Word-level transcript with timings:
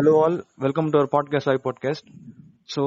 Hello 0.00 0.12
all 0.20 0.36
welcome 0.56 0.86
to 0.90 0.96
our 0.98 1.08
podcast 1.14 1.48
live 1.48 1.58
podcast 1.64 2.06
so 2.74 2.82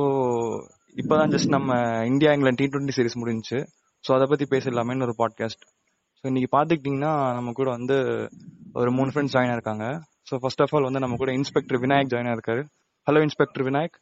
இப்போதான் 0.95 1.32
just 1.34 1.50
நம்ம 1.50 1.75
India 2.04 2.31
England 2.34 2.59
T 2.62 2.66
twenty 2.66 2.95
series 2.98 3.16
முடிஞ்சுச்சு 3.22 3.59
so 4.03 4.09
அதை 4.16 4.26
பற்றி 4.27 4.45
பேசலாமேன்னு 4.53 5.05
ஒரு 5.08 5.13
பாட்காஸ்ட் 5.20 5.63
ஸோ 6.17 6.23
இன்னைக்கு 6.23 6.49
பார்த்துக்கிட்டிங்கன்னா 6.55 7.12
நம்ம 7.34 7.52
கூட 7.52 7.70
வந்து 7.70 7.98
ஒரு 8.73 8.91
மூணு 8.91 9.12
ஃப்ரெண்ட்ஸ் 9.12 9.36
ஜாயின் 9.36 9.52
ஆயிருக்காங்க. 9.53 9.86
ஸோ 10.30 10.39
ஃபர்ஸ்ட் 10.41 10.62
ஆஃப் 10.62 10.73
ஆல் 10.76 10.84
வந்து 10.84 10.99
நம்ம 10.99 11.16
கூட 11.16 11.31
இன்ஸ்பெக்டர் 11.31 11.81
விநாயக் 11.86 12.12
ஜாயின் 12.13 12.30
ஆயிருக்காரு. 12.31 12.63
ஹலோ 13.08 13.22
இன்ஸ்பெக்டர் 13.22 13.66
விநாயக் 13.70 13.95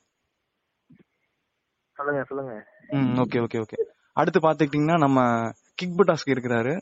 சொல்லுங்க 1.97 2.23
சொல்லுங்க. 2.23 2.55
ம் 2.89 3.13
ஓகே 3.25 3.41
ஓகே 3.47 3.61
ஓகே 3.65 3.79
அடுத்து 4.13 4.41
பார்த்துக்கிட்டிங்கன்னா 4.47 4.97
நம்ம 4.97 5.19
கிக் 5.75 5.97
புட்டாஸ்க்கு 5.99 6.35
இருக்கிறாரு. 6.37 6.75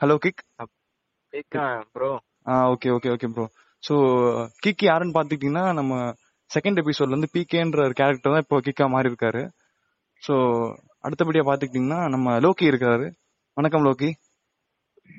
ஹலோ 0.00 0.16
கிக் 0.16 0.44
ப்ரோ 1.92 2.12
ஆ 2.48 2.54
okay 2.70 2.90
okay 2.98 3.10
okay 3.16 3.28
bro 3.34 3.46
so 3.82 3.94
Kick 4.58 4.82
யாருன்னு 4.82 5.14
பார்த்துக்கிட்டிங்கன்னா 5.16 5.72
நம்ம 5.72 5.94
செகண்ட் 6.50 6.80
எபிசோட்ல 6.82 7.16
வந்து 7.16 7.32
பிகேன்ற 7.34 7.80
ஒரு 7.84 7.92
கேரக்டர் 7.92 8.32
தான் 8.34 8.44
இப்போ 8.44 8.58
கிக்கா 8.60 8.86
மாறி 8.88 9.10
இருக்காரு 9.10 9.42
ஸோ 10.22 10.34
அடுத்தபடியா 11.04 11.44
பார்த்துக்கிட்டிங்கன்னா 11.46 12.00
நம்ம 12.08 12.32
லோக்கி 12.40 12.64
இருக்காரு. 12.70 13.06
வணக்கம் 13.56 13.84
லோக்கி. 13.84 14.10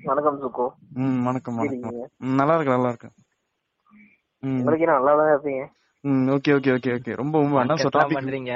வணக்கம் 0.05 0.37
சுக்கோ. 0.39 0.65
ம் 0.95 1.23
வணக்கம் 1.23 1.55
வணக்கம். 1.55 1.95
நல்லா 2.39 2.55
இருக்கு 2.55 2.75
நல்லா 2.75 2.89
இருக்கு 2.89 3.09
ம். 4.43 4.61
நல்லா 4.87 5.13
தான் 5.15 5.31
இருப்பீங்க? 5.31 5.63
ம் 6.03 6.27
ஓகே 6.29 6.53
ஓகே 6.53 6.71
ஓகே 6.73 6.91
ஓகே. 6.93 7.15
ரொம்ப 7.15 7.33
ரொம்ப 7.39 7.59
அண்ணா 7.59 7.75
டாபிக் 7.97 8.17
பண்றீங்க 8.19 8.53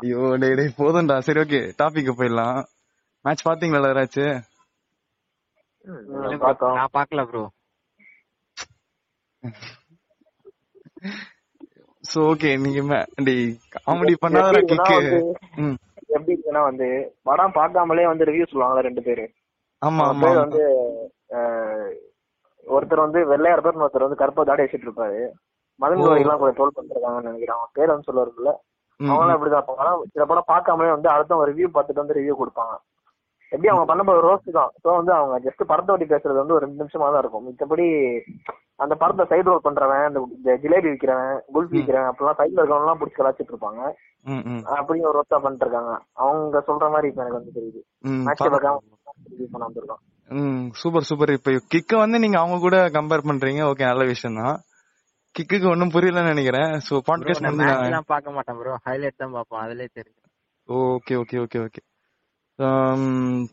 ஐயோ 0.00 0.20
டேய் 0.36 0.54
டேய் 0.54 0.76
போதும்டா. 0.76 1.16
சரி 1.18 1.40
ஓகே 1.40 1.60
டாபிக் 1.80 2.16
போயிடலாம். 2.20 2.60
மேட்ச் 3.24 3.46
பாத்தீங்களா 3.48 3.90
பார்த்தோம் 6.38 6.76
நான் 6.76 6.94
பாக்கல 6.94 7.22
ப்ரோ 7.24 7.42
சோ 12.04 12.20
ஓகே 12.30 12.50
நீங்க 12.62 12.96
டேய் 13.26 13.46
காமெடி 13.76 14.12
இருக்குன்னா 14.12 14.86
ம். 15.64 15.76
எப்படி 16.16 16.34
இருக்குன்னா 16.34 16.62
வந்து 16.68 16.86
படம் 17.28 17.56
பார்க்காமலே 17.58 18.06
வந்து 18.10 18.26
ரிவ்யூ 18.28 18.46
சொல்லுவாங்களா 18.48 18.86
ரெண்டு 18.86 19.02
பேரு. 19.06 19.24
ஆமா 19.82 20.02
அவங்க 20.06 20.26
ஆமா 20.26 20.40
வந்து 20.42 20.62
ஒருத்தர் 22.66 23.04
வந்து 23.04 23.20
வெள்ளையார் 23.30 23.64
பேர் 23.64 23.82
ஒருத்தர் 23.84 24.06
வந்து 24.06 24.20
கருப்பா 24.22 24.42
தாடி 24.48 24.64
வச்சுட்டு 24.64 24.88
இருப்பாரு. 24.88 25.20
மதன். 25.80 26.02
கோரி 26.02 26.24
எல்லாம் 26.24 26.40
கொஞ்சம் 26.40 26.58
ட்ரோல் 26.58 26.76
பண்றாங்கன்னு 26.76 27.30
நினைக்கிறேன். 27.30 27.58
அவன் 27.58 27.76
பேர் 27.78 27.92
வந்து 27.92 28.08
சொல்லுவாருல்ல 28.08 28.52
அவங்களாம் 29.00 29.36
இப்படிதான் 29.36 29.62
இருப்பாங்க. 29.62 30.10
சில 30.14 30.24
படம் 30.30 30.50
பார்க்காமலே 30.52 30.94
வந்து 30.96 31.08
அடுத்த 31.14 31.46
ரிவ்யூ 31.50 31.68
பார்த்துட்டு 31.76 32.02
வந்து 32.02 32.18
ரிவ்யூ 32.18 32.34
கொடுப்பாங்க. 32.40 32.74
எப்படி 33.52 33.70
அவங்க 33.72 33.86
பண்ண 33.88 34.02
போற 34.08 34.20
ரோஸ்ட் 34.26 34.56
தான். 34.58 34.70
சோ 34.82 34.88
வந்து 34.98 35.12
அவங்க 35.16 35.34
ஜஸ்ட் 35.46 35.62
படத்தை 35.70 35.90
பத்தி 35.94 36.06
பேசுறது 36.12 36.42
வந்து 36.42 36.56
ஒரு 36.56 36.64
ரெண்டு 36.66 36.80
நிமிஷமா 36.82 37.08
தான் 37.12 37.22
இருக்கும். 37.24 37.46
மித்தபடி 37.48 37.86
அந்த 38.80 38.94
படத்தை 39.00 39.24
சைடு 39.30 39.48
ரோல் 39.48 39.64
பண்றவன் 39.64 40.06
இந்த 40.08 40.20
இந்த 40.36 40.52
ஜிலேபி 40.62 40.88
விக்கிறவன் 40.92 41.34
குல்ஃபி 41.54 41.76
விக்கிறவன் 41.78 42.08
அப்படிலாம் 42.10 42.38
சைடுல 42.40 42.60
இருக்கவங்க 42.60 42.86
எல்லாம் 42.86 43.00
பிடிச்சி 43.00 43.18
கலாச்சிட்டு 43.18 43.52
இருப்பாங்க 43.54 43.82
ம், 44.26 44.42
ம், 44.50 44.62
அப்படியும் 44.74 45.08
ஒரு 45.08 45.18
ரோஸ்டா 45.18 45.38
பண்ணிட்டு 45.42 45.66
இருக்காங்க 45.66 45.92
அவங்க 46.22 46.62
சொல்ற 46.68 46.88
மாதிரி 46.92 47.08
இப்ப 47.10 47.22
எனக்கு 47.22 47.38
வந்து 47.38 47.56
தெரியுது. 47.56 47.80
பண்ண 49.52 49.64
வந்திருக்கோம் 49.66 50.02
ம் 50.30 50.66
சூப்பர் 50.80 51.06
சூப்பர் 51.08 51.32
இப்ப 51.32 51.54
கிக்க 51.72 51.92
வந்து 52.02 52.18
நீங்க 52.18 52.38
அவங்க 52.40 52.58
கூட 52.60 52.76
கம்பேர் 52.94 53.26
பண்றீங்க. 53.28 53.62
ஓகே 53.70 53.88
நல்ல 53.88 54.04
விஷயம் 54.10 54.38
தான். 54.40 54.58
கிக்குக்கு 55.34 55.66
ஒன்னும் 55.70 55.92
புரியலன்னு 55.94 56.32
நினைக்கிறேன். 56.32 56.70
சோ 56.86 56.94
பாட்காஸ்ட் 57.08 57.44
நான் 57.44 57.56
வந்து 57.56 57.94
நான் 57.94 58.10
பார்க்க 58.12 58.36
மாட்டேன் 58.36 58.58
ப்ரோ 58.58 58.76
ஹைலைட் 58.86 59.20
தான் 59.22 59.34
பார்ப்போம் 59.36 59.62
அதுலயே 59.64 59.90
தெரியும். 59.92 60.18
Okay 60.68 61.14
okay 61.22 61.38
okay 61.44 61.60
okay 61.66 61.82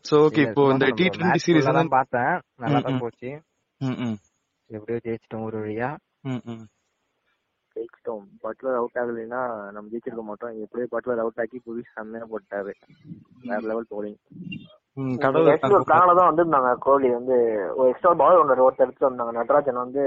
so 0.08 0.16
okay 0.24 0.42
இப்போ 0.46 0.62
இந்த 0.72 0.86
டி 0.98 1.06
டுவெண்ட்டி 1.14 1.42
சீரிஸ் 1.44 1.68
வந்து 1.68 1.80
தான் 1.80 1.94
பார்த்தேன். 1.96 2.32
நல்லா 2.62 2.80
தான். 2.80 3.00
போச்சு. 3.04 3.30
ம், 3.80 3.96
ம், 4.00 4.16
எப்படியோ 4.70 4.98
ஜெயிச்சிட்டோம் 5.04 5.46
ஒரு 5.48 5.58
வழியா. 5.62 5.88
ஜெயிச்சிட்டோம். 7.76 8.24
பட்லர் 8.44 8.78
அவுட் 8.80 8.98
ஆகலைன்னா 9.02 9.40
நம்ம 9.74 9.86
ஜெயிச்சிருக்க 9.92 10.24
மாட்டோம். 10.28 10.54
எப்படியோ 10.64 10.88
பட்லர் 10.94 11.22
அவுட் 11.24 11.40
ஆக்கி 11.44 11.58
புவி 11.66 11.82
செம்மையா 11.94 12.26
போட்டாரு. 12.32 12.72
வேற 13.50 13.60
லெவல் 13.70 13.90
போலிங் 13.94 14.18
ஒரு 15.76 15.84
பிளான்ல 15.88 16.14
தான் 16.18 16.28
வந்திருந்தாங்க 16.30 16.70
கோலி 16.86 17.08
வந்து. 17.16 17.36
ஒரு 17.78 17.88
எக்ஸ்ட்ரா 17.90 18.12
பவுலர் 18.22 18.42
ஒன்று 18.42 18.66
ஒருத்தர் 18.66 18.86
எடுத்து 18.86 19.08
வந்தாங்க. 19.08 19.32
நடராஜன் 19.40 19.82
வந்து 19.84 20.02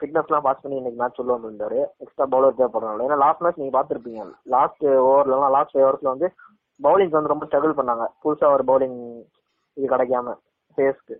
ஃபிட்னஸ் 0.00 0.28
எல்லாம் 0.30 0.44
பாஸ் 0.46 0.62
பண்ணி 0.62 0.78
இன்னைக்கு 0.80 1.00
மேட்ச் 1.00 1.20
உள்ள 1.22 1.32
வந்திருந்தாரு. 1.36 1.80
எக்ஸ்ட்ரா 2.04 2.26
பவுலர் 2.34 2.58
தேவைப்படுறாங்க 2.60 3.06
ஏன்னா 3.06 3.18
லாஸ்ட் 3.24 3.42
மேட்ச் 3.44 3.60
நீங்க 3.62 3.74
பாத்துருப்பீங்க 3.76 4.22
லாஸ்ட் 4.54 4.84
ஓவர்ல 5.08 5.50
லாஸ்ட் 5.56 5.72
ஃபைவ் 5.74 5.86
ஓவர்ஸ்ல 5.86 6.14
வந்து 6.14 6.28
பவுலிங் 6.80 7.16
வந்து 7.16 7.32
ரொம்ப 7.32 7.46
ஸ்ட்ரகிள் 7.48 7.78
பண்ணாங்க. 7.80 8.04
புதுசா 8.22 8.52
ஒரு 8.56 8.64
பவுலிங் 8.70 8.98
இது 9.76 9.86
கிடைக்காம. 9.94 10.36
ஃபேஸ்க்கு 10.78 11.16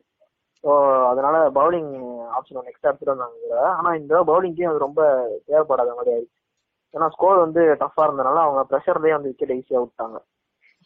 ஸோ 0.65 0.71
அதனால 1.11 1.37
பவுலிங் 1.59 1.93
ஆப்ஷன் 2.37 2.67
நெக்ஸ்ட் 2.69 2.89
எடுத்துட்டு 2.89 3.15
வந்தாங்க 3.15 3.61
ஆனா 3.79 3.93
இந்த 4.01 4.15
பவுலிங்க்கு 4.31 4.65
அது 4.71 4.87
ரொம்ப 4.87 5.01
தேவைப்படாத 5.49 5.95
மாதிரி 5.99 6.15
ஆயிடுச்சு. 6.15 6.37
ஏன்னா 6.95 7.09
ஸ்கோர் 7.15 7.45
வந்து 7.45 7.63
டஃபா 7.83 8.05
இருந்தனால 8.07 8.43
அவங்க 8.47 8.63
ப்ரெஷர்லயே 8.71 9.17
வந்து 9.17 9.31
விக்கெட் 9.33 9.57
ஈஸியா 9.59 9.81
விட்டாங்க. 9.85 10.19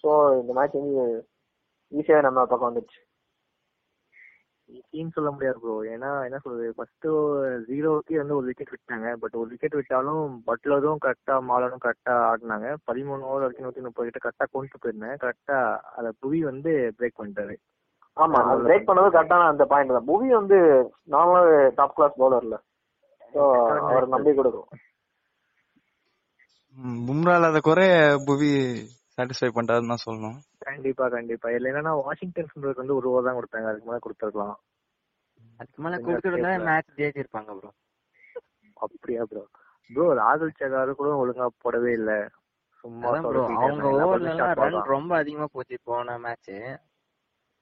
ஸோ 0.04 0.10
இந்த 0.40 0.52
மேட்ச் 0.52 0.78
வந்து 0.80 1.04
ஈஸியா 1.92 2.20
நம்ம 2.20 2.46
பக்கம் 2.46 2.70
வந்துச்சு 2.70 3.00
ஈஸின்னு 4.68 5.14
சொல்ல 5.14 5.30
முடியாது 5.30 5.58
ப்ரோ 5.62 5.74
ஏன்னா 5.94 6.10
என்ன 6.26 6.38
சொல்றது? 6.44 6.66
ஃபர்ஸ்ட் 6.76 7.06
ஜீரோவுக்கு 7.70 8.14
வந்து 8.20 8.36
ஒரு 8.36 8.46
விக்கெட் 8.50 8.72
விட்டாங்க. 8.74 9.08
பட் 9.22 9.36
ஒரு 9.40 9.48
விக்கெட் 9.50 9.76
விட்டாலும் 9.78 10.22
பட்லரும் 10.46 11.02
கரெக்டா 11.04 11.34
மாலனும் 11.50 11.82
கரெக்டா 11.84 12.14
ஆடினாங்க. 12.30 12.68
பதிமூணு 12.88 13.28
ஓவர் 13.30 13.44
வரைக்கும் 13.44 13.66
நூத்தி 13.66 13.84
முப்பது 13.86 14.08
கிட்ட 14.08 14.22
கரெக்டா 14.24 14.46
கொண்டு 14.52 14.80
போயிருந்தேன். 14.84 15.16
கரெக்டா 15.24 15.58
அத 15.98 16.12
புவி 16.22 16.40
வந்து 16.50 16.72
பிரேக் 16.98 17.18
பண்ணிட்டாரு. 17.20 17.56
ஆமா 18.16 18.40
அது 18.44 18.64
பிரேக் 18.66 18.88
பண்ணது 18.88 19.14
கரெக்டான 19.14 19.46
அந்த 19.52 19.64
பாயிண்ட் 19.70 19.94
தான். 19.94 20.08
புவி 20.10 20.28
வந்து 20.32 20.58
நார்மலாவே 21.14 21.56
டாப் 21.78 21.94
கிளாஸ் 21.96 22.18
பவுலர்ல 22.20 22.56
ஸோ 23.34 23.40
அவருக்கு 23.84 24.14
நம்பி 24.14 24.32
கொடுக்கும். 24.38 24.68
ம், 26.76 26.98
பும்ரா 27.06 27.34
இல்லாத 27.38 27.58
குறை 27.60 27.86
புவி 28.28 28.50
சாட்டிஸ்ஃபை 29.16 29.50
பண்றாருன்னு 29.56 29.92
தான் 29.92 30.04
சொல்லணும். 30.04 30.38
கண்டிப்பா 30.66 31.04
கண்டிப்பா. 31.08 31.48
இதுல 31.54 31.70
என்னன்னா 31.72 31.92
வாஷிங்டன் 32.00 32.50
சுந்தருக்கு 32.52 32.82
வந்து 32.82 32.96
ஒரு 32.98 33.08
ஓவர் 33.10 33.26
தான் 33.28 33.38
கொடுத்தாங்க. 33.38 33.68
அதுக்கு 33.70 33.88
மேல 33.90 34.00
கொடுத்துருக்கலாம். 34.04 34.56
அதுக்கு 35.60 35.82
மேல 35.82 35.98
கொடுத்துருந்தா 36.06 36.52
மேட்ச் 36.68 36.96
ஜெயிச்சிருப்பாங்க 36.98 37.52
ப்ரோ 37.58 37.70
அப்படியா 38.76 39.22
ப்ரோ 39.30 39.42
ப்ரோ 39.90 40.06
ராகுல் 40.18 40.56
சகாரு 40.58 40.92
கூட 40.94 41.10
ஒழுங்கா 41.22 41.46
போடவே 41.64 41.92
இல்ல. 41.98 42.12
சும்மா 42.84 43.10
அவங்க. 43.58 43.84
ஓவர்ல 43.98 44.32
ரன். 44.60 44.80
ரொம்ப 44.94 45.12
அதிகமா 45.20 45.46
போச்சு 45.54 45.76
போன 45.90 46.16
மேட்ச் 46.24 46.52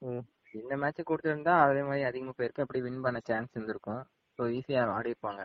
ம். 0.03 0.23
இந்த 0.55 0.75
மேட்ச் 0.77 1.09
கொடுத்திருந்தா 1.09 1.55
அதே 1.65 1.83
மாதிரி 1.83 2.03
அதிகமா 2.05 2.33
போயிருக்கு 2.39 2.65
அப்படி 2.65 2.81
வின் 2.85 3.03
பண்ண 3.05 3.21
சான்ஸ் 3.29 3.55
இருந்திருக்கும். 3.57 4.03
ஸோ 4.39 4.45
ஈஸியா 4.59 4.83
ஆடிருப்பாங்க. 4.97 5.43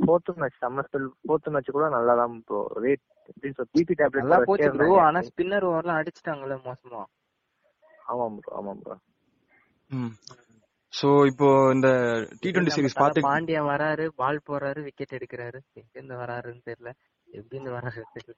ஃபோர்த் 0.00 0.30
மேட்ச் 0.40 0.60
செம்ம 0.62 0.84
ஸ்பெல் 0.86 1.06
ஃபோர்த் 1.22 1.52
மேட்ச் 1.54 1.76
கூட 1.76 1.86
நல்லா 1.94 2.14
தான் 2.20 2.34
ப்ரோ 2.48 2.60
ரேட் 2.84 3.04
பிபி 3.74 3.94
டேப்லெட் 4.00 4.24
நல்லா 4.24 4.38
போச்சு 4.48 4.70
ப்ரோ 4.76 4.88
ஆனா 5.06 5.20
ஸ்பின்னர் 5.28 5.66
ஓவர்லாம் 5.70 6.00
அடிச்சிட்டாங்கல்ல 6.00 6.56
மோசமா. 6.66 7.02
ஆமாம் 8.10 8.36
ப்ரோ 8.38 8.52
ஆமாம் 8.58 8.80
ப்ரோ 8.82 8.96
ம். 9.90 10.12
சோ 10.92 11.08
இப்போ 11.30 11.46
இந்த 11.74 11.88
டி 12.42 12.48
டுவெண்ட்டி 12.48 12.72
நம்ம 12.72 12.76
சீரிஸ் 12.76 12.98
தல 12.98 13.02
பாத்து 13.02 13.24
பாண்டியா 13.24 13.60
வராரு 13.70 14.04
பால் 14.20 14.46
போறாரு 14.48 14.80
விக்கெட் 14.86 15.16
எடுக்கிறாரு. 15.18 15.58
எங்க 15.80 15.92
இருந்து 15.94 16.16
வராருன்னு 16.22 16.62
தெரியல. 16.68 16.90
எப்படி 17.28 17.56
இருந்து 17.56 17.76
வராரு 17.76 18.02
தெரியல. 18.14 18.36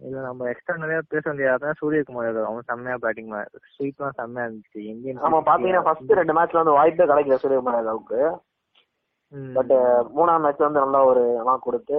இல்ல 0.00 0.18
நம்ம 0.26 0.46
எக்ஸ்ட்ரா 0.50 0.74
நிறைய 0.82 0.98
பேச 1.12 1.24
வேண்டியது 1.28 1.72
சூரியகுமார் 1.80 2.26
யாதவ் 2.26 2.48
அவன் 2.50 2.68
செம்மையா 2.70 2.96
பேட்டிங் 3.02 3.32
ஸ்வீப்லாம் 3.74 4.18
செம்மையா 4.20 4.46
இருந்துச்சு. 4.46 4.80
இந்தியன் 4.92 5.24
ஆமா 5.26 5.40
பாத்தீங்கன்னா 5.48 5.82
ஃபர்ஸ்ட் 5.86 6.14
ரெண்டு 6.20 6.36
மேட்ச்ல 6.38 6.62
வந்து 6.62 6.78
வாய்ப்பே 6.78 7.10
கிடைக்கல 7.10 7.38
சூரியகுமார் 7.42 7.78
யாதவுக்கு 7.80 8.22
பட் 9.56 9.72
மூணாம் 10.14 10.42
மேட்ச் 10.44 10.64
வந்து 10.66 10.82
நல்லா 10.82 11.00
ஒரு 11.10 11.20
எல்லாம் 11.40 11.64
கொடுத்து 11.66 11.96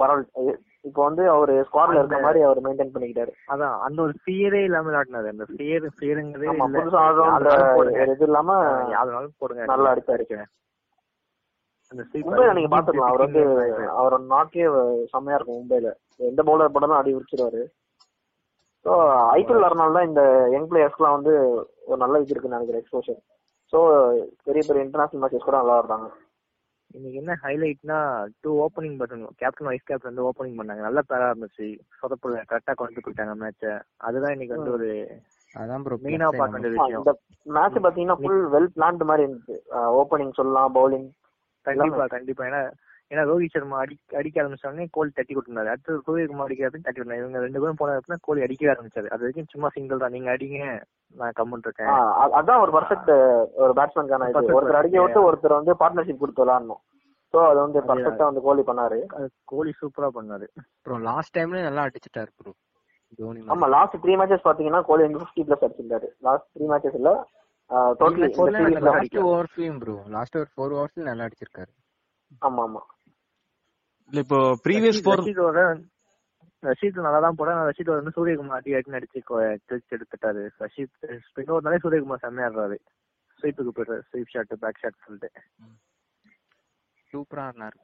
பரவாயில்ல. 0.00 0.52
இப்போ 0.88 1.00
வந்து 1.06 1.22
அவர் 1.32 1.52
ஸ்குவாட்ல 1.66 2.00
இருக்க 2.00 2.18
மாதிரி 2.26 2.40
அவர் 2.46 2.60
மெயின்டைன் 2.66 2.92
பண்ணிக்கிட்டாரு. 2.94 3.32
அதான் 3.52 3.74
அந்த 3.86 3.98
ஒரு 4.04 4.14
ஃபியரே 4.22 4.60
இல்லாம 4.68 4.86
விளையாடினாரு. 4.88 5.32
அந்த 5.34 5.44
ஃபியர் 5.50 5.86
ஃபியருங்கிறதே 5.96 6.54
புதுசா 6.76 7.02
இது 8.14 8.26
இல்லாம 8.28 8.56
யாருனாலும் 8.94 9.38
போடுங்க. 9.42 9.64
நல்லா 9.72 9.92
அந்த 9.94 10.04
sweep 10.10 10.44
மும்பைல 12.24 12.54
நீங்க 12.56 12.70
பாத்துக்கலாம். 12.72 13.10
அவர் 13.10 13.24
வந்து 13.26 13.42
அவர் 14.00 14.16
நாக்கே 14.34 14.66
செம்மையா 15.12 15.36
இருக்கும் 15.38 15.60
மும்பைல 15.60 15.90
எந்த 16.30 16.40
பவுலர் 16.48 16.74
போட்டாலும் 16.74 17.00
அடி 17.00 17.16
உரிச்சிருவாரு 17.18 17.62
ஸோ 18.86 18.92
ஐபிஎல் 19.38 19.64
வரனால 19.64 19.96
தான் 19.96 20.08
இந்த 20.10 20.22
யங் 20.54 20.68
பிளேயர்ஸ்க்குலாம் 20.70 21.16
வந்து 21.18 21.34
ஒரு 21.90 21.98
நல்ல 22.04 22.20
இது 22.22 22.32
இருக்குன்னு 22.32 22.58
நினைக்கிறேன் 22.58 22.82
எக்ஸ்போஷர் 22.82 23.20
ஸோ 23.72 23.78
பெரிய 24.46 24.62
பெரிய 24.68 24.84
இன்டர்நேஷனல் 24.86 25.22
மேட்சஸ் 25.22 25.48
கூட 25.48 25.56
நல்லா 25.60 25.76
ஆடுறாங்க. 25.78 26.08
இன்னைக்கு 26.94 27.20
என்ன 27.20 27.34
ஹைலைட்னா 27.42 27.98
two 28.42 28.50
opening 28.64 28.96
button 29.00 29.22
captain 29.40 29.68
vice 29.68 29.86
captain 29.88 30.10
வந்து 30.10 30.26
ஓப்பனிங் 30.28 30.58
பண்ணாங்க. 30.58 30.82
நல்ல 30.86 31.00
பேரா 31.10 31.28
இருந்துச்சு. 31.30 31.66
சொதப்புல 32.00 32.42
கரெக்டா 32.50 32.72
கொண்டு 32.80 33.04
போயிட்டாங்க 33.04 33.34
மேட்ச 33.42 33.62
அதுதான் 34.08 34.34
இன்னைக்கு 34.34 34.56
வந்து 34.56 34.74
ஒரு 34.78 34.88
அதான் 35.54 35.84
ப்ரோ 35.86 35.96
மெயினா 36.04 36.28
பார்க்க 36.32 36.56
வேண்டிய 36.56 36.72
விஷயம். 36.74 37.00
இந்த 37.00 37.12
மேட்ச் 37.56 37.78
பாத்தீங்கன்னா 37.86 38.18
ஃபுல் 38.20 38.44
வெல் 38.54 38.70
பிளான்ட் 38.76 39.08
மாதிரி 39.10 39.24
இருந்துச்சு. 39.26 39.56
ஓப்பனிங் 40.00 40.36
சொல்லலாம் 40.40 40.76
பவுலிங் 40.78 41.08
கண்டிப்பா 41.62 42.06
கண்டிப்பா. 42.06 42.44
ஏன்னா 42.44 42.60
ஏன்னா 43.10 43.22
ரோஹித் 43.28 43.50
சர்மா 43.50 43.78
அடி 43.78 43.98
அடிக்க 44.16 44.42
ஆரம்பிச்சாலே 44.42 44.86
கோலி 44.90 45.10
தட்டி 45.14 45.34
கொடுத்துருந்தாரு. 45.34 45.66
அடுத்து 45.66 46.02
சூரியகுமார் 46.06 46.42
அடிக்கிறது 46.42 46.80
தட்டி 46.80 47.00
விட்டாரு 47.00 47.18
இவங்க 47.18 47.38
ரெண்டு 47.38 47.60
பேரும் 47.60 47.74
போன 47.74 47.96
இடத்துல 47.96 48.16
கோலி 48.20 48.42
அடிக்க 48.42 48.72
ஆரம்பிச்சாரு. 48.72 49.06
அது 49.06 49.18
வரைக்கும் 49.18 49.46
சும்மா 49.48 49.68
சிங்கிள் 49.68 49.98
தான். 49.98 50.10
நீங்க 50.10 50.30
அடிங்க 50.32 50.60
நான் 51.14 51.32
கம்முன் 51.36 51.60
இருக்கேன் 51.60 51.90
அதான் 52.36 52.60
ஒரு 52.60 52.72
பர்ஃபெக்ட் 52.72 53.10
ஒரு 53.54 53.72
பேட்ஸ்மேனுக்கான 53.72 54.28
இது. 54.28 54.54
ஒருத்தர் 54.54 54.72
அடிக்க 54.72 55.02
விட்டு 55.02 55.20
ஒருத்தர் 55.24 55.58
வந்து 55.58 55.74
பார்ட்னர்ஷிப் 55.74 56.16
கொடுத்து 56.16 56.46
விளாடணும் 56.46 56.80
சோ 57.34 57.46
அது 57.46 57.58
வந்து 57.58 57.80
அது- 57.80 57.88
பர்ஃபெக்டா 57.90 58.24
வந்து 58.24 58.40
கோலி 58.40 58.62
பண்ணாரு. 58.62 58.98
கோலி 59.44 59.72
சூப்பரா 59.80 60.08
பண்ணாரு. 60.14 60.46
அப்புறம் 60.76 61.02
லாஸ்ட் 61.02 61.38
டைம்ல 61.38 61.62
நல்லா 61.62 61.84
அடிச்சிட்டாரு 61.84 62.30
ப்ரோ. 62.36 62.52
ஆமா 63.48 63.68
லாஸ்ட் 63.68 63.94
த்ரீ 63.96 64.14
மேட்சஸ் 64.14 64.46
பாத்தீங்கன்னா 64.46 64.84
கோலி 64.84 65.02
வந்து 65.02 65.18
பிப்டி 65.18 65.44
பிளஸ் 65.44 65.64
அடிச்சிருந்தாரு. 65.64 66.08
லாஸ்ட் 66.20 66.46
த்ரீ 66.54 66.66
மேட்சஸ் 66.66 66.94
இல்ல 66.94 67.10
டோட்டலி 68.00 68.28
லாஸ்ட் 68.28 68.58
சீரீஸ்ல 68.58 69.22
ஓவர்ஸ்லயும் 69.30 69.78
ப்ரோ 69.82 69.94
லாஸ்ட் 70.16 70.36
ஓவர்ஸ்ல 70.64 71.06
நல்லா 71.10 71.26
அடிச்சிருக்காரு. 71.28 71.70
ஆமா 72.48 72.62
ஆமா 72.68 72.82
இல்ல 74.10 74.20
இப்போ 74.24 74.38
ப்ரீவியஸ் 74.66 75.00
ஃபோர் 75.04 75.22
ரஷீத் 76.62 76.98
நல்லா 77.04 77.20
தான் 77.24 77.38
போட 77.38 77.52
ரஷீத் 77.68 77.88
வந்து 77.92 78.14
சூரியகுமார் 78.16 78.58
அடி 78.58 78.74
அடி 78.78 78.96
அடிச்சு 78.98 79.20
கிழிச்சு 79.68 79.94
எடுத்துட்டாரு. 79.96 80.42
ரஷீத் 80.64 80.92
ஸ்பின்னோர்னாலே 81.28 81.78
சூரியகுமார் 81.84 82.22
செம்மையா 82.24 82.48
ஆடுறாரு. 82.48 82.76
ஸ்வீப்புக்கு 83.40 83.72
போயிடுறாரு 83.76 84.04
ஸ்வீப் 84.10 84.32
ஷாட் 84.34 84.52
பேக் 84.64 84.80
ஷாட் 84.82 85.02
சொல்லிட்டு. 85.06 85.40
சூப்பரா 87.12 87.46
இருந்தாரு 87.48 87.76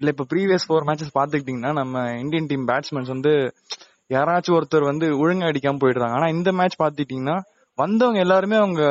இல்ல 0.00 0.10
இப்போ 0.14 0.24
ப்ரீவியஸ் 0.32 0.66
ஃபோர் 0.68 0.86
மேட்சஸ் 0.88 1.16
பாத்துக்கிட்டீங்கன்னா 1.18 1.72
நம்ம 1.80 2.02
இந்தியன் 2.24 2.50
டீம் 2.50 2.68
பேட்ஸ்மேன்ஸ் 2.70 3.14
வந்து 3.14 3.32
யாராச்சும் 4.14 4.56
ஒருத்தர் 4.58 4.90
வந்து 4.90 5.06
ஒழுங்கா 5.22 5.48
அடிக்காம 5.50 5.80
போயிடுறாங்க. 5.82 6.16
ஆனா 6.18 6.28
இந்த 6.36 6.50
மேட்ச் 6.58 6.80
பாத்துக்கிட்டீங்கன்னா 6.82 7.36
வந்தவங்க 7.82 8.18
எல்லாருமே 8.24 8.56
அவங்க 8.62 8.82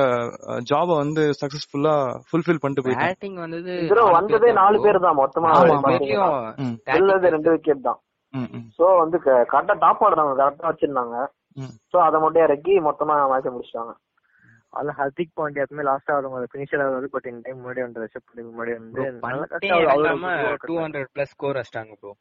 ஜாப 0.70 0.88
வந்து 1.02 1.24
சக்சஸ்ஃபுல்லா 1.42 1.96
ஃபுல்ஃபில் 2.30 2.62
பண்ணிட்டு 2.62 2.84
போயிட்டாங்க. 2.86 3.10
பேட்டிங் 3.10 3.38
வந்தது 3.44 3.74
வந்ததே 4.18 4.38
பேர் 4.40 4.54
தான். 4.54 4.62
நாலு. 4.62 4.78
பேர் 4.86 5.06
தான் 5.08 5.20
மொத்தமா. 5.22 5.50
ரெண்டு 7.36 7.52
விக்கெட் 7.56 7.88
தான். 7.90 8.00
சோ 8.78 8.86
வந்து 9.04 9.18
கரெக்டா 9.26 9.76
டாப் 9.84 10.04
ஆடுறாங்க 10.08 10.34
கரெக்டா 10.42 10.70
வச்சிருந்தாங்க. 10.72 11.16
சோ 11.92 11.98
அதை 12.08 12.18
மட்டும் 12.24 12.46
இறக்கி 12.48 12.74
மொத்தமா 12.88 13.16
மேட்ச் 13.34 13.54
முடிச்சிட்டாங்க. 13.56 13.94
அதுல 14.74 14.92
ஹர்திக் 15.00 15.38
பாண்டியா 15.38 15.64
எப்பவுமே 15.66 15.84
லாஸ்டா 15.88 16.14
ஆடுவாங்க 16.18 16.50
ஃபினிஷர் 16.52 16.84
ஆகுது 16.84 17.08
பட் 17.16 17.26
இந்த 17.32 17.42
டைம் 17.46 17.58
முன்னாடி 17.62 17.82
வந்து 17.86 18.04
ரிஷப் 18.04 18.28
பண்ணி 18.28 18.44
முன்னாடி 18.50 18.74
வந்து 18.80 19.02
டூ 20.68 20.76
ஹண்ட்ரட் 20.84 21.10
பிளஸ் 21.16 21.34
ஸ்கோர் 21.36 21.60
அடிச்சிட்டாங்க 21.60 21.96
ப்ரோ 22.02 22.12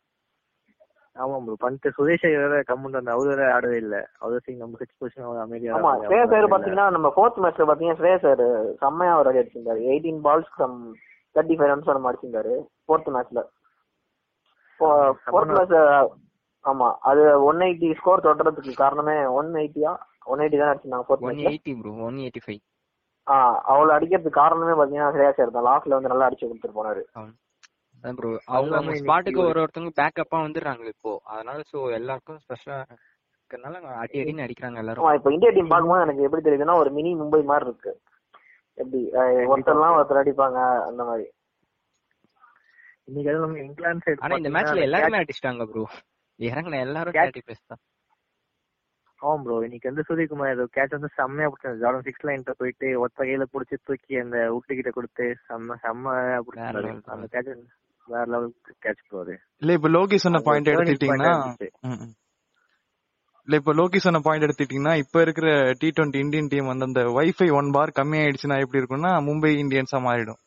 ஆமா 1.17 1.37
ப்ரோ 1.45 1.55
பண்ட் 1.63 1.87
சுரேஷ் 1.97 2.25
ஐயர் 2.27 2.43
வேற 2.45 2.59
கம்முன்னு 2.69 2.99
வந்து 2.99 3.13
அவரு 3.15 3.31
வேற 3.33 3.47
ஆடவே 3.55 3.79
இல்ல. 3.83 3.95
அவர் 4.21 4.43
சிங் 4.45 4.61
நம்ம 4.61 4.79
சிக்ஸ் 4.81 4.99
பொசிஷன் 5.01 5.27
அவர் 5.27 5.41
அமைதியா 5.45 5.73
ஆமா. 5.77 5.93
ஸ்ரேயஸ் 6.03 6.29
அவர் 6.29 6.39
இல்ல. 6.41 6.51
பாத்தீங்கன்னா 6.53 6.87
நம்ம 6.97 7.09
ஃபோர்த் 7.15 7.41
மேட்ச்ல 7.43 7.67
பாத்தீங்கன்னா 7.71 8.01
ஸ்ரேயஸ் 8.01 8.27
ஐயர் 8.27 8.45
செம்மையா 8.83 9.15
ஒரு 9.21 9.31
அடி 9.31 9.41
அடிச்சிருந்தாரு. 9.41 9.81
Eighteen 9.91 10.21
balls 10.27 10.53
some 10.61 10.77
thirty 11.35 11.57
five 11.59 11.71
runs 11.73 11.91
நம்ம 11.91 12.11
அடிச்சிருந்தாரு. 12.11 12.55
ஃபோர்த் 12.85 13.11
மேட்ச்ல 13.17 13.43
ஃபோர்த் 15.27 15.53
மேட்ச் 15.53 15.77
ஆமா. 16.65 16.89
அது 17.11 17.21
ஒன் 17.45 17.63
எயிட்டி 17.67 17.91
ஸ்கோர் 17.99 18.25
தொடர்றதுக்கு 18.25 18.73
காரணமே 18.81 19.19
ஒன் 19.37 19.51
எயிட்டியா 19.61 19.93
ஒன் 20.27 20.43
எயிட்டி 20.43 20.59
தான் 20.59 20.73
அடிச்சிருந்தாங்க 20.73 21.07
ஃபோர்த் 21.07 21.23
ஒன் 21.23 21.31
மேட்ச்ல 21.31 21.53
eighty 21.53 21.73
bro 21.79 21.93
one 22.09 22.19
eighty 22.25 22.43
five 22.45 22.61
ஆஹ் 23.27 23.57
அவ்வளவு 23.71 23.95
அடிக்கிறதுக்கு 23.97 24.41
காரணமே 24.41 24.75
பாத்தீங்கன்னா 24.75 25.13
ஸ்ரேயஸ் 25.15 25.39
ஐயர் 25.39 25.57
தான். 25.57 25.69
லாஸ்ட்ல 25.69 25.97
வந்து 25.97 26.13
நல்லா 26.13 26.29
அடிச்சு 26.29 26.47
கொடுத்துட்டு 26.47 26.79
போனாரு. 26.79 27.03
அதான் 28.01 28.17
ப்ரோ 28.19 28.29
அவங்க 28.51 28.75
அவங்க 28.77 28.93
ஸ்பாட்டுக்கு 29.01 29.41
ஒரு- 29.41 29.51
ஒரு 29.51 29.63
ஒருத்தவங்க 29.63 29.93
பேக்கப்பா 29.99 30.39
வந்துடுறாங்க 30.45 30.85
இப்போ. 30.93 31.13
அதனால 31.33 31.59
சோ 31.71 31.79
எல்லாருக்கும் 31.95 32.39
ஸ்பெஷலா 32.45 32.77
இருக்கறனால 33.33 33.75
அடி 33.97 34.21
அடின்னு 34.23 34.45
அடிக்கிறாங்க 34.45 34.81
எல்லாரும். 34.83 35.09
இப்ப 35.19 35.33
இந்தியா 35.33 35.51
டீம் 35.51 35.73
பார்க்கும்போது 35.73 36.05
எனக்கு 36.07 36.25
எப்படி 36.27 36.43
தெரியுதுன்னா 36.47 36.77
ஒரு 36.81 36.91
மினி 36.97 37.13
மும்பை 37.21 37.41
மாதிரி 37.47 37.69
இருக்கு. 37.69 37.93
எப்படி 38.79 39.01
ஒருத்தர்லாம் 39.51 39.97
ஒருத்தர் 39.97 40.23
அடிப்பாங்க 40.23 40.59
அந்த 40.89 41.03
மாதிரி. 41.05 41.27
இன்னைக்கு 43.09 43.33
நம்ம 43.39 43.63
இங்கிலாந்து 43.63 44.05
சைடு 44.07 44.23
ஆனா 44.25 44.37
இந்த 44.37 44.51
மேட்ச்ல 44.55 44.87
எல்லாருமே 44.87 45.21
அடிச்சிட்டாங்க 45.21 45.65
ப்ரோ 45.71 45.85
இறங்கின 46.41 46.81
எல்லாரும் 46.83 47.15
Catch- 47.15 47.25
தேர்ட்டி 47.27 47.43
பிளஸ் 47.47 47.65
தான் 47.67 47.81
ஆமா 49.21 49.41
ப்ரோ 49.43 49.57
இன்னைக்கு 49.65 49.91
வந்து 49.91 50.05
சூரியகுமார் 50.07 50.61
கேட்ச் 50.77 50.95
வந்து 50.97 51.11
செம்மையா 51.17 51.49
பிடிச்சாரு 51.49 51.81
ஜார்டன் 51.83 52.07
சிக்ஸ் 52.07 52.25
லைன்ல 52.27 52.53
போயிட்டு 52.61 52.87
ஒத்த 53.01 53.19
கையில 53.21 53.47
புடிச்சு 53.53 53.77
தூக்கி 53.83 54.15
அந்த 54.21 54.37
விட்டு 54.55 54.79
கிட்ட 54.79 54.91
கொடுத்து 54.91 55.27
செம்ம 55.49 55.77
செம்மையா 55.83 56.39
பிடிச்சாரு. 56.47 56.85
அந்த 57.09 57.27
கேட்ச் 57.35 57.51
வேற 58.11 58.25
லெவல் 58.27 58.53
கேட்ச் 58.87 59.21
அது 59.21 59.35
இல்ல 59.59 59.73
இப்ப 59.73 59.89
லோகி 59.89 60.17
சொன்ன 60.17 60.39
பாயிண்ட் 60.39 60.69
ம். 61.83 62.13
இல்ல 63.49 63.57
இப்ப 63.57 63.73
லோகி 63.75 63.97
சொன்ன 63.97 64.21
பாயிண்ட் 64.21 64.45
எடுத்துக்கிட்டீங்கன்னா 64.45 64.97
இப்ப 64.97 65.21
இருக்கிற 65.21 65.73
டி 65.79 65.89
டுவெண்ட்டி 65.89 66.17
இந்தியன் 66.17 66.47
டீம் 66.47 66.67
வந்து 66.67 66.85
அந்த 66.85 67.01
வைஃபை 67.01 67.49
ஒன் 67.53 67.71
பார் 67.71 67.93
கம்மி 67.95 68.19
ஆயிடுச்சுன்னா 68.19 68.59
எப்படி 68.61 68.81
இருக்கும்னா 68.83 69.13
மும்பை 69.29 69.51
இந்தியன்ஸா 69.65 70.01
மாறிடும். 70.01 70.41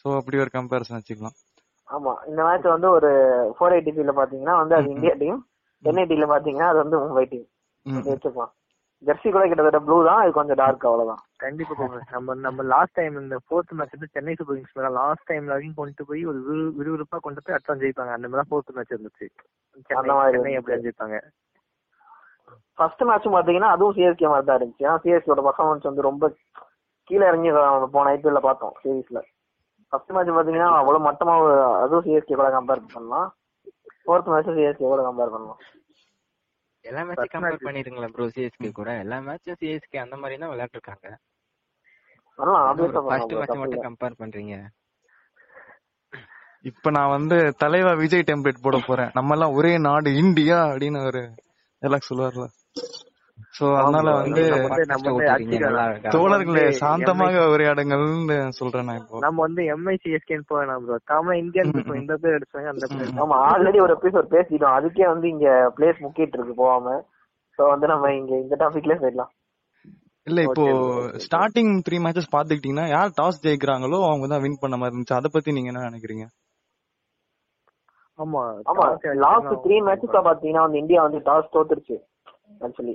சோ 0.00 0.16
அப்படி 0.16 0.38
ஒரு 0.38 0.50
கம்பேரிசன் 0.52 0.98
வச்சுக்கலாம். 0.98 1.36
ஆமா 1.88 2.12
இந்த 2.26 2.40
மேட்ச் 2.44 2.66
வந்து 2.66 2.90
ஒரு 2.90 3.10
ஃபோர் 3.58 3.74
எயிட்டி 3.74 3.92
பாத்தீங்கன்னா 4.20 4.56
வந்து 4.56 4.74
அது 4.74 4.88
இந்தியா 4.88 5.14
டீம் 5.14 5.40
என்ஐடில 5.84 6.26
பாத்தீங்கன்னா 6.34 6.68
அது 6.68 6.78
வந்து 6.78 6.98
மும்பை 6.98 7.24
டீம். 7.28 7.46
வச்சுக்கலாம். 7.86 8.52
ஜெர்சி 9.06 9.32
கூட 9.32 9.46
கிட்டத்தட்ட 9.46 9.78
ப்ளூ 9.78 10.04
தான். 10.04 10.22
அது 10.22 10.32
கொஞ்சம் 10.32 10.56
டார்க் 10.56 10.84
அவ்வளவுதான். 10.84 11.18
கண்டிப்பா. 11.36 11.74
நம்ம 12.10 12.34
நம்ம 12.34 12.62
லாஸ்ட் 12.62 12.92
டைம் 12.92 13.20
இந்த 13.20 13.36
ஃபோர்த் 13.36 13.70
மேட்ச் 13.70 13.90
வந்து 13.90 14.06
சென்னை 14.10 14.34
சூப்பர் 14.34 14.56
கிங்ஸ் 14.56 14.78
மேல 14.78 14.90
லாஸ்ட் 14.90 15.22
டைம் 15.22 15.44
வரைக்கும் 15.44 15.74
கொண்டு 15.74 16.04
போய் 16.06 16.24
ஒரு 16.24 16.44
விறு- 16.50 16.72
விறுவிறுப்பா 16.78 17.18
கொண்டு 17.20 17.40
போய் 17.44 17.56
அடுத்த 17.56 17.74
ஜெயிப்பாங்க. 17.74 18.12
அந்த 18.12 18.28
மாதிரி 18.28 18.48
ஃபோர்த் 18.50 18.74
மேட்ச் 18.74 18.92
இருந்துச்சு. 18.92 19.28
சென்னை. 19.84 20.52
எப்படி 20.52 20.80
ஜெயிப்பாங்க. 20.82 21.20
ஃபர்ஸ்ட் 22.74 23.02
மேட்ச் 23.02 23.24
பாத்தீங்கன்னா 23.24 23.60
அதுவும் 23.60 23.94
சிஎஸ்கே 23.94 24.28
மாதிரி 24.28 24.46
தான் 24.46 24.58
இருந்துச்சு. 24.58 24.82
ஏன்னா 24.82 25.06
சிஎஸ்கேட 25.06 25.48
பர்ஃபார்மன்ஸ் 25.48 25.82
வந்து 25.82 26.02
ரொம்ப 26.02 26.34
கீழே 27.04 27.26
இறங்கி 27.26 27.50
போன 27.92 28.16
ஐபிஎல்ல 28.16 28.38
பார்த்தோம் 28.38 28.72
சீரீஸ்ல 28.84 29.22
ஃபர்ஸ்ட் 29.88 30.10
மேட்ச் 30.10 30.28
பாத்தீங்கன்னா 30.28 30.76
அவ்வளவு 30.76 31.10
மட்டமா 31.10 31.72
அதுவும் 31.82 32.04
சிஎஸ்கே 32.04 32.34
கூட 32.34 32.60
கம்பேர் 32.60 32.86
பண்ணலாம். 32.92 33.34
ஃபோர்த் 34.06 34.24
மேட்ச் 34.24 34.48
சிஎஸ்கே 34.48 34.76
கூட 34.76 35.02
கம்பேர் 35.02 35.30
பண்ணலாம். 35.30 35.58
எல்லா 36.84 37.02
மேட்சும் 37.02 37.32
கம்பேர். 37.34 37.64
பண்ணிருங்களா 37.66 38.08
ப்ரோ 38.08 38.26
சிஎஸ்கே 38.26 38.72
கூட. 38.72 38.90
எல்லா 38.98 39.18
மேட்சும் 39.20 39.60
சிஎஸ்கே 39.60 39.98
அந்த 39.98 40.16
மாதிரி 40.16 40.38
தான் 40.38 40.50
பண்ணலாம் 42.38 42.64
ஆப்வியஸா 42.70 43.02
ஃபர்ஸ்ட் 43.06 43.34
மேட்ச். 43.34 43.58
மட்டும் 43.58 43.86
கம்பேர் 43.86 44.20
பண்றீங்க? 44.22 44.54
இப்ப 46.62 46.90
நான் 46.90 47.10
வந்து 47.10 47.36
தலைவா 47.58 47.92
விஜய் 47.92 48.28
டெம்ப்ளேட் 48.30 48.62
போட 48.62 48.76
போறேன். 48.86 49.10
நம்ம 49.14 49.34
எல்லாம் 49.34 49.52
ஒரே 49.52 49.78
நாடு 49.78 50.10
இந்தியா 50.14 50.58
அப்படின்னு 50.66 51.00
ஒரு 51.06 51.22
எல்லாம் 51.82 52.06
சொல்லுவார்ல. 52.08 52.46
சோ 53.56 53.64
அதனால. 53.78 54.08
வந்து 54.18 54.42
நம்ம 54.50 54.76
நம்ம? 54.92 55.12
தோழர்களே 56.14 56.62
வந்து 56.62 56.78
சாந்தமாக 56.80 57.44
உரையாடுங்கள்னு 57.52 58.36
சொல்றேன் 58.58 58.86
நான் 58.88 59.00
இப்போ. 59.00 59.20
நம்ம 59.24 59.42
வந்து 59.46 59.62
எம்ஐ 59.74 59.94
சிஎஸ்கேன்னு 60.02 60.46
போவேன் 60.50 60.84
ப்ரோ 60.84 60.98
காமனா 61.10 61.36
இந்தியன் 61.42 61.72
இப்போ 61.74 61.94
இந்த 62.00 62.14
பேர் 62.22 62.36
அடிச்சாங்க 62.38 62.70
அந்த 62.74 62.86
பேர் 62.92 63.20
ஆமா 63.24 63.38
ஆல்ரெடி 63.50 63.80
ஒரு 63.84 63.94
எபிசோட் 63.98 64.28
பேசிட்டோம் 64.34 64.76
அதுக்கே 64.78 65.06
வந்து 65.12 65.28
இங்க 65.34 65.46
பிளேஸ் 65.76 66.04
முக்கிட்டு 66.06 66.38
இருக்கு 66.38 66.54
போகாம. 66.62 66.96
சோ 67.58 67.64
வந்து 67.72 67.88
நம்ம 67.92 68.12
இங்க 68.20 68.32
இந்த 68.44 68.54
டாபிக்லயே 68.62 69.00
போயிடலாம். 69.02 69.32
இல்ல 70.26 70.40
இப்போ 70.46 70.64
ஸ்டார்டிங் 71.24 71.72
த்ரீ 71.86 71.96
மேட்சஸ் 72.04 72.34
பாத்துக்கிட்டீங்கன்னா 72.34 72.86
யார் 72.90 73.16
டாஸ் 73.18 73.42
ஜெயிக்கிறாங்களோ 73.44 73.98
அவங்க 74.08 74.26
தான் 74.26 74.42
வின் 74.44 74.62
பண்ண 74.62 74.76
மாதிரி 74.76 74.92
இருந்துச்சு. 74.92 75.18
அதை 75.18 75.30
பத்தி 75.34 75.56
நீங்க 75.56 75.70
என்ன 75.72 75.88
நினைக்கிறீங்க? 75.88 76.26
ஆமா 78.18 78.42
ஆமா 78.70 78.84
toss 78.94 79.16
லாஸ்ட் 79.24 79.54
த்ரீ 79.64 79.76
மேட்சஸ் 79.86 80.16
பாத்தீங்கன்னா 80.28 80.64
வந்து 80.66 80.80
இந்தியா 80.82 81.00
வந்து 81.06 81.20
டாஸ் 81.28 81.52
தோத்துருச்சு 81.54 81.96
ஆக்சுவலி. 82.60 82.94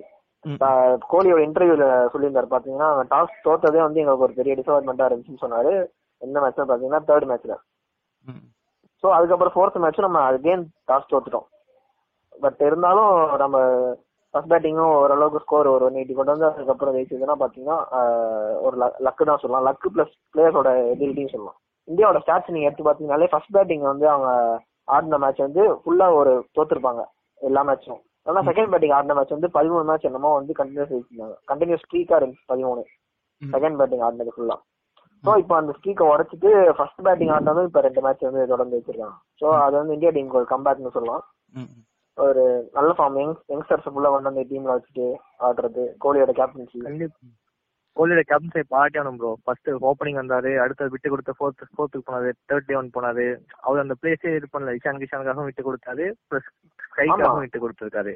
கோலியோட 1.11 1.39
இன்டர்வியூல 1.45 1.85
சொல்லியிருந்தாரு. 2.11 2.47
பாத்தீங்கன்னா 2.53 2.89
டாஸ் 3.13 3.39
தோத்ததே 3.45 3.79
வந்து 3.85 4.01
எங்களுக்கு 4.01 4.27
ஒரு 4.27 4.37
பெரிய 4.39 4.53
டிசப்பாயின்மெண்டா 4.59 5.07
இருந்துச்சுன்னு 5.09 5.43
சொன்னாரு. 5.45 5.73
எந்த 6.25 6.37
மேட்ச்ல 6.43 6.65
பாத்தீங்கன்னா 6.69 7.01
தேர்ட் 7.09 7.29
மேட்ச்ல. 7.31 7.55
சோ 9.03 9.07
அதுக்கப்புறம் 9.17 9.53
ஃபோர்த் 9.55 9.81
மேட்ச் 9.83 10.05
நம்ம 10.05 10.21
அகைன் 10.29 10.63
டாஸ் 10.89 11.11
தோத்துட்டோம். 11.11 11.47
பட் 12.43 12.61
இருந்தாலும் 12.69 13.13
நம்ம 13.43 13.57
ஃபர்ஸ்ட் 14.33 14.51
பேட்டிங்கும் 14.51 14.95
ஓரளவுக்கு 15.01 15.43
ஸ்கோர் 15.43 15.67
ஒரு 15.75 15.85
ஒன் 15.85 15.97
எயிட்டி 15.99 16.15
கொண்டு 16.17 16.33
வந்து 16.33 16.47
அதுக்கப்புறம் 16.49 16.95
ஜெயிச்சதுன்னா 16.95 17.35
பாத்தீங்கன்னா 17.43 17.77
ஒரு 18.65 18.75
லக்கு 19.05 19.29
தான் 19.29 19.41
சொல்லலாம். 19.43 19.65
லக்கு 19.69 19.87
பிளஸ் 19.95 20.13
பிளேயர்ஸோட 20.33 20.71
எபிலிட்டியும் 20.93 21.33
சொல்லலாம். 21.35 21.57
இந்தியாவோட 21.87 22.19
ஸ்டாட்ஸ் 22.23 22.53
நீங்க 22.55 22.67
எடுத்து 22.69 22.87
பாத்தீங்கன்னாலே 22.87 23.31
ஃபர்ஸ்ட் 23.31 23.55
பேட்டிங் 23.55 23.85
வந்து 23.91 24.05
அவங்க 24.13 24.29
ஆடின 24.95 25.19
மேட்ச் 25.23 25.45
வந்து 25.47 25.63
ஃபுல்லா 25.81 26.07
ஒரு 26.19 26.33
தோத்துருப்பாங்க. 26.57 27.03
எல்லா 27.41 27.63
மேட்சும் 27.69 28.01
ஆனா 28.25 28.39
செகண்ட் 28.49 28.71
பேட்டிங் 28.71 28.95
ஆடின 28.95 29.15
மேட்ச் 29.17 29.35
வந்து 29.35 29.49
பதிமூணு 29.57 29.85
மேட்ச் 29.89 30.07
என்னமோ 30.09 30.31
வந்து 30.39 30.53
கண்டினியூஸ் 30.59 30.91
ஜெயிச்சிருந்தாங்க 30.93 31.35
கண்டினியூஸ் 31.51 31.83
ஸ்ட்ரீக்கா 31.85 32.17
இருந்துச்சு 32.19 32.49
பதிமூணு. 32.51 32.81
செகண்ட் 33.41 33.79
பேட்டிங் 33.79 34.03
ஆடினது 34.07 34.33
ஃபுல்லா 34.35 34.57
சோ 35.23 35.31
இப்போ 35.41 35.55
அந்த 35.59 35.71
ஸ்ட்ரீக்கை 35.77 36.05
உடைச்சிட்டு 36.11 36.49
ஃபர்ஸ்ட் 36.77 37.01
பேட்டிங் 37.05 37.31
ஆடினதும் 37.35 37.67
இப்ப 37.69 37.81
ரெண்டு 37.81 38.01
மேட்ச் 38.01 38.27
வந்து 38.27 38.43
தொடர்ந்து 38.51 38.77
வச்சிருக்காங்க. 38.77 39.15
சோ 39.41 39.47
அது 39.65 39.75
வந்து 39.79 39.95
இந்தியா 39.97 40.11
டீமுக்கு 40.15 40.39
ஒரு 40.41 40.47
கம்பேக்னு 40.53 40.95
சொல்லலாம். 40.97 41.23
ஒரு 42.17 42.43
நல்ல 42.73 42.89
ஃபார்ம் 42.97 43.17
யங் 43.19 43.35
யங்ஸ்டர்ஸ் 43.53 43.89
ஃபுல்லா 43.93 44.11
வந்து 44.15 44.31
அந்த 44.31 44.43
டீம்ல 44.49 44.75
வச்சுட்டு 44.77 45.05
ஆடுறது 45.47 45.83
கோலியோட 46.05 46.31
கேப்டன்சி 46.39 46.79
கோலியோட 47.99 48.21
கேப்டன்ஸை 48.31 48.63
பாட்டியானும் 48.73 49.19
ப்ரோ 49.21 49.31
ஃபர்ஸ்ட் 49.45 49.69
ஓப்பனிங் 49.89 50.19
வந்தாரு 50.21 50.51
அடுத்து 50.63 50.91
விட்டு 50.95 51.11
கொடுத்த 51.13 51.31
ஃபோர்த் 51.37 51.63
ஃபோர்த்துக்கு 51.75 52.07
போனாரு 52.09 52.29
தேர்ட் 52.49 52.67
டே 52.69 52.75
ஒன் 52.81 52.93
போனாரு. 52.97 53.25
அவர் 53.65 53.83
அந்த 53.83 53.95
பிளேஸே 54.01 54.33
இது 54.39 54.49
பண்ணல. 54.53 54.75
இஷான் 54.79 55.01
கிஷானுக்காகவும் 55.03 55.49
விட்டு 55.49 55.67
கொடுத்தாரு 55.67 56.05
பிளஸ் 56.29 56.49
ஸ்கைக்காகவும் 56.87 57.43
விட்டு 57.45 57.63
கொடுத்திருக்காரு. 57.63 58.11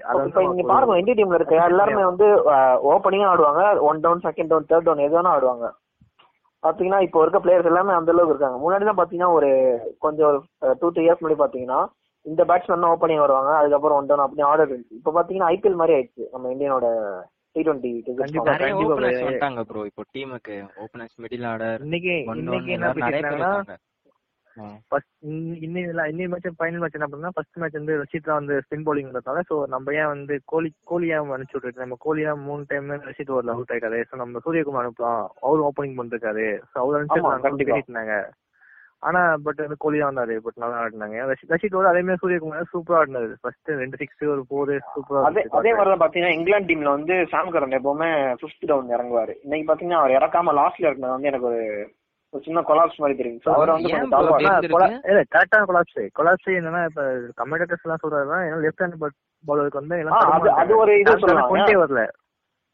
நீங்க 0.51 0.67
பாருங்க 0.73 0.99
இந்திய 1.01 1.15
டீம்ல 1.19 1.39
இருக்க 1.39 1.69
எல்லாருமே 1.71 2.03
வந்து 2.11 2.27
ஓப்பனிங்கும் 2.93 3.31
ஆடுவாங்க. 3.31 3.63
One 3.89 4.03
down 4.05 4.23
second 4.27 4.51
down 4.53 4.69
third 4.71 4.87
down 4.89 5.05
எது 5.07 5.17
வேணா 5.17 5.33
ஆடுவாங்க. 5.37 5.67
பாத்தீங்கன்னா 6.63 7.01
இப்போ 7.05 7.21
இருக்க 7.23 7.39
பிளேயர்ஸ் 7.43 7.69
எல்லாமே 7.71 7.93
அந்த 7.99 8.11
அளவுக்கு 8.13 8.33
இருக்காங்க. 8.33 8.57
முன்னாடி 8.63 8.83
தான் 8.89 8.99
பாத்தீங்கன்னா 9.01 9.31
ஒரு 9.37 9.49
கொஞ்சம் 10.05 10.27
ஒரு 10.29 10.39
டூ 10.81 10.89
த்ரீ 10.95 11.03
இயர்ஸ் 11.05 11.21
முன்னாடி 11.21 11.39
பாத்தீங்கன்னா 11.43 11.79
இந்த 12.25 12.41
பேட்ஸ்மேன் 12.49 12.91
ஓப்பனிங் 12.93 13.23
வருவாங்க. 13.23 13.51
அதுக்கப்புறம் 13.61 13.97
ஒன் 13.99 14.09
டவுன் 14.09 14.25
அப்படி 14.25 14.43
ஆர்டர் 14.49 14.69
இருந்துச்சு 14.69 14.99
இப்போ 14.99 15.13
பாத்தீங்கன்னா 15.17 15.49
ஐபிஎல் 15.53 15.79
மாதிரி 15.81 15.95
ஆயிடுச்சு 15.97 16.25
நம்ம 16.33 16.51
இந்தியனோட 16.53 16.85
வந்துட்டாங்க 19.21 19.63
ப்ரோ 19.69 19.81
இப்போ 19.89 20.03
டீமுக்கு 20.13 20.55
ஓபனர்ஸ் 20.83 21.17
மிடில் 21.23 21.47
ஆர்டர் 21.49 21.83
இன்னைக்கு 21.85 22.13
இன்னைக்கு 22.41 22.71
என்ன 22.73 22.89
மேட்ச் 26.31 26.47
ஃபைனல் 26.57 26.81
மேட்ச் 26.81 26.97
என்ன 26.97 27.07
பண்ணா 27.07 27.29
ஃபர்ஸ்ட் 27.35 27.57
மேட்ச் 27.57 27.77
வந்து 27.77 27.93
ரஷீத் 28.01 28.27
வந்து 28.31 28.55
ஸ்பின் 28.65 28.85
பவுலிங் 28.85 29.09
சோ 29.49 29.55
நம்ம 29.67 29.93
ஏன் 29.93 30.11
வந்து 30.11 30.35
கோலி 30.45 30.69
கோலி 30.83 31.07
ஏன் 31.09 31.31
அனுப்பிச்சு 31.35 31.57
விட்டுட்டு 31.57 31.83
நம்ம 31.83 31.97
கோலி 31.99 32.23
தான் 32.23 32.43
மூணு 32.47 32.63
டைம் 32.67 32.91
ரஷீத் 33.07 33.31
ஓவர்ல 33.33 33.55
அவுட் 33.55 33.73
ஆயிட்டாரு. 33.75 33.99
சோ 34.09 34.15
நம்ம 34.15 34.41
சூரியகுமார் 34.45 34.83
அனுப்பலாம். 34.83 35.23
அவரும் 35.41 35.67
ஓப்பனிங் 35.69 35.97
பண்ணிருக்காரு 35.99 36.45
சோ 36.65 36.77
அவர் 36.83 36.99
ஆமா, 37.15 37.33
கண்டிப்பா. 37.47 37.79
ஆனா 39.03 39.35
பட் 39.43 39.55
வந்து 39.55 39.75
கோலி 39.77 39.99
தான் 39.99 40.15
வந்தாரு. 40.15 40.37
பட் 40.37 40.53
நல்லா 40.55 40.77
ஆடினாங்க. 40.77 41.33
ரஷீத் 41.49 41.75
ஓவர் 41.75 41.87
அதே 41.87 42.01
மாதிரி 42.01 42.15
சூரியகுமார் 42.15 42.63
சூப்பரா 42.73 43.01
ஆடினாரு. 43.01 43.33
ஃபர்ஸ்ட் 43.41 43.67
ரெண்டு 43.67 43.97
சிக்ஸ் 43.97 44.23
ஒரு 44.23 44.45
ஃபோர் 44.49 44.77
சூப்பரா 44.77 45.23
அதே 45.23 45.45
அதே 45.49 45.73
மாதிரிதான் 45.73 46.09
பாத்தீங்கன்னா 46.09 46.33
இங்கிலாந்து 46.33 46.73
டீம்ல 46.73 46.89
வந்து 46.89 47.27
சாம் 47.29 47.53
கரன் 47.53 47.73
எப்பவுமே 47.73 48.35
பிப்த் 48.41 48.65
டவுன் 48.65 48.89
இறங்குவாரு. 48.89 49.35
இன்னைக்கு 49.43 49.73
பாத்தீங்கன்னா 49.73 49.91
அவர் 49.91 50.11
இறக்காம 50.11 50.59
லாஸ்ட்ல 50.59 50.85
இருக்கிறது 50.85 51.11
வந்து 51.11 51.27
எனக்கு 51.27 51.45
ஒரு 51.45 51.91
ஒரு 52.29 52.43
சின்ன 52.43 52.61
கொலாப்ஸ் 52.61 52.95
மாதிரி 52.95 53.17
தெரியும் 53.17 53.39
அவரை 53.45 53.81
வந்து? 53.81 54.07
கரெக்டான 55.09 55.63
கொலாப்ஸ் 55.67 56.09
கொலாப்ஸ் 56.19 56.49
என்னன்னா 56.49 56.85
இப்ப 56.85 57.03
கமெண்டேட்டர்ஸ் 57.37 57.83
எல்லாம் 57.83 58.01
சொல்றாருன்னா 58.03 58.43
லெஃப்ட் 58.43 58.81
ஹேண்ட் 58.81 59.07
பவுலருக்கு 59.47 59.73
வந்து 59.73 59.95
அது- 59.95 60.75
ஒரு 60.75 60.99
இது. 60.99 61.17
சொல்லலாம். 61.17 61.49
கொண்டே 61.49 61.73
வரல. 61.73 62.07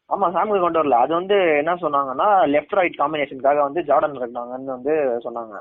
ஆமா 0.09 0.37
சாமுக்கு 0.37 0.61
கொண்டு 0.61 0.83
வரல. 0.83 0.89
அது 0.89 1.13
வந்து 1.13 1.35
என்ன 1.35 1.73
சொன்னாங்கன்னா 1.73 2.47
லெஃப்ட் 2.47 2.75
ரைட் 2.75 2.95
காம்பினேஷனுக்காக 2.97 3.59
வந்து 3.59 3.81
ஜார்டன் 3.81 4.13
இறக்குனாங்கன்னு 4.13 4.63
வந்து 4.63 4.91
சொன்னாங்க. 5.23 5.59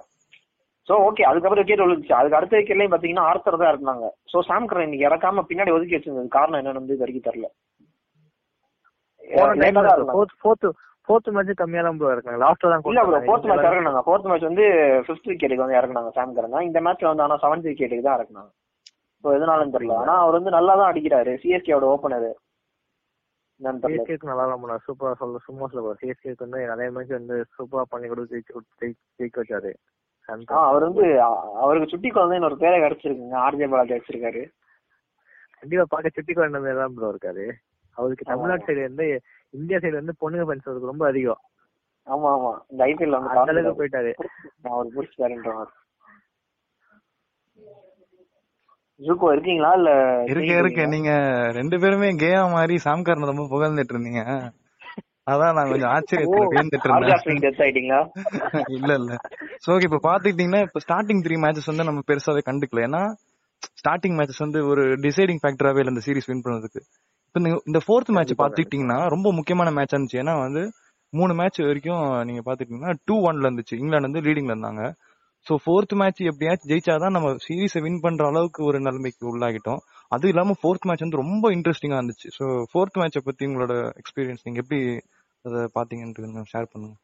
சோ 0.89 0.95
ஓகே 1.07 1.23
அதுக்கப்புறம் 1.31 1.63
விக்கெட் 1.63 1.83
விழுந்துச்சு. 1.85 2.15
அதுக்கு 2.19 2.39
அடுத்த 2.39 2.55
விக்கெட்லயும் 2.59 2.93
பாத்தீங்கன்னா 2.95 3.25
ஆர்த்தர் 3.31 3.61
தான் 3.61 3.71
இறக்குனாங்க. 3.73 4.07
சோ 4.33 4.41
சாம் 4.51 4.69
கரன் 4.71 4.87
இன்னைக்கு 4.87 5.09
இறக்காம 5.09 5.45
பின்னாடி 5.51 5.75
ஒதுக்கி 5.77 5.97
வச்சிருந்தது. 5.97 6.37
காரணம் 6.37 6.61
என்னன்னு 6.61 7.01
வரைக்கும் 7.03 7.29
தெரியல. 7.29 7.49
இருந்தாங்க. 9.63 10.25
ஃபோர்த் 11.09 11.29
மேட்ச் 11.35 11.59
கம்மியா 11.61 11.83
தான் 11.85 11.99
ப்ரோ 11.99 12.09
லாஸ்ட்ல 12.45 12.71
தான் 12.71 12.83
இல்ல 12.91 13.03
ப்ரோ 13.03 13.11
கொடுத்தாங்க. 13.11 13.29
ஃபோர்த் 13.29 13.47
மேட்ச் 13.51 13.67
இறக்குனாங்க. 13.67 14.01
ஃபோர்த் 14.07 14.27
மேட்ச் 14.31 14.49
வந்து 14.49 14.65
ஃபிஃப்த் 15.05 15.29
விக்கெட்டுக்கு 15.31 15.65
வந்து 15.65 15.79
இறக்குனாங்க 15.79 16.11
சாம் 16.17 16.35
கரன் 16.39 16.67
இந்த 16.69 16.81
மேட்ச்ல 16.87 17.11
வந்து 17.13 17.25
ஆனா 17.27 17.37
செவன்த் 17.45 17.69
விக்கெட்டுக்கு 17.71 18.07
தான் 18.09 18.19
இறக்குனாங்க. 18.19 18.51
ஸோ 19.25 19.29
எதனாலும் 19.37 19.73
தெரியல. 19.77 19.95
ஆனா 20.03 20.15
அவர் 20.25 20.39
வந்து 20.39 20.57
நல்லா 20.57 20.75
தான் 20.81 20.91
அடிக்கிறாரு. 20.91 21.33
சிஎஸ்கேவோட 21.45 21.87
ஓப்பனர் 21.95 22.29
சிஎஸ்கேக்கு 23.85 24.31
நல்லா 24.31 24.45
தான் 24.51 24.61
போனார் 24.65 24.85
சூப்பரா 24.89 25.13
சொல்ல 25.23 25.39
சும்மா 25.47 25.69
சொல்ல 25.71 25.95
சிஎஸ்கேக்கு 26.03 26.45
வந்து 26.47 26.61
நிறைய 26.73 26.89
மேட்ச் 26.97 27.17
வந்து 27.19 27.39
சூப்பரா 27.57 27.85
பண்ணி 27.95 28.09
கொடுத்து 28.11 28.35
ஜெயிச்சு 28.35 28.93
ஜெயிக்க 29.21 29.37
வச்சாரு. 29.43 29.73
அவர் 30.69 30.87
வந்து 30.89 31.05
அவருக்கு 31.63 31.91
சுட்டி 31.93 32.09
குழந்தைன்னு 32.11 32.49
ஒரு 32.49 32.57
பேரை 32.63 32.79
கிடைச்சிருக்குங்க. 32.81 33.37
ஆர்ஜே 33.45 33.69
பாலாஜி 33.73 33.95
வச்சிருக்காரு. 33.97 34.43
கண்டிப்பா 35.61 35.85
பார்க்க 35.93 36.17
சுட்டி 36.17 36.33
குழந்தை 36.33 36.59
மாதிரி 36.61 36.79
தான் 36.81 36.95
ப்ரோ 36.97 37.11
இருக்காரு. 37.15 37.47
அவருக்கு 37.97 38.29
தமிழ்நாடு 38.31 38.67
சைடு 38.67 38.83
வந்து 38.89 39.07
இந்தியா 39.55 39.79
சைடு 39.83 40.01
வந்து 40.01 40.15
பொண்ணுங்க 40.23 40.45
ஃபேன்ஸ் 40.49 40.69
அவருக்கு 40.69 40.93
ரொம்ப 40.93 41.05
அதிகம். 41.11 41.41
ஆமா 42.07 42.29
ஆமா. 42.37 42.53
இந்த 42.73 42.83
ஐபிஎல் 42.91 43.17
வந்து 43.17 43.53
அளவுக்கு 43.55 43.81
போயிட்டாரு. 43.81 44.13
அவர் 44.73 44.95
புடிச்சிட்டாருன்றவர். 44.97 45.73
ஜூகோ 49.01 49.27
இருக்கீங்களா? 49.35 49.73
இல்ல 49.79 49.91
இருக்க 50.31 50.53
இருக்க 50.61 50.87
நீங்க 50.95 51.11
ரெண்டு 51.59 51.77
பேருமே 51.83 52.09
கேயா 52.23 52.41
மாதிரி 52.55 52.77
சாம்காரன் 52.87 53.31
ரொம்ப 53.33 53.45
புகழ்ந்துட்டு 53.53 53.95
இருந்தீங்க. 53.95 54.23
அதான் 55.29 55.53
நான் 55.53 55.71
கொஞ்சம் 55.71 55.91
ஆச்சரியத்துல 55.91 56.47
வியந்துட்டு 56.51 56.85
இருந்தேன் 56.85 57.49
இல்ல 58.69 58.95
இல்ல. 58.95 59.17
சோ 59.67 59.83
இப்ப 59.83 60.11
பாத்துக்கிட்டீங்கன்னா 60.11 60.61
இப்ப 60.61 60.81
ஸ்டார்டிங் 60.89 61.23
த்ரீ 61.23 61.35
மேட்சஸ் 61.41 61.67
வந்து 61.67 61.85
நம்ம 61.85 62.01
பெருசாவே 62.07 62.41
கண்டுக்கல. 62.51 62.83
ஏன்னா 62.87 63.03
ஸ்டார்டிங் 63.69 64.17
மேட்சஸ் 64.17 64.39
வந்து 64.39 64.67
ஒரு 64.67 64.83
டிசைடிங் 64.83 65.39
ஃபேக்டராவே 65.43 65.79
இல்ல 65.79 65.91
இந்த 65.91 66.01
சீரிஸ் 66.07 66.27
வின் 66.27 66.43
பண்ணதுக்கு. 66.45 66.81
இப்ப 67.27 67.41
இந்த- 67.41 67.63
இந்த 67.65 67.81
ஃபோர்த் 67.89 68.09
மேட்ச் 68.09 68.33
பாத்துக்கிட்டீங்கன்னா 68.33 69.09
ரொம்ப 69.09 69.33
முக்கியமான 69.33 69.71
மேட்ச் 69.71 69.95
இருந்துச்சு. 69.95 70.21
ஏன்னா 70.21 70.39
வந்து 70.39 70.73
மூணு 71.11 71.35
மேட்ச் 71.35 71.61
வரைக்கும் 71.61 72.23
நீங்க 72.23 72.53
பாத்துக்கிட்டீங்கன்னா 72.53 72.95
டூ 73.05 73.21
ஒன்ல 73.21 73.59
இருந்துச்சு. 73.59 73.75
இங்கிலாந்து 73.77 74.11
வந்து 74.11 74.31
லீடிங்ல 74.31 74.57
இருந்தாங்க. 74.57 74.93
சோ 75.49 75.57
ஃபோர்த் 75.67 75.95
மேட்ச் 75.95 76.21
எப்படியாச்சும் 76.21 76.77
ஜெயிச்சாதான் 76.77 77.11
நம்ம 77.11 77.37
சீரிஸை 77.49 77.83
வின் 77.83 78.01
பண்ற 78.01 78.27
அளவுக்கு 78.27 78.65
ஒரு 78.65 78.81
நிலைமைக்கு 78.81 79.39
உள்ளாகிட்டோம். 79.39 79.79
அது 80.09 80.29
இல்லாம 80.29 80.51
ஃபோர்த் 80.51 80.87
மேட்ச் 80.87 81.01
வந்து 81.01 81.17
ரொம்ப 81.17 81.51
இன்ட்ரெஸ்டிங்கா 81.51 81.99
இருந்துச்சு. 82.01 82.29
சோ 82.39 82.65
ஃபோர்த் 82.75 82.99
மேட்சை 82.99 83.21
பத்தி 83.25 83.47
உங்களோட 83.47 83.93
எக்ஸ்பீரியன்ஸ் 83.93 84.43
நீங்க 84.43 84.61
எப்படி 84.63 85.01
அதை 85.49 85.63
பாத்தீங்கன்றது 85.79 86.45
ஷேர் 86.53 86.73
பண்ணுங்க. 86.73 86.97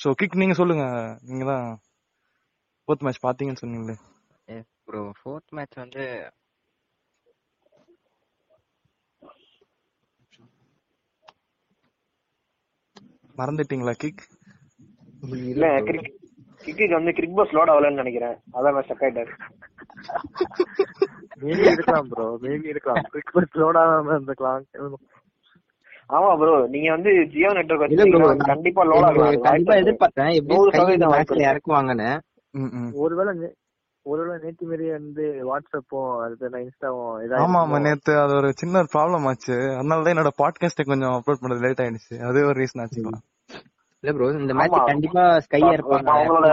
சோ 0.00 0.10
கிக் 0.20 0.40
நீங்க 0.42 0.54
சொல்லுங்க. 0.60 0.84
நீங்க 1.30 1.44
தான் 1.52 1.66
ஃபோர்த் 2.84 3.04
மேட்ச் 3.06 3.24
பாத்தீங்கன்னு 3.28 3.62
சொன்னீங்களே. 3.62 3.96
ப்ரோ 4.88 5.02
ஃபோர்த் 5.20 5.52
மேட்ச் 5.56 5.82
வந்து 5.84 6.04
மறந்துட்டீங்களா 13.40 13.94
கிக் 14.04 14.22
இல்ல 15.52 15.66
கிரிக் 15.88 16.08
கிரிக்கு 16.64 16.86
வந்து 16.96 17.12
கிரிக் 17.18 17.36
பாஸ் 17.38 17.54
லோட் 17.56 17.70
ஆகலன்னு 17.72 18.02
நினைக்கிறேன். 18.02 18.36
அதான் 18.56 18.84
ஸ்டக் 18.86 19.04
ஆயிட்டாரு 19.06 19.32
மேபி 21.42 21.64
இருக்கலாம் 21.74 22.08
ப்ரோ 22.12 22.26
மேபி 22.44 22.68
இருக்கலாம். 22.72 23.04
கிரிக்கெட் 23.12 23.58
லோடாம 23.62 24.10
இருந்துக்கலாம். 24.16 24.64
ஆமா 26.10 26.30
ப்ரோ 26.40 26.52
நீங்க 26.66 26.88
வந்து 26.94 27.10
ஜியோ 27.32 27.50
நெட்வொர்க் 27.56 27.82
வச்சிருக்கீங்க 27.84 28.50
கண்டிப்பா 28.50 28.82
லோட் 28.84 29.06
ஆகலாம். 29.08 29.40
கண்டிப்பா 29.46 29.74
எதிர்பார்த்தேன். 29.82 30.30
எப்படி 30.38 30.76
சதவீதம் 30.76 31.14
இருக்கு. 31.16 31.48
இறக்குவாங்கன்னு. 31.50 32.10
ஒருவேளை 33.02 33.32
ஒருவேளை 34.06 34.36
நேற்று 34.44 34.66
மாரி 34.68 34.86
வந்து 34.90 35.24
வாட்ஸ்அப்பும் 35.48 36.12
அது 36.24 36.60
இன்ஸ்டாவும் 36.60 37.40
ஆமா 37.44 37.58
ஆமா? 37.64 37.78
நேத்து 37.86 38.12
அது 38.22 38.32
ஒரு 38.34 38.48
சின்ன 38.60 38.82
ப்ராப்ளம் 38.94 39.26
ஆச்சு. 39.30 39.56
அதனால 39.78 40.04
தான் 40.04 40.14
என்னோட 40.14 40.32
பாட்காஸ்ட் 40.42 40.88
கொஞ்சம் 40.90 41.14
அப்லோட் 41.16 41.42
பண்ணது 41.42 41.64
லேட் 41.66 41.82
ஆயிடுச்சு. 41.84 42.16
அது 42.28 42.46
ஒரு 42.50 42.56
ரீசன் 42.62 42.82
ஆச்சுக்கலாம் 42.84 43.26
இல்ல 44.02 44.12
ப்ரோ 44.16 44.28
இந்த 44.36 44.54
மேட்ச். 44.58 44.76
கண்டிப்பா 44.90 45.22
ஸ்கை 45.46 45.60
இறப்பாங்க 45.70 46.10
அவங்களோட. 46.14 46.46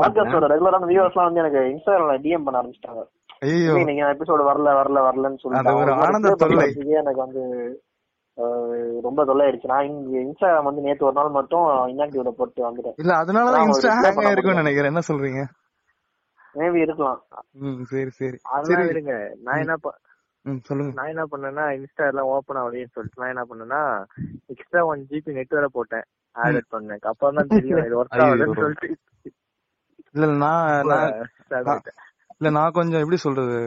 பாட்காஸ்டோட 0.00 0.46
ரெகுலரான 0.54 0.88
வியூவர்ஸ்லாம் 0.90 1.28
வந்து 1.28 1.42
எனக்கு 1.44 1.60
இன்ஸ்டாகிராம்ல 1.72 2.16
டிஎம் 2.24 2.44
பண்ண 2.46 2.60
ஆரம்பிச்சிட்டாங்க. 2.60 3.02
ஐயோ. 3.46 3.74
நீங்க 3.90 4.02
எபிசோடு 4.14 4.42
வரல 4.48 4.74
வரல 4.78 4.98
வரலன்னு 5.06 5.40
சொல்லிட்டு 5.42 5.70
அது 5.72 5.80
ஒரு 5.82 5.92
ஆனந்த 6.04 6.34
தொல்லை. 6.42 6.66
எனக்கு 7.00 7.20
வந்து 7.26 7.42
ரொம்ப 9.06 9.24
தொல்லை 9.24 9.44
ஆயிடுச்சு 9.46 9.72
நான் 9.72 9.88
இங்க 9.90 10.16
இன்ஸ்டாகிராம் 10.18 10.68
வந்து 10.68 10.84
நேத்து 10.86 11.06
ஒரு 11.08 11.16
நாள் 11.18 11.36
மட்டும் 11.38 11.66
இன்ஆக்டிவ்ல 11.92 12.30
போட்டு 12.30 12.66
வந்துட்டேன். 12.66 12.96
இல்ல 12.96 13.12
அதனாலதான் 13.22 13.64
இன்ஸ்டா 13.68 13.94
ஹேங் 13.96 14.18
முடியல. 14.18 14.60
நினைக்கிறேன். 14.62 14.92
என்ன 14.92 15.02
சொல்றீங்க? 15.08 15.42
மேபி 16.54 16.78
இருக்கலாம். 16.80 17.18
ம் 17.64 17.82
சரி 17.90 18.10
சரி. 18.20 18.38
சரி. 18.68 18.84
விடுங்க 18.90 19.14
நான் 19.42 19.60
என்ன 19.64 19.74
ம் 20.44 20.60
சொல்லுங்க. 20.68 20.92
நான் 20.98 21.10
என்ன 21.12 21.24
பண்ணேன்னா 21.32 21.64
இன்ஸ்டா 21.78 22.04
எல்லாம் 22.10 22.30
ஓப்பன் 22.34 22.60
ஆகலைன்னு 22.60 22.94
சொல்லிட்டு 22.94 23.22
நான் 23.22 23.32
என்ன 23.34 23.44
பண்ணேன்னா 23.50 23.80
எக்ஸ்ட்ரா 24.54 24.82
ஒன் 24.84 25.02
ஜிபி 25.10 25.34
நெட் 25.38 25.56
வேற 25.58 25.68
போட்டேன் 25.68 26.06
ஆட் 26.36 26.70
பண்ணேன். 26.74 27.02
அப்புறம் 27.10 27.38
தான் 27.38 27.52
தெரியும் 27.54 27.84
இது 27.86 27.98
ஒர்க். 28.00 28.16
ஆகுதுன்னு 28.18 28.60
சொல்லிட்டு. 28.62 28.88
இல்ல 30.14 30.26
நான். 30.44 31.20
இல்ல 32.38 32.50
நான் 32.58 32.76
கொஞ்சம் 32.78 33.02
எப்படி 33.02 33.18
சொல்றது? 33.26 33.58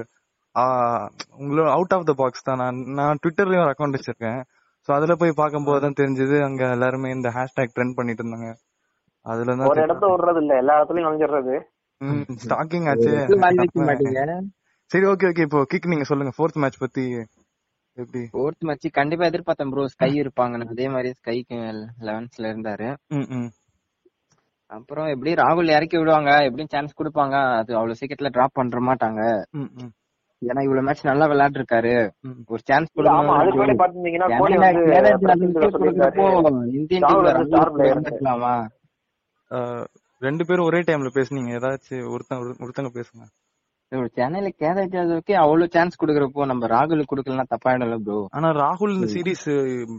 உங்களோட 1.42 1.70
அவுட் 1.70 1.94
ஆஃப் 1.96 2.08
த 2.10 2.14
பாக்ஸ் 2.14 2.48
தான். 2.48 2.60
நான் 2.64 2.80
நான் 3.00 3.20
ட்விட்டர்லயும் 3.24 3.64
ஒரு 3.66 3.74
அக்கௌண்ட் 3.74 3.98
வச்சிருக்கேன். 3.98 4.42
சோ 4.88 4.92
அதுல 4.94 5.14
போய் 5.16 5.40
பார்க்கும்போது 5.40 5.82
தான் 5.82 6.00
தெரிஞ்சது 6.00 6.38
அங்க 6.44 6.64
எல்லாருமே 6.72 7.10
இந்த 7.12 7.30
ஹேஷ்டேக் 7.30 7.76
ட்ரெண்ட் 7.76 7.98
பண்ணிட்டு 7.98 8.24
இருந்தாங்க 8.24 8.50
அதுல 9.26 9.52
ஒரு 9.68 9.76
தான் 9.76 9.86
இடத்த 9.86 10.06
விடுறது 10.08 10.42
இல்ல 10.42 10.54
எல்லா 10.58 10.74
இடத்துலயும் 10.78 11.08
நுழைஞ்சிடுறது. 11.08 11.56
ஸ்டாக்கிங் 12.44 12.88
ஆச்சு. 12.88 13.12
சரி 14.92 15.06
ஓகே 15.06 15.28
ஓகே 15.30 15.46
இப்போ 15.48 15.60
கிக் 15.64 15.92
நீங்க 15.92 16.04
சொல்லுங்க. 16.04 16.32
ஃபோர்த் 16.38 16.60
மேட்ச் 16.64 16.80
பத்தி 16.80 17.04
எப்படி? 17.98 18.22
ஃபோர்த் 18.34 18.66
மேட்ச் 18.68 18.88
கண்டிப்பா 18.92 19.26
எதிர்பார்த்தேன் 19.26 19.72
ப்ரோ 19.74 19.84
ஸ்கை 19.88 20.10
இருப்பாங்கன்னு 20.22 20.70
அதே 20.70 20.88
மாதிரி 20.90 21.10
ஸ்கைக்கு 21.20 21.58
லெவன்ஸ்ல 22.08 22.52
இருந்தாரு. 22.54 22.90
ம் 23.12 23.28
ம். 23.38 23.50
அப்புறம் 24.72 25.08
எப்படி 25.08 25.32
ராகுல் 25.36 25.76
இறக்கி 25.76 25.98
விடுவாங்க? 25.98 26.32
எப்படியும் 26.44 26.72
சான்ஸ் 26.72 27.00
கொடுப்பாங்க. 27.00 27.36
அது 27.60 27.72
அவ்வளவு 27.76 28.00
சீக்கிரத்துல 28.00 28.32
டிராப் 28.32 28.58
பண்ற 28.60 28.80
மாட்டாங்க. 28.82 29.22
ம் 29.54 29.72
ம். 29.78 29.92
ஏன்னா 30.44 30.62
இவ்வளவு 30.62 30.86
மேட்ச் 30.86 31.04
நல்லா 31.04 31.26
ம். 32.24 32.40
ஒரு 32.48 32.62
சான்ஸ் 32.64 32.92
ராகுல் 33.00 33.32
அஹ், 39.52 39.86
ரெண்டு 40.22 40.44
பேரும் 40.46 40.66
ஒரே 40.66 40.80
டைம்ல 40.80 41.10
பேசுனீங்க. 41.16 41.50
ஏதாச்சும் 41.54 42.06
ஒருத்தங்க 42.12 42.54
ஒருத்தங்க 42.60 42.92
பேசுங்க. 42.94 43.24
ஒரு 43.92 44.08
சென்னையில 44.14 44.50
கேதாஜ் 44.60 44.94
ஜாதவுக்கே 44.94 45.34
அவ்வளவு 45.34 45.70
சான்ஸ் 45.72 46.00
குடுக்கறப்போ 46.02 46.46
நம்ம 46.46 46.68
ராகுலுக்கு 46.68 47.12
குடுக்கலன்னா 47.12 47.46
தப்பாயிடும்ல 47.50 47.98
ப்ரோ 48.02 48.16
ஆனா 48.32 48.48
ராகுல் 48.60 48.94
இந்த 48.96 49.08
சீரிஸ் 49.08 49.46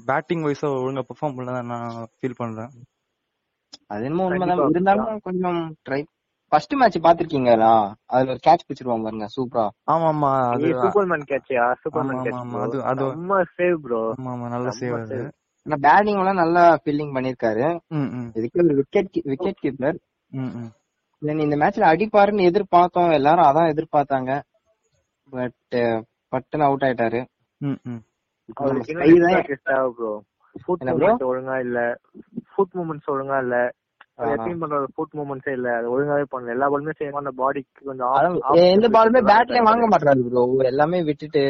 பேட்டிங் 0.07 0.43
வைஸா 0.45 0.69
ஒழுங்கா 0.79 1.05
பெர்ஃபார்ம் 1.05 1.37
பண்ணல 1.37 1.61
நான் 1.65 1.87
ஃபீல் 2.15 2.37
பண்றேன். 2.37 2.73
அது 3.87 4.05
என்னமோ 4.05 4.25
உண்மைதான். 4.27 4.71
இருந்தாலும் 4.71 5.21
கொஞ்சம் 5.21 5.61
ட்ரை 5.87 6.01
ஃபர்ஸ்ட் 6.55 6.75
மேட்ச் 6.75 6.99
பாத்திருக்கீங்களா? 7.03 7.71
அதுல 8.07 8.31
ஒரு 8.31 8.41
கேட்ச் 8.47 8.65
பிடிச்சிருவாங்க 8.67 9.03
பாருங்க 9.03 9.27
சூப்பரா 9.37 9.65
ஆமா 9.85 10.07
ஆமா 10.09 10.29
அது 10.51 10.67
சூப்பர்மேன் 10.83 11.25
கேட்சியா 11.31 11.65
சூப்பர்மேன் 11.81 12.21
கேட்ச் 12.23 12.55
அது- 12.65 12.83
அது- 12.83 13.09
ரொம்ப 13.11 13.45
சேவ் 13.57 13.77
ப்ரோ 13.77 14.01
ஆமா 14.11 14.31
ஆமா 14.31 14.49
நல்ல 14.49 14.69
சேவ் 14.81 14.95
அது. 15.01 15.19
ஆனா 15.67 15.77
பேட்டிங் 15.83 16.19
எல்லாம் 16.19 16.35
நல்லா 16.35 16.79
ஃபீல்டிங் 16.83 17.13
பண்ணிருக்காரு. 17.15 17.67
ம் 17.89 18.09
ம். 18.13 18.29
இதுக்கு 18.35 18.67
விக்கெட் 18.75 19.19
விக்கெட் 19.25 19.63
கீப்பர் 19.63 19.99
ம் 20.33 20.53
ம். 20.55 20.71
தென் 21.23 21.39
இந்த 21.39 21.57
மேட்ச்ல 21.57 21.91
அடிப்பாருன்னு 21.93 22.49
எதிர்பார்த்தோம். 22.51 23.13
எல்லாரும் 23.13 23.45
அதான் 23.45 23.73
எதிர்பார்த்தாங்க. 23.75 24.33
பட் 25.33 25.77
பட்டுன்னு 26.33 26.69
அவுட் 26.69 26.83
ஆயிட்டாரு. 26.83 27.23
ம் 27.61 27.79
ம். 27.85 28.03
அவருக்கு 28.55 28.95
தான் 28.95 29.47
தேவை 29.65 29.91
ப்ரோ 29.97 30.13
ஃபுட் 30.57 31.25
ஒழுங்கா 31.29 31.59
இல்ல. 31.59 31.79
ஃபுட் 32.51 32.75
மூமெண்ட்ஸ் 32.75 33.11
ஒழுங்கா 33.13 33.39
இல்ல. 33.39 33.57
எப்பயும் 34.19 34.61
பண்ற 34.63 34.77
ஃபுட் 34.95 35.15
மூமெண்ட்ஸே 35.15 35.53
இல்ல. 35.53 35.69
அது 35.79 35.87
ஒழுங்காவே 35.95 36.25
பண்ணல 36.31 36.55
எல்லா 36.55 36.67
பாலுமே 36.69 36.93
சேமா 36.99 37.21
அந்த 37.23 37.33
பாடிக்கு 37.37 37.87
கொஞ்சம் 37.87 38.67
எந்த 38.69 38.89
பாலுமே 38.97 39.21
பேட்லயே 39.31 39.63
வாங்க 39.63 39.87
மாட்டாரு 39.89 40.23
ப்ரோ 40.29 40.43
எல்லாமே 40.65 41.01
விட்டுட்டு 41.03 41.43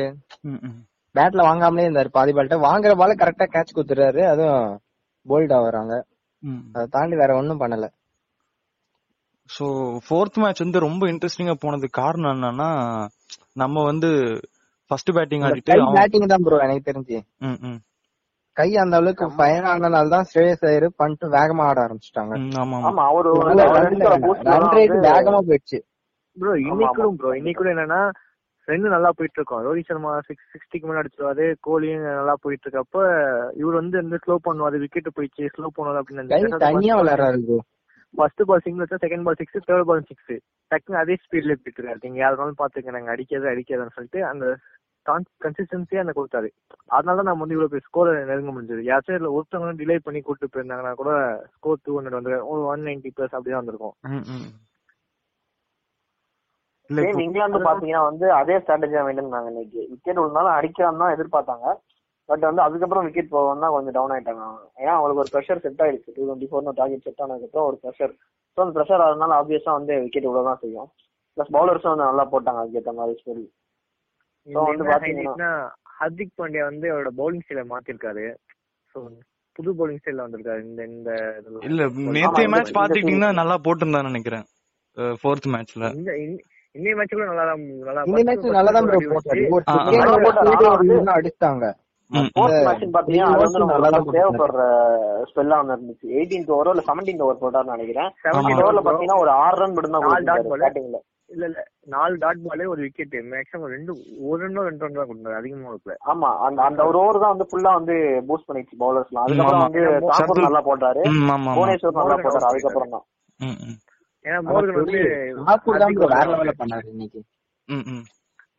ம், 0.44 0.60
ம். 0.62 0.78
பேட்ல 1.14 1.42
வாங்காமலே 1.42 1.86
இருந்தாரு 1.86 2.10
பாதி 2.10 2.32
பால்ட்ட 2.32 2.58
வாங்குற 2.64 2.94
பால 2.96 3.12
கரெக்டா 3.14 3.46
கேட்ச் 3.48 3.76
குத்துறாரு. 3.76 4.22
அதுவும் 4.26 4.70
போல்ட் 5.26 5.54
ஆகுறாங்க 5.58 5.92
ம். 6.42 6.62
அதை 6.74 6.86
தாண்டி 6.90 7.16
வேற 7.16 7.32
ஒண்ணும் 7.36 7.60
பண்ணல. 7.60 7.86
சோ 9.50 9.64
ஃபோர்த் 10.04 10.38
மேட்ச் 10.38 10.62
வந்து 10.62 10.78
ரொம்ப 10.80 11.04
இன்ட்ரெஸ்டிங்கா 11.06 11.54
போனதுக்கு 11.62 12.00
காரணம் 12.00 12.32
என்னன்னா 12.34 12.68
நம்ம 13.54 13.82
வந்து 13.82 14.10
ஃபர்ஸ்ட் 14.90 15.10
பேட்டிங் 15.12 15.44
ஆடிட்டு 15.48 15.74
பேட்டிங் 15.96 16.26
தான் 16.26 16.44
ப்ரோ 16.44 16.58
எனக்கு 16.58 16.88
தெரிஞ்சு. 16.90 17.18
ம், 17.40 17.58
ம். 17.62 17.78
கை 18.56 18.68
அந்த 18.82 18.94
அளவுக்கு 18.96 19.26
ஃபயர் 19.36 19.66
ஆனனால 19.70 20.10
தான் 20.12 20.26
ஸ்ரேயஸ் 20.30 20.64
ஐயர் 20.68 20.86
பண்ணிட்டு 21.00 21.26
வேகமா 21.34 21.64
ஆட 21.68 21.78
ஆரம்பிச்சிட்டாங்க. 21.84 22.34
ஆமா 22.82 23.04
அவரு 23.10 23.30
ரன் 23.48 24.68
ரேட் 24.76 24.94
வேகமா 25.08 25.40
போயிடுச்சு. 25.48 25.78
ப்ரோ 26.36 26.52
இன்னைக்கும் 26.68 27.16
ப்ரோ 27.18 27.32
இன்னைக்கு 27.40 27.72
என்னன்னா 27.72 28.00
ரெண்டு 28.68 28.88
நல்லா 28.92 29.10
போயிட்டு 29.16 29.38
இருக்கோம் 29.38 29.62
ரோஹித் 29.64 29.88
சர்மா 29.88 30.12
சிக்ஸ் 30.28 30.46
சிக்ஸ்டிக்கு 30.52 30.86
மேல 30.88 31.00
அடிச்சிருவாரு 31.00 31.46
கோலியும் 31.66 32.06
நல்லா 32.10 32.34
போயிட்டு 32.44 32.66
இருக்கப்ப 32.66 33.00
இவர் 33.60 33.78
வந்து 33.80 33.96
இந்த 34.04 34.18
ஸ்லோ 34.22 34.36
பண்ணுவாரு 34.46 34.76
விக்கெட் 34.84 35.14
போயிடுச்சு 35.16 35.50
ஸ்லோ 35.56 35.68
பண்ணுவாரு 35.76 36.28
கை 36.32 36.40
தனியா 36.64 36.94
அப்படின்னு 36.94 37.00
விளையாடுறாரு 37.00 37.40
ப்ரோ 37.46 37.58
ஃபர்ஸ்ட் 38.14 38.42
பால் 38.48 38.64
சிங்கிள் 38.64 38.84
வச்சா 38.84 39.00
second 39.04 39.26
ball 39.26 39.38
six 39.40 39.66
third 39.68 39.88
ball 39.90 40.06
six 40.10 40.32
டக்குனு 40.70 41.00
அதே 41.02 41.16
ஸ்பீட்ல 41.24 41.56
போயிட்டு 41.56 41.78
இருக்காரு 41.78 42.02
நீங்க 42.04 42.18
யாருனாலும் 42.22 42.60
பாத்துக்க 42.62 42.96
நாங்க 42.96 43.12
அடிக்கிறது 43.14 43.52
அடிக்கிறதுன்னு 43.52 43.96
சொல்லிட்டு 43.96 44.22
அந்த 44.32 44.46
கன்சிஸ்டன்சியா 45.44 46.02
அந்த 46.02 46.14
கொடுத்தாரு. 46.16 46.48
அதனால 46.86 47.16
தான் 47.16 47.28
நம்ம 47.30 47.42
வந்து 47.44 47.56
இவ்வளவு 47.56 47.72
பெரிய 47.72 47.86
ஸ்கோர் 47.88 48.26
நெருங்க 48.30 48.52
முடிஞ்சது. 48.56 48.82
யாராச்சும் 48.90 49.16
இதுல 49.16 49.32
ஒருத்தவங்க 49.38 49.78
டிலே 49.80 49.96
பண்ணி 50.04 50.20
கூட்டு 50.20 50.48
போயிருந்தாங்கன்னா 50.52 50.94
கூட 50.94 51.10
ஸ்கோர் 51.56 51.82
டூ 51.82 51.98
ஹண்ட்ரட் 51.98 52.18
வந்து 52.18 52.46
ஒன் 52.72 52.84
நைன்டி 52.88 53.10
பிளஸ் 53.16 53.34
அப்படிதான் 53.36 53.62
வந்திருக்கும். 53.62 53.96
இல்ல 56.90 57.22
இங்கிலாந்து 57.26 57.58
பாத்தீங்கன்னா 57.68 58.02
வந்து 58.10 58.32
அதே 58.32 58.56
ஸ்ட்ராட்டஜியா 58.58 59.02
மெயின்டைன் 59.06 59.28
பண்ணாங்க 59.28 59.50
இன்னைக்கு. 59.52 59.86
விக்கெட் 59.92 60.20
விழுந்தாலும் 60.22 60.56
அடிக்கலாம் 60.56 61.02
தான் 61.02 61.14
எதிர்பார்த்தாங்க. 61.16 61.66
பட் 62.28 62.44
வந்து 62.48 62.62
அதுக்கப்புறம் 62.62 63.04
விக்கெட் 63.04 63.28
போகவும் 63.28 63.62
தான் 63.64 63.70
கொஞ்சம் 63.70 63.92
டவுன் 63.92 64.12
ஆயிட்டாங்க. 64.14 64.42
ஏன்னா 64.82 64.92
அவங்களுக்கு 64.98 65.22
ஒரு 65.24 65.32
ப்ரெஷர் 65.32 65.62
செட் 65.64 65.82
ஆயிடுச்சு. 65.86 66.12
Two 66.16 66.22
twenty 66.26 66.48
four 66.50 66.78
target 66.80 67.02
set 67.02 67.22
ஆனதுக்கப்புறம் 67.24 67.68
ஒரு 67.70 67.78
ப்ரெஷர் 67.82 68.12
ஸோ 68.56 68.60
அந்த 68.64 68.74
ப்ரெஷர் 68.78 69.04
அதனால 69.06 69.30
ஆப்வியஸா 69.40 69.72
வந்து 69.78 70.00
விக்கெட் 70.00 70.28
விட 70.30 70.42
தான் 70.42 70.58
செய்யும். 70.60 70.88
பிளஸ் 71.36 71.54
பவுலர்ஸும் 71.56 71.92
வந்து 71.92 72.08
நல்லா 72.08 72.24
போட்டாங்க. 72.32 72.62
அதுக்கேற்ற 72.64 72.94
மாதிரி 72.94 73.20
ஸ்பெல் 73.20 73.42
இதுல 73.42 73.50
வந்து 73.50 73.52
என்ன 73.52 73.52
பாத்தீங்கன்னா- 73.52 73.52
highlightனா, 74.04 74.33
ஹர்திக் 75.98 76.32
பாண்டியா 76.38 76.62
வந்து 76.62 76.86
அவரோட 76.92 77.10
பவுலிங் 77.18 77.44
ஸ்டைல 77.44 77.62
மாத்திருக்காரு. 77.70 78.24
சோ 78.94 78.98
புது 79.58 79.70
பவுலிங் 79.72 80.00
ஸ்டைல்ல 80.00 80.24
வந்திருக்காரு. 80.24 80.60
இந்த 80.62 80.82
இந்த. 80.86 81.10
இல்ல 81.62 81.82
இந்த- 81.86 82.12
மேட்ச் 82.54 82.72
பாத்துக்கிட்டீங்கன்னா 82.78 83.32
நல்லா 83.34 83.56
போட்டிருந்தான்னு 83.64 84.10
நினைக்கிறேன். 84.10 84.44
ஃபோர்த் 85.20 85.48
மேட்ச்ல 85.52 85.84
இந்த 86.74 86.94
மேட்ச் 86.94 87.12
கூட 87.12 87.26
நல்லா 87.26 87.44
தான் 87.44 87.60
நல்லா 87.80 88.02
இந்த 88.02 88.22
மேட்ச் 88.28 88.46
நல்லா 88.56 88.72
தான் 88.72 88.86
ப்ரோ 88.86 89.00
போட்டாரு. 89.10 89.44
ஒரு 89.50 89.64
தான் 93.86 94.08
தேவைப்படுற 94.16 94.64
ஸ்பெல்லா 95.30 95.56
வந்து 95.60 95.74
இருந்துச்சு 95.76 96.06
எயிட்டீன்த் 96.16 96.52
ஓவரோ 96.54 96.72
இல்ல 96.72 96.84
செவன்டீன்த் 96.88 97.22
ஓவர் 97.22 97.40
நினைக்கிறேன். 97.72 98.10
17 98.26 98.64
ஓவர்ல 98.64 98.80
bro. 98.80 98.86
பாத்தீங்கன்னா 98.88 99.18
ஒரு 99.18 99.30
ஆறு 99.38 99.56
ரன் 99.56 99.72
மட்டும் 99.72 99.94
தான் 99.94 100.06
இல்ல 101.34 101.44
இல்ல. 101.48 101.60
நாலு 101.92 102.14
டாட் 102.20 102.42
பாலே 102.44 102.66
ஒரு 102.72 102.80
விக்கெட் 102.84 103.14
மேக்ஸிமம் 103.30 103.72
ரெண்டு 103.72 103.92
ஒரு 104.26 104.38
ரன்னோ 104.42 104.64
ரெண்டு 104.66 104.84
ரன் 104.84 104.98
தான் 104.98 105.08
கொடுத்தாரு 105.08 105.38
அதிகமா 105.38 105.68
கொடுக்கல 105.68 105.96
ஆமா 106.12 106.30
அந்த 106.46 106.60
அந்த 106.66 106.82
ஒரு 106.90 106.98
ஓவர் 107.00 107.22
தான் 107.22 107.34
வந்து 107.34 107.48
ஃபுல்லா 107.50 107.72
வந்து 107.78 107.96
பூஸ்ட் 108.28 108.48
பண்ணிடுச்சு 108.48 108.80
பவுலர்ஸ்லாம் 108.82 109.24
அதுக்கப்புறம். 109.26 109.64
வந்து 109.66 109.82
தாக்கூர் 110.12 110.46
நல்லா 110.46 110.62
போட்டாரு. 110.68 111.02
புவனேஸ்வர் 111.50 111.98
நல்லா 112.00 112.16
போட்டாரு 112.24 112.48
அதுக்கப்புறம் 112.50 112.94
தான். 112.94 113.04
ம், 113.40 113.58
ம். 113.64 113.78
ஏன்னா 114.24 114.38
மோர்கன் 114.46 114.78
வந்து 114.80 115.00
தாக்கூர் 115.42 115.80
தான் 115.80 115.96
ப்ரோ 115.96 116.08
வேற 116.12 116.26
லெவல்ல 116.32 116.54
பண்ணாரு 116.60 116.86
இன்னைக்கு. 116.92 117.20
ம், 117.68 117.84
ம். 117.90 118.04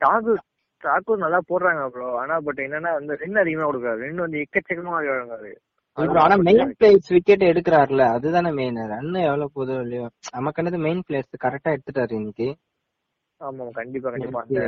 தாக்கூர் 0.02 0.42
தாக்கூர் 0.84 1.24
நல்லா 1.24 1.40
போடுறாங்க 1.50 1.84
ப்ரோ 1.92 2.10
ஆனா 2.22 2.36
பட் 2.46 2.60
என்னன்னா 2.64 2.92
வந்து 2.98 3.14
ரெண்டு 3.22 3.40
அதிகமா 3.44 3.68
கொடுக்காரு 3.70 4.06
ரெண்டு 4.06 4.26
வந்து 4.26 4.42
எக்கச்சக்கமா 4.44 4.98
வழங்காரு 5.00 5.52
ப்ரோ 5.54 5.75
ஆனா 5.98 6.36
மெயின் 6.48 6.72
பிளேயர்ஸ் 6.78 7.12
விக்கெட் 7.16 7.50
எடுக்கிறாருல 7.50 8.06
அதுதானே 8.16 8.50
மெயின் 8.52 8.80
ரன் 8.92 9.12
எவ்வளவு 9.26 9.56
போதோ 9.58 9.76
இல்லையோ. 9.86 10.06
நமக்கு 10.36 10.80
மெயின் 10.86 11.04
பிளேயர்ஸ் 11.08 11.44
கரெக்டா 11.46 11.74
எடுத்துட்டாரு 11.76 12.14
இன்னைக்கு. 12.20 12.48
ஆமா 13.42 13.66
கண்டிப்பா 13.80 14.10
கண்டிப்பா. 14.12 14.42
அந்த 14.44 14.62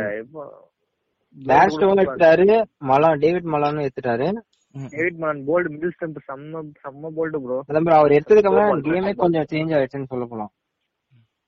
பேஸ்டோவும் 1.35 2.01
எடுத்துட்டாரு 2.03 2.47
மலான் 2.89 3.21
டேவிட் 3.23 3.49
மலானும் 3.53 3.85
எடுத்துட்டாரு. 3.85 4.27
டேவிட் 4.75 5.19
மான் 5.23 5.39
போல்டு 5.49 5.67
மிடில் 5.73 5.93
ஸ்டம்ப் 5.95 6.19
செம்ம 6.27 6.61
செம்ம 6.81 7.11
போல்டு 7.17 7.37
ப்ரோ 7.43 7.57
அதான் 7.69 7.85
ப்ரோ 7.85 7.97
அவர் 7.99 8.15
எடுத்ததுக்கு 8.17 8.49
அப்புறம் 8.49 8.83
கேமே 8.87 9.11
கொஞ்சம் 9.21 9.47
சேஞ்ச் 9.51 9.75
ஆயிடுச்சுன்னு 9.77 10.11
சொல்ல 10.13 10.25
போலாம். 10.25 10.51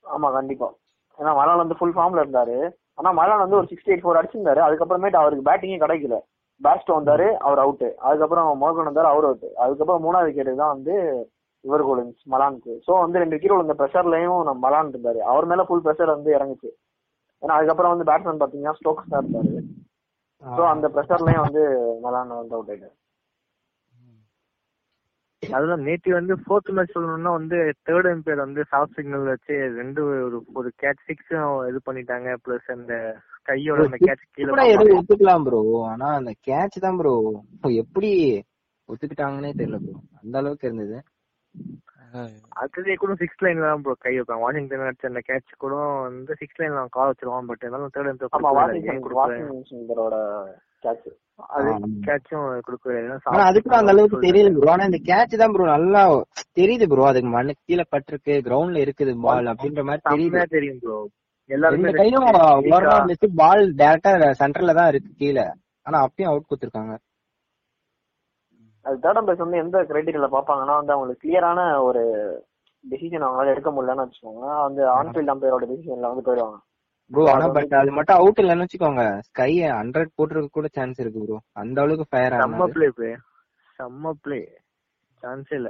ஆமா 0.05 0.27
கண்டிப்பா. 0.37 0.67
ஏன்னா 1.19 1.31
மலான் 1.39 1.61
வந்து 1.63 1.77
ஃபுல் 1.79 1.95
ஃபார்ம்ல 1.95 2.23
இருந்தாரு. 2.25 2.57
ஆனா 2.99 3.09
மலான் 3.19 3.43
வந்து 3.43 3.57
ஒரு 3.59 3.67
சிக்ஸ்டி 3.71 3.91
எயிட் 3.93 4.03
ஃபோர் 4.03 4.19
அடிச்சிருந்தாரு. 4.19 4.61
அதுக்கப்புறமேட்டு 4.67 5.21
அவருக்கு 5.21 5.47
பேட்டிங்கே 5.49 5.79
கிடைக்கல. 5.83 6.17
பேஸ்டோ 6.61 6.95
வந்தாரு 6.97 7.27
அவர் 7.47 7.61
அவுட் 7.63 7.87
அதுக்கப்புறம் 8.07 8.47
மோகன் 8.63 8.89
வந்தாரு 8.89 9.09
அவர் 9.11 9.27
அவுட் 9.27 9.47
அதுக்கப்புறம் 9.63 10.03
மூணாவது 10.05 10.29
விக்கெட் 10.29 10.61
தான் 10.61 10.73
வந்து 10.75 10.95
இவர் 11.63 11.83
விழுந்துச்சு 11.87 12.25
மலானுக்கு 12.33 12.73
சோ 12.85 12.91
வந்து 13.03 13.21
ரெண்டு 13.21 13.35
விக்கெட் 13.35 13.55
விழுந்த 13.55 13.75
ப்ரெஷர்லயும் 13.79 14.41
நம்ம 14.47 14.59
மலான் 14.65 14.91
இருந்தாரு. 14.93 15.19
அவர் 15.31 15.45
மேல 15.51 15.63
ஃபுல் 15.67 15.83
ப்ரெஷர் 15.85 16.15
வந்து 16.15 16.31
இறங்குச்சு. 16.37 16.69
ஏன்னா 17.43 17.55
அதுக்கப்புறம் 17.57 17.93
வந்து 17.93 18.07
பேட்ஸ்மேன் 18.09 18.41
பாத்தீங்கன்னா 18.43 18.75
ஸ்டோக்ஸ் 18.79 19.11
தான் 19.11 19.21
இருந்தாரு 19.23 19.51
சோ 20.43 20.61
அந்த 20.73 20.87
ப்ரெஷர்லயும் 20.95 21.45
வந்து 21.45 21.63
மலான் 22.05 22.39
வந்து 22.41 22.55
அவுட் 22.57 22.71
ஆயிட்டாரு. 22.71 22.95
அதுதான் 25.43 25.83
நேத்தி 25.87 26.09
வந்து 26.13 26.33
ஃபோர்த் 26.41 26.71
மேட்ச் 26.77 26.95
சொல்லணும்னா 26.95 27.31
வந்து 27.35 27.57
தேர்ட் 27.87 28.09
எம்பையர் 28.11 28.43
வந்து 28.43 28.61
சாஃப்ட் 28.71 28.97
சிக்னல் 28.97 29.29
வச்சு 29.29 29.55
ரெண்டு 29.77 30.01
ஒரு 30.25 30.39
ஒரு 30.53 30.69
கேட்ச் 30.81 31.05
சிக்ஸும் 31.09 31.53
இது 31.69 31.79
பண்ணிட்டாங்க 31.85 32.31
பிளஸ் 32.45 32.67
அந்த 32.75 32.95
கையோட 33.47 33.85
அந்த 33.87 33.99
கேட்ச் 34.01 34.25
கீழே 34.31 34.97
ஒத்துக்கலாம் 34.97 35.45
ப்ரோ 35.47 35.61
ஆனா 35.91 36.09
அந்த 36.19 36.33
கேட்ச் 36.49 36.77
தான் 36.85 36.99
ப்ரோ 37.01 37.13
எப்படி 37.83 38.11
ஒத்துக்கிட்டாங்கன்னே 38.89 39.53
தெரியல 39.55 39.79
ப்ரோ 39.81 39.95
அந்த 40.19 40.35
அளவுக்கு 40.41 40.67
இருந்தது. 40.69 40.97
அதுலயே 42.61 42.95
கூட 42.95 43.13
சிக்ஸ் 43.21 43.43
லைன்ல 43.43 43.67
தான் 43.67 43.83
ப்ரோ 43.83 43.93
கை 43.97 44.13
வைப்பாங்க. 44.15 44.43
வாஷிங்டன் 44.45 44.85
அடிச்ச 44.85 45.05
அந்த 45.09 45.21
கேட்ச் 45.27 45.51
கூட 45.63 45.73
வந்து 46.05 46.33
சிக்ஸ் 46.41 46.59
லைன்ல 46.61 46.81
அவன் 46.81 46.95
கால் 46.95 47.11
வச்சிருவான் 47.11 47.49
பட் 47.51 47.63
இருந்தாலும் 47.63 47.93
தேர்ட் 47.95 48.11
எம்பையர் 48.11 48.57
வாஷிங்டன் 48.59 49.17
வாஷிங்டன் 49.19 49.69
சுந்தரோட 49.71 50.15
கேட்ச் 52.05 52.33
அதுக்கு 53.41 53.75
அந்த 53.79 53.93
அளவுக்கு 53.93 54.17
தெரியல 54.25 54.51
ப்ரோ 54.57 54.71
ஆனா 54.73 54.87
இந்த 54.89 54.99
கேட்ச் 55.09 55.35
தான் 55.41 55.53
ப்ரோ 55.55 55.67
நல்லா 55.75 56.01
தெரியுது 56.59 56.87
ப்ரோ 56.91 57.05
அதுக்கு 57.11 57.31
மண்ணு 57.35 57.53
கீழே 57.67 57.85
பட்டிருக்கு 57.93 58.35
கிரவுண்ட்ல 58.47 58.83
இருக்குது 58.85 59.13
பால் 59.25 59.51
அப்படின்ற 59.53 59.83
மாதிரி 59.89 60.03
தெரியுது. 60.09 60.41
தெரியும் 60.55 60.79
ப்ரோ 60.83 60.97
எல்லாருமே 61.49 61.91
கையும் 61.99 62.25
ஓரமா 62.71 62.97
வச்சு 63.11 63.29
பால் 63.41 63.63
டேரக்டா 63.81 64.31
சென்டர்ல 64.41 64.75
தான் 64.79 64.89
இருக்கு 64.91 65.11
கீழே. 65.21 65.45
ஆனா 65.85 65.97
அப்பயும் 66.05 66.31
அவுட் 66.31 66.49
கொடுத்துருக்காங்க. 66.49 66.95
அது 68.85 68.97
தேர்ட் 69.03 69.19
அம்பையர்ஸ் 69.19 69.45
வந்து 69.45 69.61
எந்த 69.63 69.77
கிரைட்டீரியால 69.89 70.29
பாப்பாங்கன்னா 70.35 70.75
வந்து 70.79 70.93
அவங்களுக்கு 70.95 71.23
கிளியரான 71.23 71.59
ஒரு 71.87 72.01
டெசிஷன் 72.83 73.25
அவங்களால 73.25 73.53
எடுக்க 73.53 73.69
முடியலன்னு 73.75 74.05
வச்சுக்கோங்க. 74.05 74.45
அந்த 74.67 74.81
ஆன்ஃபீல்ட் 74.99 75.33
அம்பையரோட 75.33 75.65
டெசிஷன்ல 75.71 76.11
வந்து 76.11 76.25
போயிடுவாங்க. 76.27 76.59
ப்ரோ 77.11 77.23
ஆனா 77.29 77.45
பட் 77.49 77.73
அது 77.73 77.91
மட்டும் 77.91 78.19
அவுட் 78.19 78.41
இல்லன்னு 78.41 78.65
வச்சுக்கோங்க. 78.65 79.03
ஸ்கை 79.27 79.49
ஹண்ட்ரட் 79.73 80.15
போட்டுருக்க 80.17 80.49
கூட 80.49 80.67
சான்ஸ் 80.71 80.99
இருக்கு 80.99 81.23
ப்ரோ 81.25 81.37
அந்த 81.53 81.77
அளவுக்கு 81.81 82.09
ஃபயர் 82.11 82.37
செம்ம 82.39 82.67
பிளே 82.73 82.87
ப்ளே 82.97 83.09
செம்ம 83.79 84.13
பிளே 84.23 84.39
சான்ஸே 85.23 85.55
இல்ல. 85.55 85.69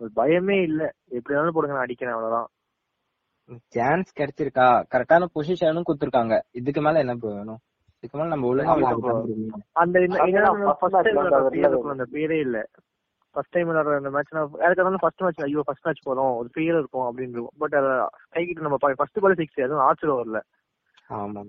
ஒரு 0.00 0.10
பயமே 0.16 0.56
இல்ல. 0.62 0.82
எப்படி 1.10 1.34
வேணாலும் 1.34 1.56
போடுங்க 1.56 1.76
நான் 1.76 1.86
அடிக்கிறேன் 1.86 2.14
அவ்வளவுதான். 2.14 2.48
சான்ஸ் 3.74 4.10
கிடைச்சிருக்கா? 4.18 4.66
கரெக்டான 4.92 5.28
பொசிஷனும் 5.34 5.86
கொடுத்துருக்காங்க. 5.86 6.36
இதுக்கு 6.52 6.80
மேல 6.80 6.98
என்ன 6.98 7.14
ப்ரோ 7.16 7.32
வேணும்? 7.34 7.60
இதுக்கு 7.96 8.16
மேல 8.18 8.28
நம்ம 8.28 8.48
ஒழுங்கா 8.48 8.74
அந்த 11.92 12.06
பேரே 12.14 12.38
இல்ல. 12.46 12.58
ஃபர்ஸ்ட் 13.36 13.54
டைம் 13.54 13.68
விளையாடுற 13.70 13.96
அந்த 14.00 14.10
மேட்ச் 14.14 14.32
யாருக்கு 14.34 14.80
இருந்தாலும் 14.80 15.04
ஃபர்ஸ்ட் 15.04 15.24
மேட்ச் 15.24 15.46
ஐயோ 15.46 15.64
ஃபர்ஸ்ட் 15.66 15.86
மேட்ச் 15.86 16.06
போறோம் 16.08 16.32
ஒரு 16.40 16.48
ஃபீல் 16.54 16.78
இருக்கும் 16.80 17.06
அப்படின்னு 17.08 17.34
இருக்கும் 17.36 17.58
பட் 17.62 17.76
அத 17.80 17.88
கை 18.34 18.42
கிட்ட 18.44 18.66
நம்ம 18.66 18.78
ஃபர்ஸ்ட் 19.00 19.22
பால் 19.24 19.38
சிக்ஸ் 19.40 19.64
அதுவும் 19.66 19.84
ஆர்ச்சர் 19.86 20.12
ஓவர்ல 20.16 20.40
ஆமா 21.16 21.42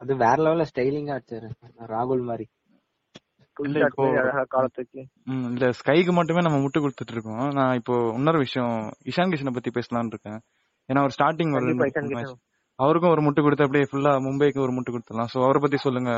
அது 0.00 0.12
வேற 0.24 0.36
லெவல்ல 0.44 0.66
ஸ்டைலிங்கா 0.70 1.16
அடிச்சாரு 1.16 1.48
ராகுல் 1.94 2.22
மாதிரி. 2.30 2.46
இல்ல, 5.50 5.66
ஸ்கைக்கு 5.80 6.12
மட்டுமே 6.16 6.40
நம்ம 6.46 6.58
முட்டு 6.62 6.78
கொடுத்துட்டு 6.84 7.14
இருக்கோம். 7.16 7.44
நான் 7.58 7.76
இப்போ 7.80 7.94
இன்னொரு 8.18 8.38
விஷயம் 8.38 8.72
இஷான் 9.10 9.32
கிஷனை 9.32 9.52
பத்தி 9.56 9.70
பேசலாம்னு 9.76 10.12
இருக்கேன். 10.14 10.40
ஏன்னா 10.88 11.02
அவர் 11.02 11.14
ஸ்டார்டிங் 11.16 11.52
ஒரு 11.58 11.68
அவருக்கும் 12.78 13.12
ஒரு 13.14 13.22
முட்டு 13.24 13.40
கொடுத்து 13.42 13.64
அப்படியே 13.66 13.88
ஃபுல்லா 13.90 14.12
மும்பைக்கு 14.26 14.64
ஒரு 14.64 14.72
முட்டு 14.76 14.92
கொடுத்துடலாம். 14.94 15.30
சோ 15.32 15.38
அவரை 15.46 15.60
பத்தி 15.64 15.78
சொல்லுங்க 15.84 16.12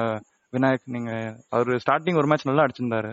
விநாயக் 0.52 0.92
நீங்க 0.94 1.10
அவர் 1.56 1.70
ஸ்டார்டிங் 1.84 2.20
ஒரு 2.20 2.28
மேட்ச் 2.30 2.48
நல்லா 2.50 2.64
அடிச்சிருந்தாரு. 2.66 3.12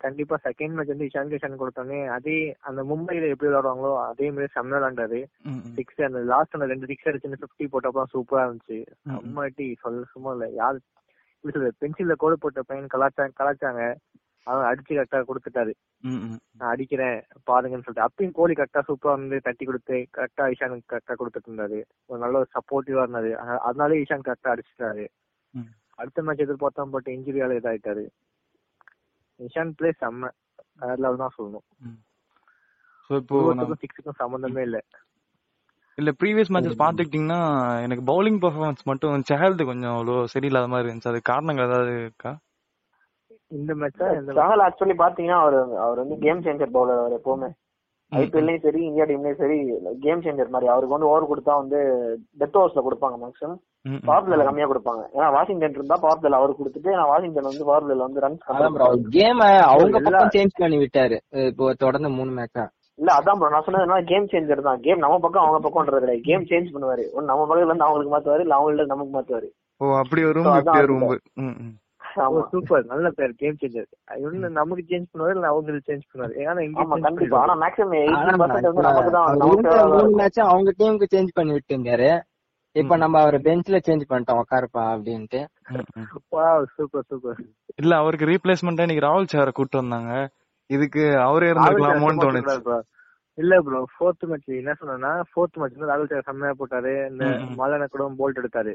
கண்டிப்பா 0.00 0.36
செகண்ட் 0.44 0.74
மேட்ச் 0.74 0.92
வந்து 0.92 1.06
இஷான் 1.06 1.30
கிஷன் 1.32 1.60
கொடுத்தோன்னே 1.60 2.00
அதே 2.16 2.36
அந்த 2.62 2.80
மும்பைல 2.84 3.30
எப்படி 3.32 3.48
விளையாடுவாங்களோ 3.48 3.92
அதே 4.04 4.26
மாதிரி 4.30 4.52
செம்ம 4.54 4.80
ம், 5.48 5.62
சிக்ஸ் 5.76 6.04
அந்த 6.06 6.20
லாஸ்ட் 6.26 6.54
அந்த 6.54 6.66
ரெண்டு 6.66 6.86
சிக்ஸ் 6.86 7.08
அடிச்சு 7.10 7.40
பிப்டி 7.42 7.66
போட்டப்ப 7.66 8.04
சூப்பரா 8.14 8.44
இருந்துச்சு. 8.46 8.78
அம்மாட்டி 9.18 9.66
சொல்ல 9.82 10.04
சும்மா 10.12 10.32
இல்ல. 10.36 10.46
யார் 10.60 10.78
இப்படி 11.34 11.54
சொல்றது 11.54 11.80
பென்சில்ல 11.82 12.14
கோடு 12.16 12.36
போட்ட 12.36 12.62
பையன் 12.62 12.92
கலாச்சா 12.94 13.26
கலாச்சாங்க. 13.40 13.82
அவன் 14.46 14.66
அடிச்சு 14.66 14.92
கரெக்டா 14.92 15.18
கொடுத்துட்டாரு. 15.28 15.72
நான் 16.58 16.72
அடிக்கிறேன் 16.74 17.16
பாருங்கன்னு 17.48 17.86
சொல்லிட்டு 17.86 18.06
அப்பயும் 18.06 18.36
கோலி 18.36 18.54
கரெக்டா 18.54 18.82
சூப்பரா 18.86 19.14
வந்து 19.16 19.38
தட்டி 19.40 19.64
கொடுத்து 19.64 19.96
கரெக்டா 20.16 20.44
ஈஷானுக்கு 20.52 20.90
கரெக்டா 20.92 21.14
கொடுத்துட்டு 21.14 21.50
இருந்தாரு 21.50 21.78
ஒரு 22.10 22.20
நல்ல 22.20 22.38
ஒரு 22.38 22.48
சப்போர்ட்டிவா 22.54 23.04
இருந்தாரு. 23.04 23.32
அதனாலே 23.66 24.00
ஈஷான் 24.02 24.26
கரெக்டா 24.28 24.52
அடிச்சிட்டாரு. 24.54 25.04
அடுத்த 25.98 26.22
மேட்ச் 26.22 26.44
எதிர்பார்த்தோம் 26.44 26.90
பட் 26.90 27.08
இன்ஜுரியால 27.08 27.58
இதாயிட்டாரு. 27.60 28.04
ஈஷான் 29.40 29.74
பிளே 29.78 29.90
செம்ம 30.00 30.30
வேற 30.80 30.96
லெவல் 31.04 31.22
தான் 31.24 31.36
சொல்லணும் 31.36 31.66
So 33.10 33.18
இப்போ 33.20 33.36
சிக்ஸுக்கும் 33.82 34.20
சம்பந்தமே 34.22 34.62
இல்ல 34.68 34.78
இல்ல 35.98 36.10
ப்ரீவியஸ் 36.20 36.50
மேட்சஸ் 36.54 36.82
பாத்துக்கிட்டீங்கன்னா 36.82 37.38
எனக்கு 37.84 38.02
பவுலிங் 38.10 38.40
பெர்ஃபார்மன்ஸ் 38.42 38.82
மட்டும் 38.86 39.24
செஹல்து 39.30 39.62
கொஞ்சம் 39.64 39.94
அவ்வளோ 39.94 40.16
சரியில்லாத 40.34 40.68
மாதிரி 40.72 40.86
இருந்துச்சு 40.86 41.12
அது 41.12 41.20
காரணங்கள் 41.30 41.68
ஏதாவது 41.68 41.94
இருக்கா 42.02 42.32
இந்த 43.52 43.72
மேட்சா 43.80 44.08
இந்த 44.18 44.32
சஹல் 44.32 44.64
ஆக்சுவலி 44.66 44.96
பாத்தீங்கன்னா 45.02 45.38
அவர் 45.44 45.56
அவர் 45.84 46.02
வந்து 46.02 46.18
கேம் 46.24 46.44
சேஞ்சர் 46.46 46.74
பவுலர் 46.76 47.02
அவர் 47.04 47.16
எப்பவுமே 47.18 47.50
ஐபிஎல்லையும் 48.12 48.64
சரி 48.66 48.80
இந்தியா 48.88 49.04
டீம்லயும் 49.08 49.40
சரி 49.42 49.56
கேம் 50.04 50.22
சேஞ்சர் 50.24 50.52
மாதிரி. 50.54 50.68
அவருக்கு 50.74 50.96
வந்து 50.96 51.10
ஓவர் 51.10 51.30
கொடுத்தா 51.30 51.54
வந்து 51.62 51.78
டெத் 52.40 52.58
ஓவர்ஸ்ல 52.60 52.84
கொடுப்பாங்க 52.86 53.16
மேக்ஸிமம். 53.24 53.58
பவர் 54.08 54.24
பிளேல 54.26 54.46
கம்மியா 54.46 54.68
கொடுப்பாங்க. 54.70 55.02
ஏன்னா 55.16 55.28
வாஷிங்டன் 55.36 55.76
இருந்தா 55.78 55.98
பவர் 56.04 56.20
பிளேல 56.22 56.40
அவர் 56.40 56.58
கொடுத்துட்டு 56.60 56.94
ஏன்னா 56.94 57.06
வாஷிங்டன் 57.12 57.50
வந்து 57.50 57.68
பவர் 57.70 57.86
பிளேல 57.86 58.06
வந்து 58.06 58.24
ரன்ஸ் 58.24 59.12
கேம 59.18 59.50
அவங்க 59.72 60.00
பக்கம் 60.06 60.34
சேஞ்ச் 60.36 60.60
பண்ணி 60.62 60.78
விட்டாரு. 60.84 61.18
இப்போ 61.50 61.72
தொடர்ந்து 61.84 62.10
மூணு 62.18 62.32
மேட்சா 62.38 62.66
இல்ல 62.98 63.10
அதான் 63.18 63.38
ப்ரோ 63.40 63.48
நான் 63.54 63.64
சொன்னது 63.66 64.10
கேம் 64.10 64.24
சேஞ்சர் 64.30 64.66
தான். 64.68 64.80
கேம் 64.86 65.02
நம்ம 65.04 65.18
பக்கம் 65.24 65.44
அவங்க 65.44 65.58
பக்கம்ன்றது 65.66 66.02
கிடையாது. 66.04 66.24
கேம் 66.28 66.48
சேஞ்ச் 66.52 66.72
பண்ணுவாரு. 66.74 67.04
ஒன்னு 67.14 67.30
நம்ம 67.30 67.44
பக்கத்துல 67.48 67.70
இருந்து 67.72 67.86
அவங்களுக்கு 67.88 68.14
மாத்துவாரு 68.14 68.44
இல்ல 68.46 68.56
அவங்கள்ட்ட 68.56 68.94
நமக்கு 68.94 69.14
மாத்துவாரு. 69.16 69.48
ஓ 69.80 69.92
அப்படி 70.02 70.22
ஒரு 70.30 70.40
ஆமா. 72.20 72.42
சூப்பர் 72.52 72.84
நல்ல 72.86 73.08
பேர் 73.10 73.32
கேம் 73.36 73.58
சேஞ்சர் 73.60 73.88
இவனு 74.18 74.48
நமக்கு 74.52 74.84
சேஞ்ச் 74.90 75.10
பண்ணுவாரு 75.10 75.36
இல்ல 75.36 75.48
அவங்களுக்கு 75.48 75.88
சேஞ்ச் 75.90 76.08
பண்ணுவாரு? 76.08 76.34
ஏன்னா 76.42 76.54
கண்டிப்பா. 77.04 77.42
ஆனா 78.12 78.32
மேக்ஸிமம் 78.44 78.68
வந்து 78.68 78.86
நமக்கு 78.88 79.12
தான் 79.12 79.28
மூணு 79.92 80.10
மேட்சும் 80.18 80.50
அவங்க 80.50 80.72
டீமுக்கு 80.78 81.12
சேஞ்ச் 81.14 81.36
பண்ணி 81.36 81.52
விட்டு 81.52 81.74
இருந்தாரு 81.74 82.10
இப்ப 82.76 82.96
நம்ம 82.96 83.20
அவரை 83.20 83.38
பெஞ்ச்ல 83.44 83.76
சேஞ்ச் 83.84 84.10
பண்ணிட்டோம் 84.10 84.40
உட்காருப்பா 84.42 84.84
அப்படின்ட்டு. 84.94 85.40
ம். 85.94 86.08
சூப்பர் 86.74 87.06
சூப்பர் 87.06 87.40
இல்ல 87.78 87.92
அவருக்கு 87.96 88.28
ரீப்ளேஸ்மெண்டா 88.30 88.84
இன்னைக்கு 88.86 89.06
ராகுல் 89.06 89.32
சேர 89.32 89.50
கூட்டு 89.52 89.76
வந்தாங்க. 89.76 90.12
இதுக்கு 90.70 91.02
அவரே 91.24 91.48
இருந்திருக்கலாமோன்னு 91.50 92.22
தோணுச்சு. 92.24 92.58
இல்ல 93.40 93.60
ப்ரோ 93.66 93.80
ஃபோர்த் 93.94 94.24
மேட்ச் 94.30 94.48
என்ன 94.48 94.72
சொன்னா 94.74 95.10
ஃபோர்த் 95.20 95.58
மேட்ச் 95.60 95.76
வந்து 95.80 95.88
ராகுல் 95.88 96.10
சார் 96.12 96.26
செம்மையா 96.28 96.54
போட்டாரு. 96.60 96.92
இந்த. 97.10 97.24
மலன 97.60 97.86
கூட 97.92 98.04
போல்ட் 98.20 98.40
எடுத்தாரு. 98.42 98.72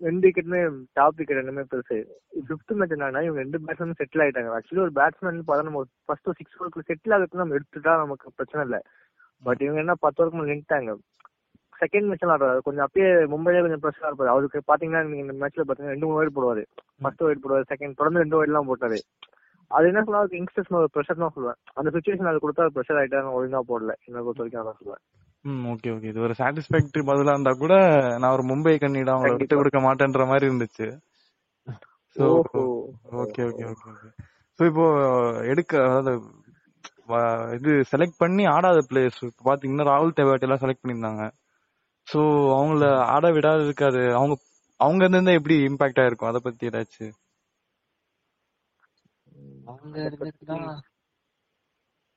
ரெண்டு 0.00 0.28
விக்கெட்டுமே 0.28 0.60
டாப் 0.92 1.14
விக்கெட் 1.16 1.40
ரெண்டுமே 1.40 1.64
பெருசு. 1.72 1.96
ஃபிஃப்த் 2.48 2.76
மேட்ச் 2.80 2.92
என்னன்னா 2.92 3.22
இவங்க 3.22 3.40
ரெண்டு 3.42 3.60
பேட்ஸ்மேன் 3.66 3.98
செட்டில் 4.00 4.24
ஆயிட்டாங்க. 4.24 4.50
ஆக்சுவலி 4.58 4.80
ஒரு 4.86 4.92
பேட்ஸ்மேன் 4.94 5.40
பார்த்தா 5.48 5.68
நம்ம 5.68 5.82
ஃபர்ஸ்ட் 6.04 6.30
சிக்ஸ் 6.36 6.58
ஓவருக்கு 6.60 6.86
செட்டில் 6.90 7.14
ஆகிறதுக்கு 7.16 7.42
நம்ம 7.42 7.54
எடுத்துட்டா 7.54 7.96
நமக்கு 7.96 8.30
பிரச்சனை 8.36 8.66
இல்ல. 8.68 8.80
பட் 9.42 9.60
இவங்க 9.60 9.80
என்ன 9.80 9.94
பத்து 9.94 10.24
ஓவருக்கு 10.24 10.50
நின்ட்டாங்க 10.52 10.94
செகண்ட் 11.82 12.06
மேட்ச் 12.08 12.24
ஆடுறாரு. 12.24 12.58
கொஞ்சம் 12.58 12.86
அப்பயே 12.86 13.10
மும்பைல 13.34 13.60
கொஞ்சம் 13.60 13.82
ப்ரெஷரா 13.84 14.08
இருப்பாரு. 14.10 14.32
அவருக்கு 14.34 14.62
பாத்தீங்கன்னா 14.70 15.02
நீங்க 15.12 15.32
இந்த 15.32 15.34
மேட்ச்ல 15.40 15.60
பாத்தீங்கன்னா 15.68 15.92
ரெண்டு 15.94 16.06
மூணு 16.06 16.18
வைட் 16.20 16.36
போடுவாரு. 16.38 16.64
ஃபர்ஸ்ட் 17.02 17.22
வைட் 17.28 17.44
போடுவாரு. 17.44 17.64
செகண்ட் 17.72 17.98
தொடர்ந்து 18.00 18.20
ரெண்டு 18.20 18.36
வைட் 18.36 18.48
எல்லாம் 18.48 18.68
போட்டாரு. 18.70 18.98
அது 19.70 19.88
என்ன 19.90 20.00
சொல்லுவா 20.06 20.22
யங்ஸ்டர்ஸ் 20.38 20.76
ஒரு 20.80 20.88
ப்ரெஷர் 20.94 21.22
தான் 21.22 21.34
சொல்லுவேன். 21.36 21.58
அந்த 21.78 21.88
சுச்சுவேஷன் 21.94 22.30
அது 22.30 22.42
கொடுத்தா 22.44 22.64
ப்ரெஷர் 22.76 23.00
ஆயிட்டாங்க 23.00 23.36
ஒழுங்கா 23.38 23.60
போடல. 23.70 23.92
என்ன 24.08 24.22
பொறுத்த 24.26 24.42
வரைக்கும் 24.42 24.62
அதான் 24.62 24.78
சொல்லுவேன். 24.80 25.02
ம் 25.44 25.62
ஓகே 25.72 25.90
ஓகே 25.94 26.08
இது 26.12 26.24
ஒரு 26.26 26.34
சாட்டிஸ்பேக்டரி 26.40 27.02
பதிலா 27.10 27.34
இருந்தா 27.36 27.52
கூட 27.62 27.74
நான் 28.22 28.34
ஒரு 28.36 28.44
மும்பை 28.50 28.74
கண்ணிடம் 28.82 29.16
அவங்கள 29.16 29.38
விட்டு. 29.42 29.58
கொடுக்க 29.60 29.80
மாட்டேன்ற 29.86 30.24
மாதிரி 30.32 30.48
இருந்துச்சு. 30.50 30.88
Okay 32.16 32.60
okay 33.22 33.42
okay 33.48 33.64
okay 33.72 34.08
so 34.58 34.64
இப்போ 34.70 34.86
எடுக்க 35.52 35.72
அதாவது 35.84 36.12
இது 37.58 37.70
செலக்ட் 37.92 38.20
பண்ணி 38.22 38.42
ஆடாத 38.54 38.80
பிளேயர்ஸ் 38.90 39.22
இப்போ 39.28 39.42
பாத்தீங்கன்னா 39.50 39.86
ராகுல் 39.90 40.16
தேவாட்டி 40.18 40.46
எல்லாம் 40.46 40.62
செலக்ட் 40.64 40.82
பண்ணியிருந்தாங்க. 40.82 41.24
ஸோ 42.08 42.20
அவங்கள 42.58 42.84
ஆட 43.14 43.26
விடாததுக்கு 43.36 43.84
அது 43.90 44.02
அவங்க 44.18 44.34
அவங்க 44.80 45.02
இருந்தா 45.06 45.32
எப்படி 45.38 45.56
இம்பாக்ட் 45.68 46.00
ஆயிருக்கும்? 46.02 46.30
அதை 46.32 46.40
பத்தி 46.44 46.68
ஏதாச்சும் 46.70 47.14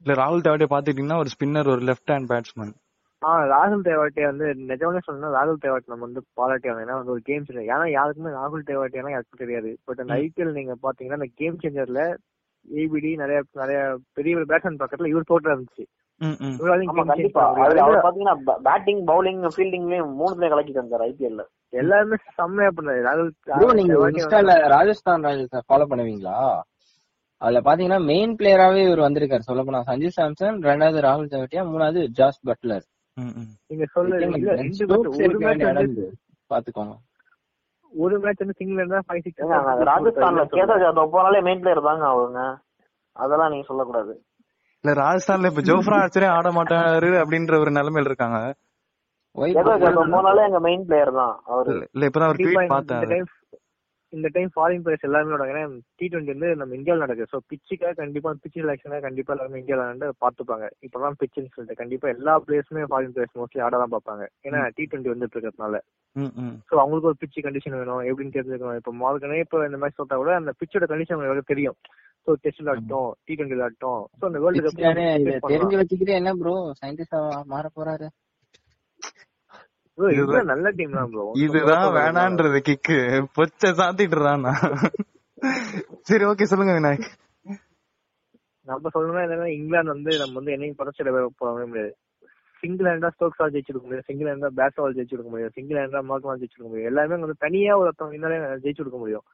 இல்ல 0.01 0.13
ராகுல் 0.21 0.45
தேவாட்டியை 0.45 0.69
பாத்துக்கிட்டீங்கன்னா 0.71 1.19
ஒரு 1.23 1.31
ஸ்பின்னர் 1.33 1.71
ஒரு 1.73 1.83
லெஃப்ட் 1.89 2.11
ஹேண்ட் 2.13 2.29
பேட்ஸ்மேன் 2.31 2.73
ஆ 3.21 3.33
ராகுல் 3.51 3.85
தேவாட்டியா 3.85 4.29
வந்து 4.31 4.47
நிஜமாலே 4.71 5.01
சொல்லணும்னா 5.05 5.29
ராகுல் 5.35 5.61
தேவாட்டி 5.63 5.91
நம்ம 5.91 6.05
வந்து 6.07 6.21
பாராட்டி 6.39 6.67
ஆகணும் 6.69 6.83
ஏன்னா 6.85 6.97
வந்து 6.99 7.13
ஒரு 7.15 7.21
கேம் 7.21 7.45
சேஞ்சர் 7.47 7.69
ஏன்னா 7.69 7.85
யாருக்குமே 7.91 8.31
ராகுல் 8.39 8.67
தேவாட்டியானா 8.69 9.13
யாருக்கும் 9.13 9.43
தெரியாது. 9.43 9.69
பட் 9.87 10.01
அந்த 10.03 10.13
ஐபிஎல் 10.23 10.57
நீங்க 10.57 10.73
பாத்தீங்கன்னா 10.85 11.19
அந்த 11.19 11.29
கேம் 11.41 11.59
சேஞ்சர்ல 11.63 12.01
ஏபிடி 12.65 13.09
நிறைய 13.21 13.39
நிறைய 13.61 13.79
பெரிய 14.17 14.33
பெரிய 14.33 14.49
பேட்ஸ்மேன் 14.51 14.81
பக்கத்துல 14.83 15.11
இவர் 15.13 15.29
தோட்டம் 15.31 15.53
இருந்துச்சு. 15.53 15.85
பேட்டிங் 18.67 19.01
பவுலிங் 19.09 19.41
ஃபீல்டிங்லயும் 19.55 20.11
மூணு 20.19 20.33
பிளே 20.37 20.49
கலக்கிட்டு 20.51 20.83
வந்தார் 20.83 21.05
ஐபிஎல்ல 21.07 21.45
எல்லாருமே 21.73 22.17
செம்மையா 22.39 22.71
பண்ணாரு. 22.77 23.01
ராகுல் 23.07 23.77
நீங்க 23.79 23.93
தேவாட்டி 23.95 24.69
ராஜஸ்தான் 24.75 25.25
ராயல்ஸ் 25.27 25.67
ஃபாலோ 25.69 25.87
பண்ணுவீங்களா? 25.91 26.37
அதுல 27.43 27.59
பாத்தீங்கன்னா 27.61 28.01
மெயின் 28.05 28.33
பிளேயராவே 28.39 28.81
இவர் 28.87 29.05
வந்திருக்காரு. 29.05 29.47
சொல்ல 29.47 29.61
போனா 29.63 29.79
சஞ்சு 29.83 30.09
சாம்சன் 30.17 30.57
ரெண்டாவது 30.63 30.99
ராகுல் 31.05 31.31
தேவட்டியா 31.31 31.63
மூணாவது 31.69 32.01
ஜாஸ் 32.11 32.39
பட்லர். 32.47 32.85
ம் 33.17 33.33
ம். 33.39 33.49
நீங்க 33.69 33.85
சொல்ல 33.93 34.19
பாத்துக்கோங்க. 36.51 36.93
ஒரு 37.93 38.15
மேட்ச் 38.19 38.41
வந்து 38.41 38.57
சிங்கிள் 38.57 38.79
இருந்தா 38.79 38.99
ஃபைவ் 39.07 39.23
சிக்ஸ் 39.23 39.41
ராஜஸ்தான்ல 39.89 40.43
கேதார் 40.53 40.83
ஜாதவ் 40.83 41.13
போனாலே 41.15 41.41
மெயின் 41.43 41.61
பிளேயர் 41.61 41.87
தாங்க 41.89 42.05
அவங்க 42.13 42.39
அதெல்லாம் 43.15 43.51
நீங்க 43.51 43.65
சொல்லக்கூடாது. 43.67 44.13
இல்ல 44.83 44.93
ராஜஸ்தான்ல 45.01 45.49
இப்ப 45.51 45.63
ஜோஃப்ரா 45.67 45.97
ஆர்ச்சரே 45.99 46.29
ஆட 46.37 46.47
மாட்டாரு 46.51 47.11
அப்படின்ற 47.21 47.59
ஒரு 47.59 47.71
நிலைமையில 47.71 48.09
இருக்காங்க. 48.11 48.39
போனாலே 50.11 50.41
எங்க 50.47 50.59
மெயின் 50.59 50.83
பிளேயர் 50.87 51.11
தான் 51.19 51.35
அவரு. 51.45 51.71
இல்ல 51.93 52.07
இப்பதான் 52.09 52.31
கண்டிப்பா 52.31 52.51
ட்வீட் 52.55 52.73
பார்த்தேன் 52.73 53.29
இந்த 54.13 54.27
டைம் 54.35 54.49
ஃபாரின் 54.55 54.83
பிளேயர்ஸ் 54.83 55.05
எல்லாருமே. 55.07 55.47
ஏன்னா 55.51 55.63
டி 55.99 56.05
டுவெண்ட்டி 56.11 56.33
வந்து 56.35 56.49
நம்ம 56.59 56.75
இந்தியாவில் 56.79 57.03
நடக்குது. 57.05 57.31
ஸோ 57.33 57.39
பிச்சுக்காக 57.51 57.93
கண்டிப்பா 58.01 58.33
பிச் 58.43 58.57
செலெக்ஷனாக 58.57 59.01
கண்டிப்பா 59.07 59.33
எல்லாருமே 59.35 59.61
இந்தியாவில் 59.61 59.83
விளையாண்டு 59.83 60.09
பார்த்துப்பாங்க. 60.23 60.67
இப்பதான் 60.87 61.17
பிச்சுன்னு 61.21 61.53
சொல்லிட்டு 61.55 61.79
கண்டிப்பா 61.81 62.07
எல்லா 62.15 62.35
பிளேயர்ஸுமே 62.45 62.85
ஃபாரின் 62.91 63.13
பிளேயர்ஸ் 63.15 63.37
மோஸ்ட்லி 63.41 63.63
ஆட 63.67 63.81
தான் 63.83 63.93
பார்ப்பாங்க. 63.95 64.25
ஏன்னா 64.47 64.61
டி 64.77 64.85
டுவெண்ட்டி 64.85 65.13
வந்துட்டு 65.13 65.37
இருக்கிறதுனால. 65.37 65.79
ஸோ 66.69 66.73
அவங்களுக்கு 66.81 67.11
ஒரு 67.11 67.19
பிச் 67.21 67.43
கண்டிஷன் 67.47 67.77
வேணும் 67.79 68.03
எப்படின்னு 68.09 68.35
தெரிஞ்சுக்கணும். 68.37 68.79
இப்போ 68.81 68.93
மார்க்கனே 69.03 69.43
இப்போ 69.45 69.65
இந்த 69.69 69.79
மாதிரி 69.83 69.97
சொல்லிட்டா 69.99 70.19
கூட 70.23 70.33
அந்த 70.41 70.53
பிச்சோட 70.61 70.87
கண்டிஷன் 70.91 71.17
உங்களுக்கு 71.19 71.51
தெரியும். 71.53 71.77
ஸோ 72.27 72.33
டெஸ்ட் 72.43 72.61
விளாட்டும் 72.63 73.09
டி 73.25 73.33
டுவெண்ட்டி 73.37 73.57
விளாட்டும் 73.57 74.01
ஸோ 74.19 74.25
அந்த 74.29 74.41
வேர்ல்டு 74.43 74.63
கப் 74.65 74.83
தெரிஞ்சு 75.53 75.79
வச்சுக்கிட்டு 75.79 76.19
என்ன 76.19 76.33
ப்ரோ 76.41 76.53
சயின்டிஸ்டா 76.81 77.21
மாற 77.53 77.65
போறாரு. 77.79 78.07
நல்ல 80.51 80.67
டீம் 80.77 80.95
தான் 80.97 81.09
ப்ரோ 81.13 81.25
இதுதான் 81.45 81.87
வேணான்றது 81.97 82.59
கிக்கு. 82.67 82.97
பொச்ச 83.37 83.73
சாத்திட்டுறான் 83.79 84.47
சரி 86.09 86.23
ஓகே 86.29 86.47
சொல்லுங்க 86.51 86.73
விநாயக். 86.77 87.09
நம்ம 88.67 88.89
சொல்லணும்னா 88.95 89.23
என்னன்னா 89.25 89.47
இங்கிலாந்து 89.57 89.93
வந்து 89.95 90.11
நம்ம 90.21 90.35
வந்து 90.39 90.53
என்னையும் 90.55 90.79
பறச்சிட 90.81 91.11
போக 91.41 91.51
முடியாது. 91.71 91.91
சிங்கிள் 92.61 92.87
ஹேண்டா 92.89 93.09
ஸ்டோக்ஸ் 93.15 93.41
ஆல் 93.43 93.53
ஜெயிச்சிருக்க 93.53 93.85
முடியும் 93.87 94.05
சிங்கிள் 94.09 94.29
ஹேண்டா 94.31 94.49
பேட்ஸ் 94.59 94.81
ஆல் 94.83 94.95
ஜெயிச்சிருக்க 94.97 95.29
முடியும் 95.33 95.53
சிங்கிள் 95.57 95.79
ஹேண்டா 95.81 96.01
மார்க்மால் 96.09 96.39
ஜெயிச்சிருக்க 96.41 96.69
முடியும் 96.69 96.89
எல்லாமே 96.91 97.17
வந்து 97.23 97.37
தனியா 97.45 97.73
ஒருத்தவங்க 97.81 98.15
இருந்தாலே 98.17 98.37
ஜெயிச்சு 98.65 98.81
கொடுக்க 98.81 98.99
முடியும். 99.03 99.25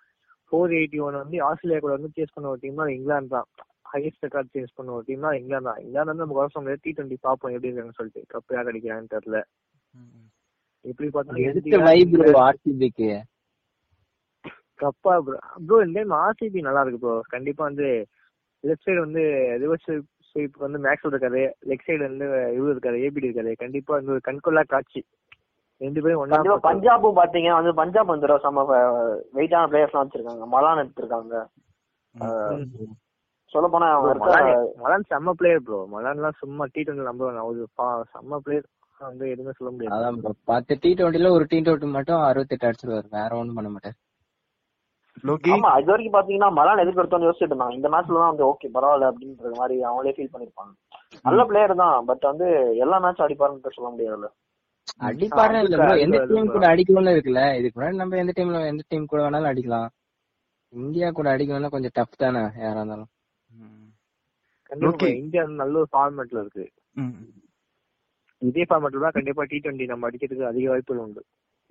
ஃபோர் 0.52 0.74
எயிட்டி 0.80 1.00
ஒன் 1.08 1.20
வந்து 1.24 1.38
ஆஸ்திரேலியா 1.48 1.82
கூட 1.84 1.94
வந்து 1.98 2.10
சேஸ் 2.18 2.34
பண்ண 2.36 2.50
ஒரு 2.54 2.62
டீம் 2.64 2.82
தான் 2.82 2.94
இங்கிலாந்து 2.96 3.34
தான். 3.36 3.48
ஹையஸ்ட் 3.94 4.26
ரெக்கார்ட் 4.26 4.52
சேஸ் 4.56 4.76
பண்ண 4.78 4.90
ஒரு 4.98 5.06
டீம் 5.10 5.26
தான் 5.28 5.38
இங்கிலாந்து 5.42 5.70
தான். 5.72 5.82
இங்கிலாந்து 5.86 6.12
வந்து 6.12 6.24
நம்ம 6.24 6.38
குறை 6.38 6.50
சொல்ல 6.54 6.64
முடியாது. 6.66 6.84
டி 6.86 6.92
டுவெண்ட்டி 6.98 7.20
பார்ப்போம் 7.28 7.54
எப்படி 7.56 7.70
இருக்காங்கன்னு 7.70 8.00
சொல்லிட்டு. 8.00 8.24
கப் 8.34 8.56
யார் 8.58 8.72
அடிக்கிறாங்கன்னு 8.72 9.14
தெரியல. 9.16 9.40
எப்படி 10.86 11.08
எதுக்கு 11.50 11.80
வை 11.86 11.98
ப்ரோ 12.14 12.30
ஆர்சிபிக்கு 12.46 13.10
கப்பா 14.80 15.14
ப்ரோ 15.66 15.78
இந்த 15.86 15.96
டைம் 15.98 16.14
ஆர்சிபி 16.20 16.60
நல்லா 16.68 16.84
இருக்கு 16.84 17.02
ப்ரோ 17.04 17.16
கண்டிப்பா 17.34 17.64
வந்து 17.70 17.88
லெஃப்ட் 18.64 18.86
சைடு 18.88 19.00
வந்து 19.06 19.24
ரிவர்ஸ் 19.64 19.90
ஸ்வீப் 20.28 20.58
வந்து 20.64 20.80
மேக்ஸ் 20.86 21.08
இருக்காரு. 21.10 21.42
லெக் 21.70 21.86
சைடு 21.86 22.02
வந்து 22.08 22.26
இவரு 22.58 22.74
இருக்காரு 22.74 22.98
ஏபிடி 23.06 23.28
இருக்காரு. 23.28 23.52
கண்டிப்பா 23.64 23.92
வந்து 23.98 24.14
ஒரு 24.16 24.22
கண்கொள்ளா 24.28 24.64
காட்சி. 24.74 25.02
ரெண்டு 25.82 26.00
பேரும் 26.04 26.22
ஒன்னா 26.22 26.36
கண்டிப்பா 26.38 26.58
பஞ்சாபும் 26.68 27.18
பாத்தீங்க 27.20 27.50
வந்து 27.58 27.72
பஞ்சாப் 27.80 28.12
வந்து 28.14 28.40
செம்ம 28.46 28.66
வெயிட்டான 29.38 29.70
பிளேயர்ஸ் 29.72 29.94
எல்லாம் 29.94 30.08
வச்சிருக்காங்க. 30.08 30.46
மலான் 30.56 30.82
எடுத்திருக்காங்க. 30.84 31.36
சொல்ல 33.54 33.68
போனா 33.74 33.88
மலான் 34.82 35.08
செம்ம 35.12 35.34
பிளேயர் 35.40 35.64
ப்ரோ 35.68 35.80
மலான்லாம் 35.94 36.40
சும்மா 36.42 36.66
டி 36.74 36.82
டுவெண்ட்டி 36.82 37.10
நம்பர் 37.10 38.12
செம்ம 38.16 38.40
பிளேயர் 38.46 38.68
வந்து 39.02 39.26
எதுவுமே 39.34 39.54
சொல்ல 39.58 39.70
முடியாது. 39.74 39.94
அதான் 39.96 40.18
ப்ரோ 40.20 40.32
பத்து 40.52 40.74
டி 40.84 40.90
டுவெண்ட்டில 41.00 41.32
ஒரு 41.38 41.46
டி 41.52 41.58
டுவெண்ட்டி 41.60 41.90
மட்டும் 41.98 42.22
அறுபத்தெட்டு 42.28 42.68
அடிச்சிருவாரு. 42.70 43.08
வேற 43.18 43.30
ஒண்ணும் 43.40 43.58
பண்ண 43.60 43.70
மாட்டாரு. 43.74 43.98
லோகி? 45.24 45.52
ஆமா 45.54 45.70
இது 45.82 45.92
வரைக்கும் 45.92 46.16
பாத்தீங்கன்னா 46.16 46.50
மலான் 46.58 46.82
எதுக்கு 46.84 47.02
எடுத்தோம்னு 47.02 47.28
யோசிச்சுட்டு 47.28 47.54
இருந்தாங்க 47.54 47.78
இந்த 47.78 47.90
மேட்ச்ல 47.94 48.20
தான் 48.22 48.32
வந்து 48.32 48.46
ஓகே 48.50 48.68
பரவாயில்ல 48.76 49.10
அப்படின்ற 49.12 49.54
மாதிரி 49.62 49.76
அவங்களே 49.88 50.14
ஃபீல் 50.18 50.34
பண்ணிருப்பாங்க. 50.34 50.72
நல்ல 51.26 51.44
பிளேயர் 51.50 51.82
தான் 51.82 52.06
பட் 52.10 52.30
வந்து 52.32 52.48
எல்லா 52.84 53.00
மேட்ச் 53.06 53.26
அடிப்பாருன்னு 53.26 53.76
சொல்ல 53.78 53.92
முடியாதுல்ல 53.94 54.30
அடிப்பாரு 55.08 55.58
இல்ல 55.64 55.76
ப்ரோ 55.80 55.96
எந்த 56.04 56.18
டீம் 56.30 56.54
கூட 56.54 56.66
அடிக்கணும்னு 56.72 57.14
இருக்குல்ல? 57.16 57.42
இதுக்கு 57.60 57.78
முன்னாடி 57.78 58.00
நம்ம 58.02 58.18
எந்த 58.24 58.34
டீம்ல 58.38 58.62
எந்த 58.72 58.84
டீம் 58.92 59.10
கூட 59.12 59.20
வேணாலும் 59.26 59.52
அடிக்கலாம். 59.52 59.90
இந்தியா 60.74 61.08
கூட 61.18 61.28
அடிக்கணும்னா 61.34 61.72
கொஞ்சம் 61.76 61.96
டஃப் 61.98 62.22
தானே 62.24 62.42
யாரா 62.64 62.80
இருந்தாலும். 62.80 63.10
இந்தியா 65.20 65.44
வந்து 65.44 65.62
நல்ல 65.62 65.76
ஒரு 65.82 65.90
ஃபார்மேட்ல 65.94 66.42
இருக்கு. 66.44 66.66
இதே 68.42 68.66
ஃபார்மேட்ல 68.66 69.04
தான் 69.06 69.16
கண்டிப்பா 69.16 69.44
டி 69.46 69.58
டுவெண்ட்டி 69.58 69.86
நம்ம 69.88 70.08
அடிக்கிறதுக்கு 70.10 70.50
அதிக 70.50 70.68
வாய்ப்புகள் 70.70 71.04
உண்டு. 71.04 71.22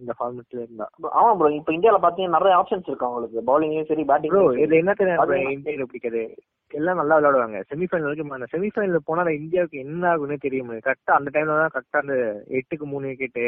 இந்த 0.01 0.13
ஃபார்மேட்ல 0.17 0.59
இருந்தா. 0.63 0.87
ஆமா 1.19 1.31
ப்ரோ 1.37 1.49
இப்ப 1.55 1.71
இந்தியால 1.73 1.99
பாத்தீங்கன்னா 2.03 2.37
நிறைய 2.37 2.59
ஆப்ஷன்ஸ் 2.59 2.89
இருக்கு 2.89 3.07
அவங்களுக்கு. 3.07 3.39
பவுலிங்லயும் 3.49 3.89
சரி 3.89 4.03
ப்ரோ 4.03 4.13
பேட்டிங் 4.13 4.61
இது 4.65 4.75
என்ன 4.79 4.93
தெரியும் 4.95 5.23
அது- 5.25 5.39
இந்தியாவில 5.55 5.87
பிடிக்காது 5.87 6.23
எல்லாம் 6.71 6.99
நல்லா 7.01 7.17
விளையாடுவாங்க. 7.19 7.59
செமிஃபைனல் 7.71 8.09
வரைக்கும் 8.09 8.53
செமிஃபைனல் 8.55 9.07
போனா 9.09 9.25
இந்தியாவுக்கு 9.39 9.83
என்ன 9.85 10.03
ஆகும்னே 10.13 10.39
தெரிய 10.39 10.61
முடியும் 10.65 10.87
கரெக்டா 10.87 11.13
அந்த 11.19 11.31
டைம்ல 11.35 11.59
தான் 11.61 11.75
கரெக்டா 11.77 12.03
அந்த 12.05 12.17
எட்டுக்கு 12.59 12.87
மூணு 12.87 13.11
விக்கெட் 13.13 13.41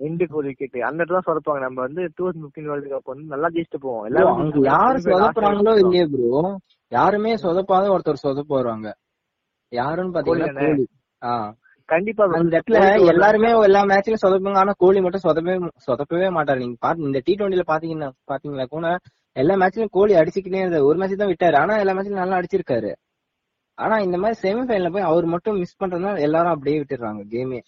ரெண்டுக்கு 0.00 0.34
ஒரு 0.40 0.48
விக்கெட் 0.50 0.76
அந்த 0.88 1.00
இடத்துல 1.02 1.20
சொதப்பாங்க 1.28 1.60
நம்ம 1.64 1.78
வந்து 1.86 2.02
two 2.08 2.22
thousand 2.22 2.44
fifteen 2.44 2.68
world 2.70 2.90
cup 2.90 3.12
வந்து 3.12 3.32
நல்லா 3.32 3.48
ஜெயிச்சுட்டு 3.54 3.80
போவோம். 3.84 4.04
எல்லாரும் 4.08 4.66
யாரு 4.68 4.98
சொதப்புறாங்களோ 5.06 5.72
இல்லையே 5.82 6.04
ப்ரோ 6.12 6.42
யாருமே 6.92 7.32
சொதப்பாத 7.44 7.88
ஒருத்தர் 7.94 8.24
சொதப்பு 8.24 8.52
வருவாங்க 8.54 8.90
யாருன்னு 9.72 10.14
பாத்தீங்கன்னா 10.14 10.46
கோலி 10.46 10.58
தானே? 10.58 10.68
கோலி. 10.70 10.86
ஆ. 11.22 11.32
கண்டிப்பா. 11.88 12.24
அந்த 12.38 12.52
இடத்துல 12.56 12.80
எல்லாருமே 13.12 13.50
எல்லா 13.68 13.80
மேட்ச்லயும் 13.90 14.22
சொதப்புங்க. 14.24 14.60
ஆனா 14.62 14.72
கோலி 14.82 15.00
மட்டும் 15.04 15.24
சொதப்பவே 15.26 15.56
சொதப்பவே 15.86 16.28
மாட்டாரு. 16.36 16.60
நீங்க 16.64 16.78
பாத்து 16.86 17.08
இந்த 17.08 17.20
டி 17.26 17.34
டுவெண்ட்டில 17.38 17.64
பாத்தீங்கன்னா 17.72 18.08
பாத்தீங்களா 18.32 18.66
கூட 18.74 18.88
எல்லா 19.36 19.54
மேட்ச்லயும் 19.62 19.94
கோலி 19.96 20.12
அடிச்சுக்கிட்டே 20.20 20.62
இருந்தாரு 20.62 20.88
ஒரு 20.90 20.98
மேட்ச் 21.00 21.20
தான் 21.22 21.32
விட்டாரு. 21.32 21.56
ஆனா 21.62 21.74
எல்லா 21.82 21.94
மேட்ச்லயும் 21.96 22.22
நல்லா 22.22 22.38
அடிச்சிருக்காரு. 22.40 22.90
ஆனா 23.78 23.96
இந்த 24.06 24.16
மாதிரி 24.18 24.36
செமிஃபைனல்ல 24.44 24.90
போய் 24.94 25.08
அவர் 25.10 25.26
மட்டும் 25.34 25.58
மிஸ் 25.62 25.80
பண்றதுனால 25.82 26.22
எல்லாரும் 26.26 26.54
அப்படியே 26.54 26.78
விட்டுறாங்க 26.80 27.22
கேமே 27.34 27.60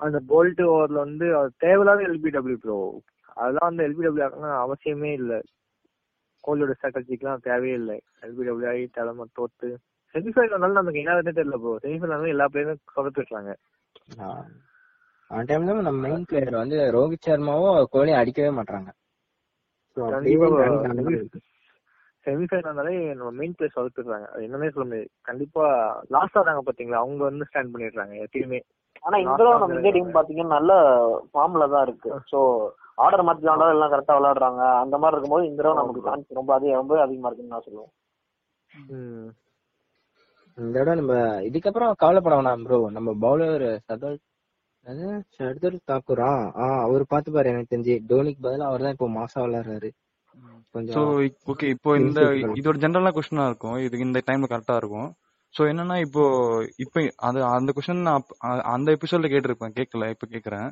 அந்த 0.00 0.18
போல்ட் 0.30 0.62
ஓவர்ல 0.70 0.98
வந்து 1.04 1.26
தேவையில்லாத 1.64 2.02
எல்பிடபிள்யூ 2.08 2.58
ப்ரோ 2.62 2.76
அதெல்லாம் 3.36 3.68
வந்து 3.68 3.84
எல்பிடபிள்யூ 3.88 4.24
ஆகணும் 4.26 4.60
அவசியமே 4.62 5.10
இல்ல. 5.18 5.32
கோலியோட 6.44 6.72
ஸ்ட்ராட்டஜிக்கெல்லாம் 6.76 7.44
தேவையே 7.48 7.74
இல்லை. 7.74 7.96
எல்பிடபிள்யூ 8.22 8.68
ஆகி 8.72 8.84
தலைமை 8.98 9.24
தோத்து 9.38 9.68
செமிஃபைனல் 10.14 10.54
வந்தாலும் 10.54 10.78
நமக்கு 10.78 11.02
என்ன 11.02 11.18
தெரியல 11.30 11.58
ப்ரோ 11.62 11.74
செமிஃபைனல் 11.84 12.32
எல்லா 12.34 12.46
பிளேயரும் 12.52 12.82
சொதப்பிடுறாங்க 12.94 13.52
அந்த 15.30 15.44
டைம்ல 15.48 15.74
நம்ம 15.86 15.98
மெயின் 16.06 16.26
பிளேயர் 16.28 16.62
வந்து 16.62 16.78
ரோஹித் 16.96 17.26
சர்மாவும் 17.26 17.86
கோலி 17.92 18.12
அடிக்கவே 18.20 18.50
மாட்டாங்க 18.56 18.90
இருக்கு. 21.16 21.40
செமிஃபைனல்னாலே 22.26 22.94
நம்ம 23.18 23.30
மெயின் 23.38 23.54
பிளேயர் 23.56 23.76
சொதப்பிடுறாங்க 23.76 24.26
அது 24.32 24.44
என்னன்னே 24.46 24.72
சொல்ல 24.74 24.86
முடியாது. 24.88 25.08
கண்டிப்பா 25.28 25.64
லாஸ்ட் 26.16 26.38
ஆறாங்க 26.40 26.62
பாத்தீங்களா? 26.66 27.02
அவங்க 27.04 27.22
வந்து 27.28 27.48
ஸ்டாண்ட் 27.48 27.72
பண்ணிடுறாங்க 27.74 28.14
எப்பயுமே. 28.24 28.60
ஆனா 29.04 29.16
இந்த 29.18 29.36
தடவை 29.40 29.54
நம்ம 29.54 29.76
இந்திய 29.76 29.92
டீம் 29.96 30.16
பாத்தீங்கன்னா 30.16 30.56
நல்ல 30.56 30.72
ஃபார்ம்ல 31.30 31.66
தான் 31.74 31.84
இருக்கு. 31.86 32.10
சோ 32.32 32.38
ஆர்டர் 33.04 33.24
மாத்தி 33.26 33.42
விளையாண்டா 33.42 33.74
எல்லாம் 33.74 33.92
கரெக்டா 33.92 34.16
விளையாடுறாங்க. 34.18 34.62
அந்த 34.82 34.96
மாதிரி 34.98 35.14
இருக்கும்போது 35.14 35.46
இந்த 35.46 35.60
தடவை 35.60 35.78
நமக்கு 35.80 36.06
சான்ஸ் 36.08 36.38
ரொம்ப 36.40 36.52
அதிகம் 36.56 36.80
ரொம்ப 36.82 36.98
அதிகமா 37.06 37.28
இருக்குன்னு 37.28 37.54
நான் 37.54 37.66
சொல்லுவேன். 37.68 37.92
ம். 38.94 39.28
இந்த 40.58 40.72
தடவை 40.76 40.94
நம்ம 41.00 41.14
இதுக்கப்புறம் 41.48 41.92
கவலைப்பட 42.02 42.34
வேணாம் 42.38 42.64
ப்ரோ 42.66 42.78
நம்ம 42.96 43.14
பவுலர் 43.24 43.64
சதல் 43.88 44.18
அது 44.86 45.06
ஷர்தர் 45.36 45.74
தாக்கூரா? 45.90 46.28
ஆ 46.62 46.66
அவர் 46.84 47.02
பாத்து 47.12 47.30
பாரு 47.34 47.50
எனக்கு 47.52 47.72
தெரிஞ்சு. 47.72 47.94
டோனிக்கு 48.10 48.40
பதிலா 48.46 48.68
அவர் 48.70 48.84
தான் 48.84 48.94
இப்போ 48.96 49.08
மாசா 49.16 49.38
விளையாடுறாரு. 49.44 49.88
சோ 50.94 51.00
ஓகே 51.52 51.66
இப்போ 51.74 51.90
இந்த 52.02 52.20
இது 52.58 52.70
ஒரு 52.72 52.80
ஜெனரலா 52.84 53.10
கொஸ்டினா 53.16 53.46
இருக்கும். 53.50 53.76
இது 53.86 54.04
இந்த 54.06 54.18
டைம்ல 54.28 54.48
கரெக்டா 54.52 54.76
இருக்கும். 54.82 55.08
சோ 55.54 55.62
என்னன்னா 55.72 55.96
இப்போ 56.06 56.22
இப்போ 56.84 57.00
அது 57.28 57.38
அந்த 57.56 57.70
கொஸ்டின் 57.76 58.06
நான் 58.08 58.26
அந்த 58.74 58.88
எபிசோட்ல 58.96 59.30
கேட்டிருப்பேன். 59.32 59.74
கேட்கல 59.78 60.08
இப்ப 60.14 60.26
கேக்குறேன் 60.34 60.68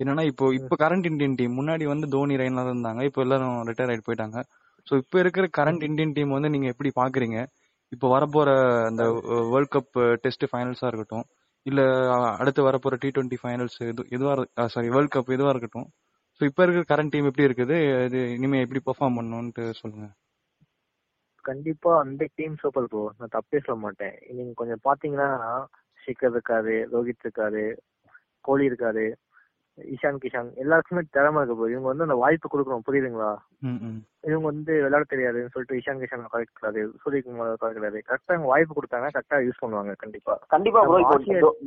என்னன்னா 0.00 0.24
இப்போ 0.30 0.44
இப்போ 0.58 0.74
கரண்ட் 0.84 1.08
இந்தியன் 1.10 1.36
டீம் 1.40 1.58
முன்னாடி 1.60 1.84
வந்து 1.92 2.06
தோனி 2.14 2.40
ரெய்னா 2.42 2.64
இருந்தாங்க. 2.70 3.02
இப்போ 3.08 3.20
எல்லாரும் 3.26 3.58
ரிட்டையர் 3.70 3.90
ஆயிட்டு 3.92 4.08
போயிட்டாங்க. 4.08 4.38
சோ 4.86 4.94
இப்போ 5.02 5.16
இருக்கிற 5.24 5.46
கரண்ட் 5.58 5.84
இந்தியன் 5.88 6.14
டீம் 6.16 6.34
வந்து 6.36 6.52
நீங்க 6.54 6.68
எப்படி 6.74 6.92
பாக்குறீங்க 7.00 7.38
இப்போ 7.94 8.08
வரப்போற 8.14 8.50
அந்த 8.90 9.04
வேர்ல்ட் 9.52 9.74
கப் 9.74 9.94
டெஸ்ட் 10.24 10.46
ஃபைனல்ஸா 10.50 10.88
இருக்கட்டும் 10.90 11.26
இல்ல 11.66 11.80
அடுத்து 12.40 12.68
வரப்போற 12.68 12.94
டி 13.02 13.10
டுவெண்ட்டி 13.14 13.38
ஃபைனல்ஸ் 13.42 13.78
எதுவா 14.16 14.32
சாரி 14.74 14.88
வேர்ல்ட் 14.96 15.14
கப் 15.16 15.34
எதுவா 15.36 15.52
இருக்கட்டும் 15.54 15.88
ஸோ 16.40 16.42
இப்போ 16.48 16.62
இருக்கிற 16.64 16.84
கரண்ட் 16.90 17.12
டீம் 17.14 17.28
எப்படி 17.30 17.46
இருக்குது? 17.48 17.76
இது 18.06 18.20
இனிமே 18.36 18.62
எப்படி 18.64 18.80
பெர்ஃபார்ம் 18.86 19.16
பண்ணணும்ட்டு 19.18 19.64
சொல்லுங்க. 19.80 20.06
கண்டிப்பா 21.44 21.90
அந்த 22.02 22.26
டீம் 22.38 22.54
சூப்பர் 22.62 22.88
ப்ரோ 22.92 23.02
நான் 23.18 23.34
தப்பே 23.36 23.58
சொல்ல 23.66 23.78
மாட்டேன். 23.84 24.16
நீங்க 24.36 24.52
கொஞ்சம் 24.60 24.82
பாத்தீங்கன்னா 24.88 25.28
ஷிக்கர் 26.02 26.34
இருக்காரு 26.34 26.74
ரோஹித் 26.94 27.24
இருக்காரு 27.26 27.64
கோலி 28.44 28.64
இருக்காரு 28.70 29.04
இஷான் 29.94 30.18
கிஷான். 30.22 30.48
எல்லாருக்குமே 30.62 31.02
திறமை 31.14 31.38
இருக்கு 31.40 31.56
ப்ரோ 31.58 31.68
இவங்க 31.72 31.88
வந்து 31.90 32.06
அந்த 32.06 32.16
வாய்ப்பு 32.22 32.48
கொடுக்கணும். 32.52 32.84
புரியுதுங்களா? 32.88 33.30
இவங்க 34.28 34.46
வந்து 34.50 34.72
விளையாட 34.84 35.04
தெரியாதுன்னு 35.12 35.52
சொல்லிட்டு 35.54 35.78
இஷான் 35.80 36.00
கிஷான் 36.02 36.28
குறைக்கிறாரு 36.34 36.82
சூரியகுமார் 37.02 37.60
குறைக்கிறாரு 37.62 37.98
கரெக்டா 38.08 38.34
அவங்க 38.34 38.50
வாய்ப்பு 38.52 38.76
கொடுத்தாங்க 38.78 39.08
கரெக்டா 39.16 39.40
யூஸ் 39.46 39.62
பண்ணுவாங்க 39.62 39.94
கண்டிப்பா. 40.02 40.34
கண்டிப்பா 40.54 40.82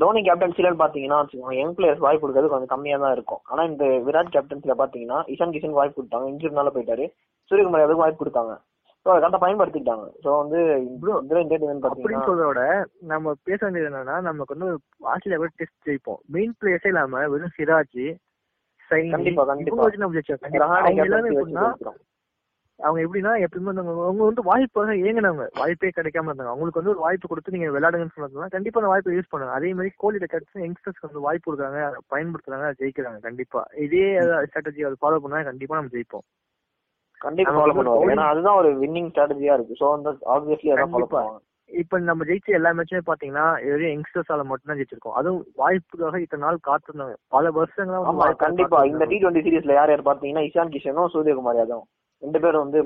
தோனி 0.03 0.21
கேப்டன்சில 0.29 0.71
பாத்தீங்கன்னா 0.83 1.19
வச்சுக்கோங்க 1.21 1.57
யங் 1.59 1.75
பிளேயர்ஸ் 1.79 2.05
வாய்ப்பு 2.05 2.23
கொடுக்கறது 2.25 2.53
கொஞ்சம் 2.53 2.73
கம்மியா 2.75 2.99
தான் 3.05 3.15
இருக்கும். 3.17 3.43
ஆனா 3.51 3.63
இந்த 3.71 3.85
விராட் 4.07 4.33
கேப்டன்சில 4.37 4.75
பாத்தீங்கன்னா 4.83 5.19
இஷான் 5.35 5.55
கிஷன் 5.57 5.77
வாய்ப்பு 5.79 5.99
கொடுத்தாங்க. 5.99 6.27
இன்ஜூரினால 6.33 6.73
போயிட்டாரு. 6.77 7.07
சூரியகுமார் 7.51 7.83
யாதவுக்கு 7.83 8.05
வாய்ப்பு 8.05 8.23
கொடுத்தாங்க. 8.23 8.55
ஸோ 9.07 9.11
அதை 9.11 9.19
கரெக்டா 9.23 9.39
பயன்படுத்திக்கிட்டாங்க. 9.41 10.05
ஸோ 10.23 10.29
வந்து 10.39 10.59
இந்தியா 10.85 11.17
டீம் 11.51 11.51
அப்படின்னு 11.57 11.83
பாத்தீங்கன்னா 11.83 12.23
சொல்றத 12.29 12.47
விட 12.47 12.63
நம்ம 13.11 13.33
பேச 13.47 13.59
வேண்டியது 13.65 13.89
என்னன்னா 13.89 14.15
நமக்கு 14.25 14.55
வந்து 14.55 14.69
ஆஸ்திரேலியா 15.11 15.39
கூட 15.41 15.51
டெஸ்ட் 15.61 15.85
ஜெயிப்போம். 15.89 16.19
மெயின் 16.35 16.55
பிளேயர்ஸே 16.59 16.91
இல்லாம 16.91 17.21
வெறும் 17.33 17.53
சிராஜ் 17.57 18.01
அவங்க 22.79 22.99
எப்படின்னா 23.03 23.31
எப்பயுமே 23.45 23.69
வந்து 23.69 23.83
அவங்க 24.07 24.23
வந்து 24.29 24.43
வாய்ப்பாக 24.49 24.91
ஏங்கினவங்க 25.05 25.45
வாய்ப்பே 25.59 25.91
கிடைக்காம 25.99 26.29
இருந்தாங்க. 26.29 26.51
அவங்களுக்கு 26.53 26.81
வந்து 26.81 26.93
ஒரு 26.93 27.01
வாய்ப்பு 27.05 27.29
கொடுத்து 27.31 27.53
நீங்க 27.55 27.69
விளையாடுங்கன்னு 27.75 28.15
சொன்னதுனா 28.17 28.49
கண்டிப்பா 28.55 28.81
அந்த 28.81 28.91
வாய்ப்பை 28.93 29.15
யூஸ் 29.15 29.31
பண்ணுங்க. 29.31 29.55
அதே 29.59 29.69
மாதிரி 29.77 29.91
கோலியில 30.03 30.27
கிடைச்சு 30.33 30.65
யங்ஸ்டர்ஸ்க்கு 30.65 31.09
வந்து 31.09 31.25
வாய்ப்பு 31.27 31.47
கொடுக்குறாங்க 31.47 31.79
பயன்படுத்துறாங்க 32.15 32.67
ஜெயிக்கிறாங்க 32.81 33.21
கண்டிப்பா. 33.27 33.63
இதே 33.85 34.03
ஸ்ட்ராட்டஜி 34.49 34.85
அதை 34.89 34.99
ஃபாலோ 35.03 35.21
பண்ணா 35.23 35.41
கண்டிப்பா 35.49 35.79
நம்ம 35.79 35.93
ஜெயிப்போம். 35.95 36.25
கண்டிப்பா 37.21 37.53
ஃபாலோ 37.55 37.75
பண்ணுவாங்க 37.77 38.13
ஏன்னா 38.13 38.29
அதுதான் 38.31 38.59
ஒரு 38.61 38.69
வின்னிங் 38.81 39.11
ஸ்ட்ராட்டஜியா 39.11 39.55
இருக்கு. 39.57 39.79
ஸோ 39.81 39.87
வந்து 39.93 40.13
ஆப்வியஸ்லி 40.35 40.71
அதான் 40.71 40.81
ஃபாலோ 40.85 40.95
கண்டிப்பா. 40.97 41.19
பண்ணுவாங்க 41.19 41.43
இப்ப 41.69 41.97
நம்ம 42.01 42.25
ஜெயிச்ச 42.27 42.57
எல்லா 42.57 42.69
மேட்சுமே 42.75 43.01
பாத்தீங்கன்னா 43.07 43.45
வெறும் 43.65 43.93
யங்ஸ்டர்ஸால 43.93 44.43
மட்டும் 44.49 44.69
தான் 44.69 44.79
ஜெயிச்சிருக்கோம். 44.79 45.17
அதுவும் 45.19 45.41
வாய்ப்புக்காக 45.61 46.21
இத்தனை 46.23 46.43
நாள் 46.45 46.65
காத்திருந்தாங்க 46.67 47.15
பல 47.35 47.49
வருஷங்களா 47.57 48.27
கண்டிப்பா. 48.45 48.79
இந்த 48.91 49.05
டி. 49.05 49.17
டுவெண்ட்டி 49.21 49.45
சீரிஸ்ல 49.47 49.77
யார் 49.77 49.93
யார் 49.93 50.09
பாத்தீங்கன்னா 50.09 50.45
இஷான் 50.47 50.73
கிஷனும் 50.75 51.13
சூரியகுமார் 51.15 51.59
யாதவும் 51.61 51.87
ரெண்டு 52.23 52.39
பேரும் 52.43 52.63
வந்து 52.63 52.79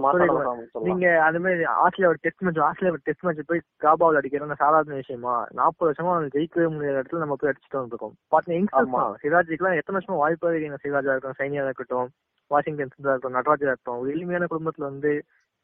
நீங்க 0.88 1.06
அந்த 1.28 1.38
மாதிரி 1.44 1.67
ஆஸ்திரேலியா 1.84 2.10
ஒரு 2.13 2.20
டெஸ்ட் 2.26 2.44
மேட்ச் 2.46 2.63
ஆஸ்திரேலியா 2.65 2.96
ஒரு 2.96 3.04
டெஸ்ட் 3.06 3.24
மேட்ச் 3.26 3.50
போய் 3.52 3.62
காபாவில் 3.86 4.20
அடிக்கிறது 4.20 4.58
சாதாரண 4.63 4.98
விஷயமா 4.98 5.36
நாற்பது 5.60 5.89
வருஷமா 5.89 6.13
அவங்க 6.15 6.34
ஜெயிக்கவே 6.36 6.67
முடியாத 6.74 6.98
இடத்துல 6.98 7.24
நம்ம 7.24 7.38
போய் 7.38 7.52
அடிச்சுட்டு 7.52 7.80
வந்திருக்கோம். 7.80 8.15
பாத்தீங்கன்னா. 8.34 8.82
தான். 8.96 9.15
சிராஜுக்குலாம் 9.24 9.78
எத்தனை 9.80 9.98
வருஷமா 9.98 10.20
வாய்ப்பாக 10.24 10.52
இருக்கீங்க 10.54 10.80
சிராஜா 10.84 11.13
இருக்கட்டும் 11.13 11.39
சைனியா 11.41 11.63
இருக்கட்டும். 11.67 12.10
வாஷிங்டன் 12.53 12.93
சுந்தரா 12.93 13.13
இருக்கட்டும் 13.13 13.37
நடராஜா 13.37 13.65
இருக்கட்டும் 13.67 13.99
ஒரு 14.01 14.09
எளிமையான 14.15 14.47
குடும்பத்துல 14.51 14.89
வந்து 14.91 15.11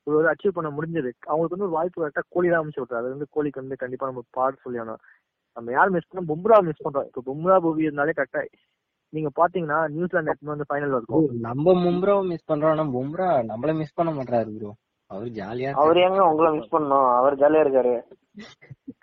ஒரு 0.08 0.16
ஒரு 0.20 0.28
அச்சீவ் 0.32 0.58
பண்ண 0.58 0.70
முடிஞ்சது. 0.78 1.10
அவங்களுக்கு 1.30 1.56
வந்து 1.56 1.68
ஒரு 1.68 1.78
வாய்ப்பு 1.78 2.02
கரெக்டா 2.02 2.24
கோலி 2.34 2.48
தான் 2.52 2.62
அமைச்சு 2.64 2.82
விட்டாரு 2.82 3.02
அது 3.02 3.14
வந்து 3.16 3.28
கோலிக்கு 3.36 3.62
வந்து 3.64 3.82
கண்டிப்பா 3.84 4.10
நம்ம 4.10 4.24
பாட்டு 4.38 4.64
சொல்லி 4.66 4.80
நம்ம 5.58 5.72
யார் 5.78 5.94
மிஸ் 5.94 6.10
பண்ணோம் 6.10 6.30
பும்ரா 6.32 6.58
மிஸ் 6.68 6.84
பண்றோம். 6.86 7.08
இப்போ 7.10 7.22
பும்ரா 7.30 7.56
பூவி 7.66 7.88
இருந்தாலே 7.88 8.18
கரெக்டா 8.18 8.42
நீங்க 9.14 9.30
பாத்தீங்கன்னா 9.40 9.80
நியூசிலாந்து 9.96 10.32
எடுத்துன்னு 10.32 10.56
வந்து 10.56 10.68
ஃபைனல் 10.70 10.96
இருக்கும். 10.96 11.28
நம்ம 11.48 11.74
மும்ராவை 11.86 12.24
மிஸ் 12.32 12.50
பண்றோம். 12.52 12.74
ஆனா 12.76 12.86
பும்ரா 12.96 13.30
நம்மள 13.52 13.74
மிஸ் 13.82 13.98
பண்ண 14.00 14.12
மாட்டாரு 14.18 14.52
ப்ரோ 14.58 14.72
அவர் 15.12 15.30
ஜாலியா 15.40 15.70
அவர் 15.82 16.00
ஏங்க 16.06 16.22
உங்களை 16.32 16.50
மிஸ் 16.56 16.74
பண்ணோம்? 16.74 17.10
அவர் 17.20 17.40
ஜாலியா 17.42 17.64
இருக்காரு. 17.66 17.94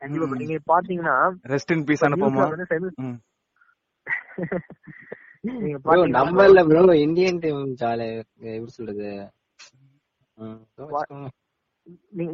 கண்டிப்பா 0.01 0.41
நீங்க 0.43 0.59
பாத்தீங்கன்னா 0.73 1.17
ரெஸ்ட் 1.53 1.73
இன் 1.77 1.87
பீஸ் 1.91 2.05
அனுப்புமா? 2.09 2.47
நம்ம 6.17 6.45
இல்ல 6.51 6.61
ப்ரோ 6.69 6.95
இந்தியன் 7.07 7.41
டீம் 7.43 7.63
எப்படி 8.55 8.73
சொல்றது. 8.79 9.11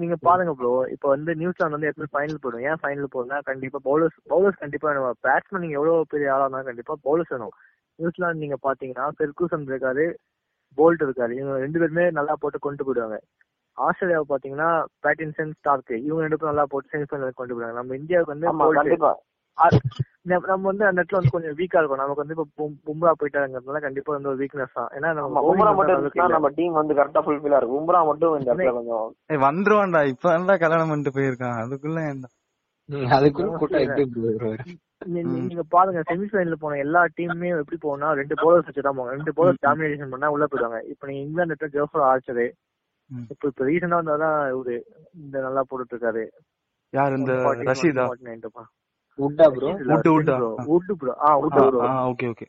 நீங்க 0.02 0.16
பாருங்க 0.26 0.52
ப்ரோ 0.58 0.72
இப்போ 0.94 1.06
வந்து 1.14 1.32
நியூசிலாந்து 1.40 1.76
வந்து 1.76 1.88
எப்பவுமே 1.90 2.12
ஃபைனல் 2.14 2.40
போடும் 2.42 2.64
ஏன் 2.68 2.80
ஃபைனல் 2.82 3.12
போடுனா 3.14 3.38
கண்டிப்பா 3.48 3.78
பவுலர்ஸ் 3.88 4.18
பவுலர்ஸ் 4.32 4.60
கண்டிப்பா 4.62 4.86
வேணும். 4.88 5.18
பேட்ஸ்மேன் 5.26 5.62
நீங்க 5.64 5.76
எவ்வளவு 5.78 6.10
பெரிய 6.12 6.34
ஆளா 6.34 6.44
இருந்தாலும் 6.44 6.70
கண்டிப்பா 6.70 6.94
பவுலர்ஸ் 7.06 7.32
வேணும். 7.34 7.54
நியூசிலாந்து 7.98 8.42
நீங்க 8.44 8.58
பாத்தீங்கன்னா 8.66 9.06
பெர்கூசன் 9.20 9.66
இருக்காரு 9.72 10.04
போல்ட் 10.78 11.02
இருக்காரு. 11.06 11.32
இவங்க 11.40 11.56
ரெண்டு 11.64 11.80
பேருமே 11.82 12.04
நல்லா 12.18 12.36
போட்டு 12.42 12.60
கொண்டு 12.66 12.86
போயிடுவாங்க. 12.88 13.18
ஆஸ்திரேலியாவை 13.78 14.26
பாத்தீங்கன்னா 14.32 14.70
பேட்டின்சன் 15.04 15.52
ஸ்டார்க் 15.58 15.92
இவங்க 16.06 16.22
ரெண்டு 16.26 16.38
பேரும் 16.38 16.52
நல்லா 16.52 16.68
போட்டு 16.74 16.92
செமிஃபைனல் 16.94 17.38
கொண்டு 17.40 17.54
போயிடுவாங்க. 17.54 17.78
நம்ம 17.80 17.96
இந்தியாவுக்கு 18.02 18.34
வந்து 18.34 18.48
நம்ம 20.22 20.62
வந்து 20.62 20.86
அந்த 20.86 21.02
இடத்துல 21.02 21.12
வந்து 21.12 21.30
கொஞ்சம் 21.30 21.54
வீக்கா 21.54 21.78
இருக்கும் 21.78 21.98
நமக்கு 21.98 22.22
வந்து 22.22 22.34
இப்போ 22.36 22.46
பும்- 22.56 22.80
பும்ரா 22.86 23.12
போயிட்டாங்கிறதுனால 23.20 23.80
கண்டிப்பா 23.80 24.12
வந்து 24.12 24.28
ஒரு 24.28 24.38
வீக்னஸ் 24.44 24.74
தான். 24.74 24.88
ஏன்னா 24.88 25.08
நம்ம 25.12 25.40
வந்து 25.40 25.76
மட்டும். 25.76 26.04
நம்ம 26.28 26.48
டீம் 26.50 26.72
வந்து 26.72 26.94
கரெக்டா 26.94 27.22
ஃபுல்ஃபில்லா 27.26 27.56
இருக்கும். 27.56 27.80
உம்ரா 27.80 28.04
மட்டும் 28.04 28.38
இந்த 28.38 28.54
இடத்துல 28.54 28.72
கொஞ்சம் 28.72 29.06
ஏய் 29.28 29.42
வந்துருவான்டா. 29.46 30.06
இப்ப 30.06 30.30
நல்லா 30.30 30.56
கல்யாணம் 30.56 30.88
பண்ணிட்டு 30.88 31.18
போயிருக்கான். 31.18 31.58
அதுக்குள்ள 31.62 32.00
அதுக்குள்ள 33.16 33.58
நீங்க 35.48 35.62
பாருங்க 35.68 36.00
செமிஃபைனல் 36.08 36.52
போன 36.54 36.76
எல்லா 36.76 37.04
டீமுமே 37.16 37.58
எப்படி 37.58 37.76
போனா 37.80 38.12
ரெண்டு 38.12 38.34
பவுலர்ஸ் 38.34 38.68
வச்சு 38.68 38.82
தான் 38.82 38.98
போவாங்க. 38.98 39.10
ரெண்டு 39.10 39.32
பவுலர்ஸ் 39.32 39.62
டாமினேஷன் 39.66 40.08
பண்ணா 40.08 40.28
உள்ள 40.28 40.46
போயிடுவாங்க. 40.46 40.80
இப்போ 40.84 41.06
நீங்க 41.06 41.22
இங்கிலாந்து 41.22 41.54
எடுத்த 41.54 41.78
ஜோஃபர் 41.78 42.06
ஆர்ச்சரு. 42.10 42.46
இப்போ 43.30 43.48
இப்போ 43.48 43.64
ரீசெண்டா 43.64 43.98
வந்தாதான் 44.00 44.50
இவரு 44.52 44.74
இந்த 45.14 45.40
நல்லா 45.40 45.62
போட்டுட்டு 45.70 45.94
இருக்காரு. 45.94 46.24
யார் 46.92 47.16
இந்த 47.16 47.32
140, 47.32 47.64
ரஷீதா? 47.64 48.04
149 48.06 48.50
பா. 48.52 48.64
உட்டா 49.26 49.46
ப்ரோ. 49.54 49.70
உட்டு 50.74 50.94
bro. 51.00 51.12
ஆ. 51.26 51.30
உட்டு 51.44 51.62
bro. 51.70 51.80
ஓகே 52.12 52.28
ஓகே 52.34 52.46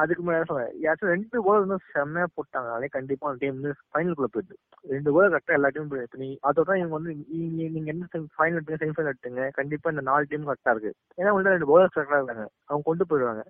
அதுக்கு 0.00 0.22
முன்னாடி 0.24 0.46
சொன்னேன். 0.48 0.72
யாச்சும் 0.84 1.10
ரெண்டு 1.12 1.36
bowler 1.44 1.60
வந்து 1.62 1.76
செம்மையா 1.92 2.26
போட்டாங்க. 2.36 2.68
அதே 2.76 2.88
கண்டிப்பா 2.96 3.28
அந்த 3.28 3.40
டீம் 3.42 3.54
வந்து 3.58 3.70
ஃபைனலுக்குள்ள 3.90 4.28
போயிடுது. 4.34 4.56
ரெண்டு 4.84 5.10
bowler 5.14 5.28
கரெக்டா 5.32 5.56
எல்லா 5.58 5.68
டீமும் 5.74 5.92
போயிடுது. 5.92 6.20
நீ 6.22 6.28
அதோட 6.48 6.76
இவங்க 6.80 6.94
வந்து 6.98 7.12
நீங்க 7.30 7.68
நீங்க 7.76 7.88
என்ன 7.92 8.08
ஃபைனல் 8.36 8.58
எடுத்துங்க 8.58 8.80
செமி 8.82 8.96
ஃபைனல் 8.96 9.12
எடுத்துங்க 9.12 9.46
கண்டிப்பா 9.58 9.92
இந்த 9.94 10.04
நாலு 10.10 10.26
டீம் 10.32 10.48
கரெக்டா 10.50 10.74
இருக்கு. 10.76 10.92
ஏன்னா 11.18 11.30
உங்கள்ட்ட 11.32 11.54
ரெண்டு 11.56 11.70
bowlers 11.72 11.94
கரெக்டா 11.96 12.18
இருக்காங்க. 12.20 12.46
அவங்க 12.68 12.86
கொண்டு 12.90 13.06
போயிடுவாங்க. 13.12 13.44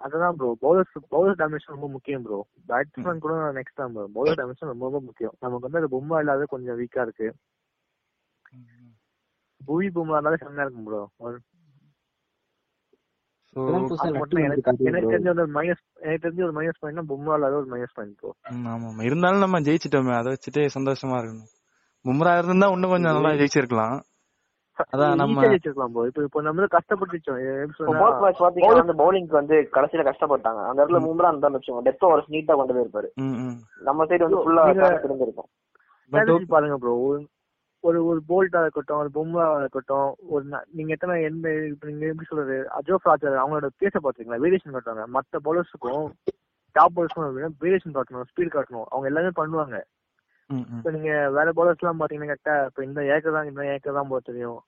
அதுதான் 0.00 0.36
ப்ரோ 0.36 0.48
பவுலர்ஸ் 0.62 0.94
பவுலர் 1.14 1.40
டாமினேஷன் 1.40 1.74
ரொம்ப 1.76 1.88
முக்கியம் 1.88 2.22
ப்ரோ 2.26 2.38
பேட்ஸ்மேன் 2.70 3.20
கூட 3.24 3.34
நெக்ஸ்ட் 3.58 3.80
தான் 3.80 3.92
ப்ரோ 3.94 4.06
பவுலர் 4.16 4.38
டாமினேஷன் 4.40 4.70
ரொம்ப 4.72 4.84
ரொம்ப 4.88 5.00
முக்கியம். 5.08 5.34
நமக்கு 5.44 5.66
வந்து 5.66 5.80
அது 5.80 5.92
பொம்மை 5.94 6.18
இல்லாத 6.22 6.46
கொஞ்சம் 6.54 6.78
வீக்கா 6.80 7.02
இருக்கு. 7.08 7.28
புவி 9.66 9.90
பொம்மை 9.90 10.12
இருந்தாலும் 10.12 10.38
செம்மையா 10.38 10.62
இருக்கும் 10.62 10.84
ப்ரோ 10.84 11.02
பும்ரா 17.08 17.34
இருந்தாலும் 19.00 19.38
நம்ம 19.38 19.60
ஜெயிச்சிட்டோமே 19.60 20.14
அதை 20.16 20.32
வச்சுட்டே 20.32 20.68
சந்தோஷமா 20.74 21.18
இருக்கணும். 21.18 21.50
பும்ரா 22.04 22.38
இருந்தா 22.38 22.66
இன்னும் 22.66 22.90
கொஞ்சம் 22.90 23.12
நல்லா 23.12 23.28
ஜெயிச்சிருக்கலாம். 23.28 24.00
அதான் 24.92 25.14
நம்ம- 25.14 25.42
ஜெயிச்சிருக்கலாம் 25.42 25.92
ப்ரோ 25.92 26.06
இப்போ 26.06 26.22
இப்போ 26.22 26.42
நம்ம 26.42 26.66
கஷ்டப்பட்டு 26.66 27.16
ஜெயிச்சோம் 27.16 27.62
எப்படி 27.62 27.62
இப்போ 27.62 27.84
சொன்னா 27.84 28.00
ஃபோர்த் 28.00 28.20
மேட்ச் 28.20 28.40
பாத்தீங்கன்னா 28.40 28.86
வந்து 28.86 28.92
பவுலிங்க்கு 28.92 29.32
வந்து 29.32 29.68
கடைசியில 29.72 30.12
கஷ்டப்பட்டாங்க. 30.12 30.68
அந்த 30.68 30.84
இடத்துல 30.84 31.00
மும்ரா 31.00 31.28
இருந்தா 31.28 31.48
வச்சுக்கோங்க. 31.48 31.84
டெத் 31.84 32.04
ஓவர்ஸ் 32.04 32.30
நீட்டா 32.30 32.54
கொண்டு 32.54 32.74
போயிருப்பாரு. 32.74 33.06
ம் 33.14 33.22
ம். 33.22 33.58
நம்ம 33.80 34.04
சைடு 34.04 34.22
வந்து 34.22 34.36
ஃபுல்லா 34.36 34.94
இருந்திருக்கும் 34.94 36.46
பாருங்க 36.46 36.78
ப்ரோ 36.78 37.20
ஒரு 37.84 37.98
ஒரு 38.08 38.20
போல்ட்டா 38.28 38.60
இருக்கட்டும் 38.64 39.00
ஒரு 39.02 39.10
பொம்ரா 39.16 39.46
இருக்கட்டும் 39.60 40.10
ஒரு 40.34 40.44
நீங்க 40.76 40.90
எத்தனை 40.96 41.14
எந்த 41.28 41.48
நீங்க 41.88 42.04
எப்படி 42.10 42.28
சொல்றது 42.30 42.56
அஜோப் 42.78 43.08
ராஜர் 43.08 43.40
அவங்களோட 43.42 43.68
பேச 43.82 43.94
பாத்தீங்களா 44.04 44.42
வேரியேஷன் 44.44 44.74
காட்டுவாங்க. 44.74 45.04
மத்த 45.16 45.40
பவுலர்ஸுக்கும் 45.46 46.04
டாப் 46.76 46.94
பவுலர்ஸ்க்கும் 46.96 47.56
வேரியேஷன் 47.62 47.96
காட்டணும் 47.96 48.28
ஸ்பீட் 48.30 48.54
காட்டணும். 48.56 48.86
அவங்க 48.92 49.08
எல்லாமே 49.10 49.32
பண்ணுவாங்க. 49.40 49.78
இப்ப 50.74 50.90
நீங்க 50.96 51.10
வேற 51.36 51.48
பவுலர்ஸ் 51.58 51.82
எல்லாம் 51.82 52.00
பாத்தீங்கன்னா 52.00 52.30
கரெக்டா 52.32 52.56
இப்ப 52.68 52.82
இந்த 52.88 53.00
ஏக்கர் 53.14 53.36
தான் 53.36 53.48
இந்த 53.50 53.62
ஏக்கர் 53.74 53.98
தான் 53.98 54.10
போக 54.10 54.20
தெரியும். 54.30 54.60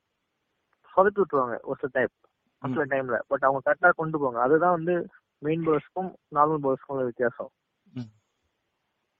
சொதப்பி 0.94 1.20
விட்டுருவாங்க 1.20 1.56
ஒரு 1.68 1.78
சில 1.82 1.90
டைம் 1.96 2.12
ஒரு 2.62 2.72
சில 2.76 2.86
டைம்ல 2.92 3.16
பட் 3.30 3.44
அவங்க 3.46 3.60
கரெக்டா 3.66 3.90
கொண்டு 4.00 4.18
போவாங்க. 4.20 4.40
அதுதான் 4.46 4.76
வந்து 4.78 4.94
மெயின் 5.42 5.64
பவுலர்ஸ்க்கும் 5.66 6.10
நார்மல் 6.36 6.62
பவுலர்ஸ்க்கும் 6.64 6.96
உள்ள 6.96 7.06
வித்தியாசம். 7.10 7.50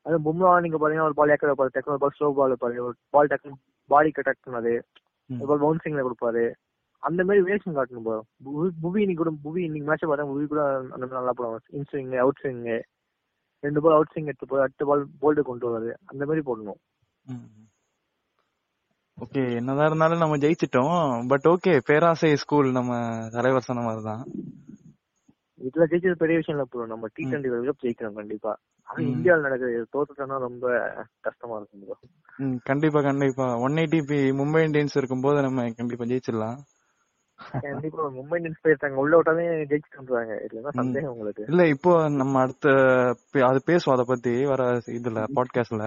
அது 0.07 0.17
பும்ரா 0.27 0.51
நீங்க 0.65 0.79
பாத்தீங்கன்னா 0.79 1.09
ஒரு 1.11 1.19
பால் 1.21 1.33
ஏக்கர் 1.35 1.51
வைப்பாரு 1.51 1.75
டெக்னோ 1.77 2.01
பால் 2.03 2.17
ஸ்லோ 2.17 2.31
பால் 2.41 2.53
வைப்பாரு 2.55 2.83
ஒரு 2.89 2.97
பால் 3.17 3.31
டெக்னோ 3.33 3.55
பாடி 3.87 4.11
கட்டாக் 4.11 4.47
பண்ணாது. 4.47 4.83
பால் 5.47 5.61
பவுன்சிங்ல 5.61 6.07
கொடுப்பாரு. 6.09 6.53
அந்த 6.99 7.25
மாதிரி 7.25 7.45
வேஷன் 7.45 7.77
காட்டணும் 7.77 8.05
bro. 8.05 8.21
புவி- 8.45 8.71
இன்னைக்கு 8.83 9.15
கூட 9.15 9.31
புவி 9.43 9.65
இன்னைக்கு 9.65 9.89
மேட்ச் 9.89 10.05
பார்த்தா 10.05 10.25
புவி 10.25 10.47
கூட 10.47 10.77
அந்த 10.77 10.97
மாதிரி 10.97 11.11
நல்லா 11.11 11.33
போடுவாங்க. 11.37 11.57
இன் 11.69 11.85
ஸ்விங் 11.93 12.19
அவுட் 12.19 12.41
ஸ்விங் 12.43 12.83
ரெண்டு 13.61 13.81
பால் 13.81 13.93
அவுட் 13.93 14.11
ஸ்விங் 14.15 14.25
எடுத்து 14.25 14.47
போய் 14.47 14.61
அடுத்த 14.61 14.85
பால் 14.85 15.07
போல்டு 15.21 15.41
கொண்டு 15.41 15.69
வருவாரு 15.69 15.95
அந்த 16.05 16.25
மாதிரி 16.27 16.43
போடணும். 16.45 16.81
ஓகே 19.21 19.55
என்னதான் 19.55 19.87
இருந்தாலும் 19.87 20.19
நம்ம 20.19 20.37
ஜெயிச்சிட்டோம். 20.37 21.29
பட் 21.29 21.45
ஓகே 21.45 21.81
பேராசை 21.85 22.37
ஸ்கூல் 22.37 22.71
நம்ம 22.71 23.19
தலைவர் 23.29 23.61
சொன்ன 23.61 23.83
மாதிரி 23.83 24.03
தான் 24.03 24.27
இதுல 25.61 25.93
ஜெயிச்சது 25.93 26.15
பெரிய 26.15 26.39
விஷயம் 26.39 26.47
இல்ல 26.47 26.65
ப்ரோ 26.65 26.87
நம்ம 26.87 27.07
டி 27.13 27.25
டுவெண்ட்டி 27.25 27.73
ஜெயிக்கிறோம் 27.83 28.13
கண்டிப்பா. 28.13 28.59
ஆனா. 28.89 28.99
இந்தியாவில் 29.09 29.43
நடக்குது 29.43 29.87
தோத்துட்டோம்னா 29.95 30.39
ரொம்ப 30.41 30.65
கஷ்டமா 31.21 31.57
இருக்கும் 31.57 31.83
ப்ரோ 31.83 31.97
ம், 32.39 32.57
கண்டிப்பா 32.65 33.01
கண்டிப்பா. 33.01 33.47
One 33.59 33.77
eighty 33.77 34.01
B 34.05 34.17
Mumbai 34.39 34.63
Indians 34.67 34.97
இருக்கும்போது 34.97 35.43
நம்ம 35.43 35.67
கண்டிப்பா 35.73 36.05
ஜெயிச்சிடலாம். 36.05 36.57
கண்டிப்பா 37.63 38.03
மும்பை 38.17 38.37
இந்தியன்ஸ் 38.39 38.63
போயிருக்காங்க. 38.63 38.97
உள்ள 38.97 39.15
விட்டாலே 39.17 39.43
ஜெயிச்சுட்டு 39.63 40.01
வந்துருவாங்க 40.01 40.35
இல்லைன்னா. 40.47 40.73
சந்தேகம் 40.75 41.13
உங்களுக்கு? 41.13 41.45
இல்ல 41.49 41.63
இப்போ 41.69 41.93
நம்ம 42.15 42.41
அடுத்த 42.41 42.69
அது 43.45 43.61
பேசுவோம் 43.67 43.95
அத 43.95 44.05
பத்தி 44.05 44.45
வர 44.45 44.65
இதுல 44.95 45.25
பாட்காஸ்ட்ல 45.37 45.87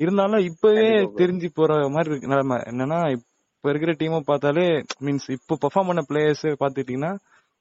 இருந்தாலும் 0.00 0.44
இப்பவே. 0.44 0.86
தெரிஞ்சு 1.18 1.48
போற 1.54 1.72
மாதிரி 1.88 2.10
இருக்கு. 2.10 2.28
நிலைமை 2.28 2.56
என்னன்னா 2.66 2.98
இப்ப 3.16 3.70
இருக்கிற 3.70 3.92
டீமை 3.94 4.20
பார்த்தாலே 4.24 4.66
மீன்ஸ் 5.00 5.28
இப்போ 5.30 5.54
பெர்ஃபார்ம் 5.62 5.86
பண்ண 5.86 6.02
பிளேயர்ஸ் 6.08 6.46
பாத்துட்டீங்கன்னா 6.60 7.12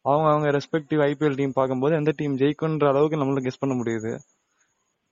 அவங்க 0.05 0.27
அவங்க 0.29 0.49
ரெஸ்பெக்டிவ் 0.49 1.01
ஐபிஎல் 1.05 1.35
டீம் 1.35 1.53
பார்க்கும்போது 1.53 1.95
எந்த 1.95 2.11
டீம் 2.17 2.37
ஜெயிக்கும்ன்ற 2.37 2.87
அளவுக்கு 2.87 3.17
நம்மளால 3.17 3.43
கெஸ் 3.43 3.59
பண்ண 3.59 3.73
முடியுது. 3.75 4.11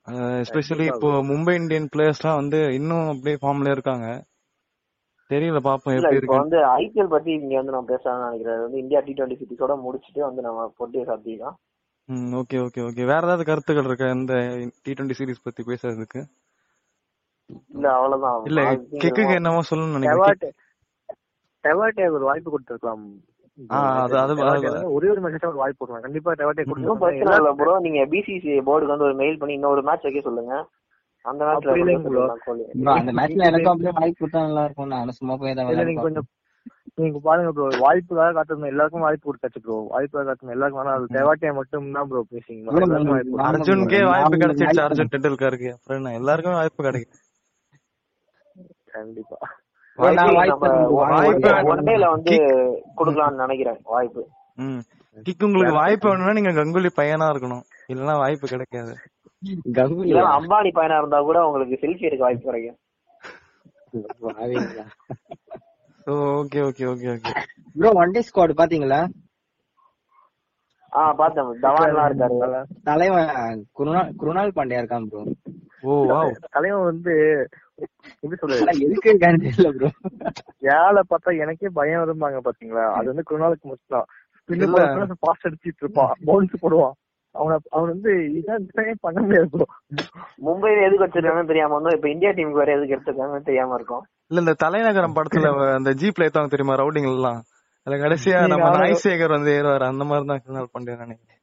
எஸ்பெஷலி 0.08 0.86
இப்போ 0.86 1.08
மும்பை 1.08 1.54
இந்தியன் 1.56 1.90
பிளேயர்ஸ்லாம் 1.96 2.36
வந்து 2.36 2.74
இன்னும் 2.74 3.08
அப்படியே 3.08 3.38
ஃபார்ம்ல 3.42 3.72
இருக்காங்க. 3.72 4.24
தெரியல 5.30 5.60
பாப்போம் 5.60 5.96
எப்படி 5.96 6.16
இருக்கு 6.16 6.38
வந்து 6.38 6.58
ஐபிஎல் 6.58 7.08
பத்தி 7.08 7.32
இங்க 7.32 7.56
வந்து 7.56 7.72
நம்ம 7.72 7.96
பேசலாம்னு 7.96 8.24
நினைக்கிறேன். 8.24 8.62
வந்து 8.62 8.78
இந்தியா 8.78 9.00
டி 9.00 9.14
டுவெண்ட்டி 9.14 9.38
சிட்டிஸோட 9.40 9.82
முடிச்சிட்டு 9.82 10.22
வந்து 10.22 10.42
நம்ம 10.42 10.74
போட்டியை 10.78 11.06
சாத்திக்கலாம் 11.06 11.58
ம் 12.10 12.34
ஓகே 12.34 12.58
ஓகே 12.58 12.82
ஓகே 12.82 13.06
வேற 13.06 13.18
ஏதாவது 13.18 13.44
கருத்துக்கள் 13.44 13.84
இருக்கா 13.84 14.10
இந்த 14.10 14.34
டி 14.84 14.92
டுவெண்ட்டி 14.92 15.18
சீரிஸ் 15.20 15.44
பத்தி 15.44 15.64
பேசுறதுக்கு? 15.64 16.20
இல்ல 17.68 17.94
அவ்வளவுதான். 17.94 18.44
இல்ல 18.44 18.62
கெக்குக்கு 19.04 19.34
என்னமோ 19.34 19.62
சொல்லணும்னு 19.70 19.98
நினைக்கிறேன். 19.98 20.56
ஒரு 22.12 22.20
வாய்ப்பு 22.20 22.52
கொடுத்துருக்கலாம். 22.52 23.04
ஒரே 24.96 25.08
ஒரு 25.14 25.22
மேட்ச் 25.24 25.48
ஒரு 25.50 25.62
வாய்ப்பு 25.62 25.80
கொடுக்கலாம் 25.80 26.06
கண்டிப்பா 26.06 26.34
டெவாட்டே 26.40 26.66
ஒன்றும் 26.74 27.02
பிரச்சனை 27.04 27.38
இல்ல 27.40 27.52
ப்ரோ 27.60 27.76
நீங்க 27.86 28.02
பிசிசி 28.14 28.36
போர்டுக்கு 28.68 28.94
வந்து 28.94 29.08
ஒரு 29.10 29.16
மெயில் 29.22 29.40
பண்ணி 29.42 29.58
இன்னொரு 29.58 29.84
மேட்ச் 29.90 30.08
வைக்க 30.08 30.22
சொல்லுங்க. 30.28 30.56
அந்த. 31.26 31.44
மேட்ச்ல 31.50 32.26
அந்த 32.98 33.12
மேட்ச்ல 33.18 33.48
எனக்கும் 33.50 33.74
அப்படியே 33.74 33.94
வாய்ப்பு 33.98 34.22
கொடுத்தா 34.22 34.48
நல்லா 34.48 34.66
இருக்கும் 34.66 34.94
நானும் 34.96 35.18
சும்மா 35.20 35.36
போய் 35.42 35.56
தான் 35.56 35.68
இல்ல 35.68 35.84
நீங்க 35.84 36.02
விளையாடுவேன் 36.02 36.08
கொஞ்சம் 36.08 36.28
நீங்க 37.00 37.20
பாருங்க 37.26 37.50
ப்ரோ 37.56 37.66
வாய்ப்புக்காக 37.84 38.32
காத்திருந்தோம் 38.38 38.72
எல்லாருக்கும் 38.74 39.06
வாய்ப்பு 39.06 39.28
கொடுத்தாச்சு 39.28 39.62
ப்ரோ 39.66 39.78
வாய்ப்புக்காக 39.92 40.26
காத்திருந்தோம் 40.28 40.58
எல்லாருக்கும். 40.58 40.84
ஆனா 40.84 40.96
அது 40.98 41.14
தேவாட்டியா 41.18 41.52
மட்டும் 41.60 41.92
தான் 41.98 42.10
ப்ரோ 42.10 42.22
பேசிங்க 42.32 43.46
அர்ஜுனுக்கே 43.50 44.02
வாய்ப்பு 44.12 44.42
கிடைச்சிருச்சு 44.44 44.86
அர்ஜுன் 44.88 45.14
டெண்டுல்கருக்கு. 45.16 45.72
அப்புறம் 45.78 46.00
என்ன? 46.02 46.14
எல்லாருக்கும் 46.22 46.60
வாய்ப்பு 46.60 46.88
கிடைக்கும். 46.88 47.22
கண்டிப்பா. 48.94 49.40
Bro, 49.98 50.08
நான் 50.08 50.16
நம்ம 50.16 50.34
வாய்ப்பு 50.40 50.68
வாய்ப்பு 50.96 51.52
ஒன் 51.72 51.86
டேல 51.88 52.08
வந்து 52.16 52.34
கொடுக்கலாம்னு 53.00 53.44
நினைக்கிறேன். 53.44 53.80
வாய்ப்பு. 53.94 54.22
ம். 54.58 54.82
கிக் 55.18 55.46
உங்களுக்கு 55.48 55.80
வாய்ப்பு 55.80 56.08
வேணும்னா 56.10 56.34
நீங்க 56.34 56.52
கங்குலி 56.58 56.90
பையனா 57.00 57.28
இருக்கணும். 57.34 57.64
இல்லனா 57.92 58.16
வாய்ப்பு 58.24 58.48
கிடைக்காது. 58.48 58.94
கங்குலி 59.78 60.10
இல்ல 60.12 60.24
அம்பானி 60.38 60.72
பையனா 60.78 60.98
இருந்தா 61.02 61.22
கூட 61.22 61.40
உங்களுக்கு 61.48 61.80
செல்ஃபி 61.84 62.08
எடுக்க 62.10 62.24
வாய்ப்பு 62.28 62.50
கிடைக்கும். 62.50 62.78
Okay 66.08 66.60
okay 66.68 66.84
okay 66.92 67.08
okay 67.14 67.32
bro 67.76 67.90
one 68.02 68.12
day 68.12 68.22
squad 68.28 68.60
பாத்தீங்களா? 68.62 69.00
ஆ 70.94 71.02
பார்த்தேன். 71.14 71.50
தவான் 71.64 71.88
எல்லாம் 71.90 72.08
இருக்காரு. 72.10 72.60
தலைவன் 72.84 73.32
குருணால் 73.80 74.12
குருணால் 74.22 74.56
பாண்டியா 74.58 74.82
இருக்கான் 74.82 75.08
ப்ரோ 75.12 75.24
ஓ 75.88 75.98
வாவ் 76.12 76.32
தலைவன் 76.56 76.88
வந்து 76.92 77.14
எப்படி 78.24 78.38
சொல்றது? 78.42 78.84
எதுக்கு 78.86 79.10
இருக்கான்னு 79.12 79.44
தெரியல 79.46 79.70
ப்ரோ 79.76 79.90
ஏழை 80.78 81.02
பார்த்தா 81.10 81.32
எனக்கே 81.44 81.70
பயம் 81.76 82.04
வரும்பாங்க 82.04 82.40
பாத்தீங்களா? 82.48 82.86
அது 82.98 83.12
வந்து 83.12 83.28
குருநாளுக்கு 83.30 83.68
மட்டும் 83.68 83.96
தான் 83.96 84.08
இல்ல. 84.50 84.82
ஸ்பின் 84.90 85.20
பாஸ் 85.26 85.46
அடிச்சிட்டு 85.48 85.84
இருப்பான். 85.84 86.14
பவுன்ஸ் 86.28 86.62
போடுவான். 86.62 86.96
அவன 87.36 87.58
அவன் 87.76 87.92
வந்து 87.94 88.12
இதான் 88.38 88.68
பண்ண 89.02 89.18
முடியாது 89.24 89.50
ப்ரோ 89.54 89.66
மும்பைல 90.46 90.86
எதுக்கு 90.86 91.06
வச்சிருக்காங்கன்னு 91.06 91.52
தெரியாம 91.52 91.76
இருந்தோம் 91.76 91.98
இப்ப 91.98 92.10
இந்தியா 92.14 92.32
டீமுக்கு 92.32 92.62
வேற 92.62 92.72
எதுக்கு 92.78 92.96
எடுத்திருக்காங்கன்னு 92.96 93.50
தெரியாம 93.50 93.76
இருக்கும். 93.76 94.04
இல்ல 94.32 94.44
இந்த 94.44 94.56
தலைநகரம் 94.64 95.16
படத்துல 95.18 95.50
அந்த 95.78 95.92
ஜீப்ல 96.02 96.28
ஏத்தாங்க 96.28 96.52
தெரியுமா? 96.54 96.80
ரவுடிங் 96.82 97.10
எல்லாம் 97.12 97.40
அதுல 97.88 97.98
கடைசியா 98.04 98.38
நம்ம 98.52 98.70
நாய்சேகர் 98.78 99.34
வந்து 99.36 99.52
ஏறுவாரு. 99.58 99.86
அந்த 99.92 100.04
மாதிரி 100.08 100.26
தான் 100.32 100.42
கிருணால் 100.44 100.72
பாண்டியா 100.74 100.96
நினைக்கிறேன். 101.04 101.34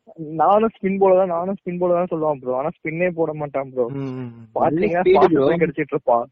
நானும் 0.41 0.73
ஸ்பின் 0.75 0.99
போல 1.03 1.13
தான் 1.21 1.33
நானும் 1.35 1.57
ஸ்பின் 1.61 1.79
போல 1.81 1.95
தான் 1.99 2.11
சொல்லுவான் 2.11 2.41
ப்ரோ 2.41 2.57
ஆனா 2.59 2.71
ஸ்பின்னே 2.77 3.09
போட 3.19 3.31
மாட்டான் 3.41 3.71
ப்ரோ. 3.75 3.85
பாத்தீங்கன்னா 4.57 5.23
அடிச்சிட்டு 5.57 5.95
இருப்பான். 5.95 6.27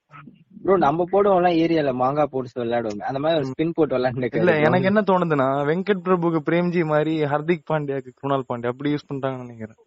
ப்ரோ 0.65 0.75
நம்ம 0.85 1.07
போடுவோம்ல 1.13 1.51
ஏரியால 1.63 1.93
மாங்கா 2.03 2.25
போட்டு 2.35 2.61
விளையாடுவோம். 2.63 3.03
அந்த 3.11 3.21
மாதிரி 3.23 3.39
ஒரு 3.41 3.49
ஸ்பின் 3.53 3.75
போட்டு 3.79 3.97
விளையாண்டு 3.97 4.41
இல்ல 4.43 4.55
எனக்கு 4.69 4.91
என்ன 4.91 5.03
தோணுதுன்னா 5.11 5.49
வெங்கட் 5.71 6.05
பிரபுக்கு 6.09 6.43
பிரேம்ஜி 6.49 6.83
மாதிரி 6.93 7.15
ஹர்திக் 7.33 7.69
பாண்டியாக்கு 7.71 8.13
குருணால் 8.19 8.49
பாண்டியா 8.51 8.73
அப்படி 8.75 8.93
யூஸ் 8.95 9.09
பண்றாங்கன்னு 9.11 9.47
நினைக்கிறேன். 9.47 9.81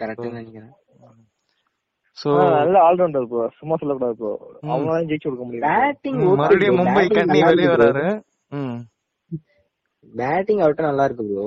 கரெக்ட் 0.00 0.28
நினைக்கிறேன். 0.32 0.74
சோ 2.18 2.30
நல்ல 2.60 2.76
ஆல்ரவுண்டர் 2.86 3.26
ப்ரோ 3.32 3.42
சும்மா 3.58 3.74
சொல்லக்கூடாது 3.80 4.16
ப்ரோ 4.20 4.32
அவங்களால 4.70 5.02
ஜெயிச்சு 5.10 5.28
கொடுக்க 5.28 5.44
முடியும் 5.48 5.66
பேட்டிங் 5.68 6.22
மறுபடியும் 6.40 6.80
மும்பை 6.80 7.04
கண்ணி 7.18 7.40
வெளியே 7.48 7.68
வராரு. 7.74 8.06
ம், 8.58 8.78
பேட்டிங் 10.14 10.58
அவுட் 10.58 10.80
நல்லா 10.80 11.04
இருக்கு 11.04 11.24
ப்ரோ. 11.28 11.46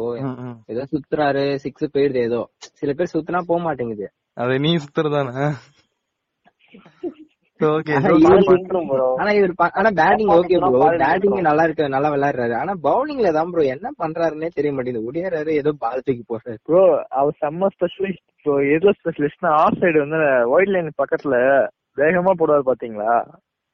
ஏதோ 0.67 0.83
சுத்துறாரு 0.91 1.43
சிக்ஸ் 1.55 1.93
போயிடுது 1.93 2.21
ஏதோ. 2.29 2.41
சில 2.79 2.93
பேர் 2.93 3.13
சுத்தினா 3.13 3.41
போக 3.41 3.59
மாட்டேங்குது. 3.61 4.07
அது 4.33 4.59
நீ 4.59 4.77
சுத்துறதானே? 4.77 5.45
ஓகே 7.59 7.95
ஆனா 7.97 9.31
இவரு-. 9.37 9.55
ஆனா 9.79 9.89
பேட்டிங் 9.99 10.31
ஓகே 10.35 10.57
ப்ரோ 10.57 10.87
பேட்டிங். 11.03 11.35
நல்லா 11.41 11.63
இருக்கு 11.63 11.89
நல்லா 11.89 12.09
விளையாடுறாரு. 12.09 12.55
ஆனா 12.55 12.73
பவுலிங்ல 12.83 13.31
தான் 13.31 13.51
ப்ரோ 13.51 13.63
என்ன 13.73 13.91
பண்றாருன்னே 13.99 14.49
தெரிய 14.53 14.71
மாட்டேங்குது. 14.73 15.07
ஒடியாரு 15.09 15.53
ஏதோ 15.61 15.73
பால் 15.79 16.05
தூக்கி 16.05 16.23
போடுறாரு. 16.31 16.59
ப்ரோ 16.63 16.81
அவர் 17.09 17.37
செம்ம 17.39 17.69
ஸ்பெஷலிஸ்ட் 17.75 18.27
ப்ரோ 18.43 18.55
எதுல 18.75 18.93
ஸ்பெஷலிஸ்ட்னா 18.99 19.51
ஆஃப் 19.63 19.79
சைடு 19.81 19.99
வந்து 20.05 20.21
ஒயிட் 20.47 20.69
லைன் 20.69 20.99
பக்கத்துல 21.03 21.35
வேகமா 21.97 22.33
போடுவாரு 22.39 22.65
பாத்தீங்களா? 22.65 23.13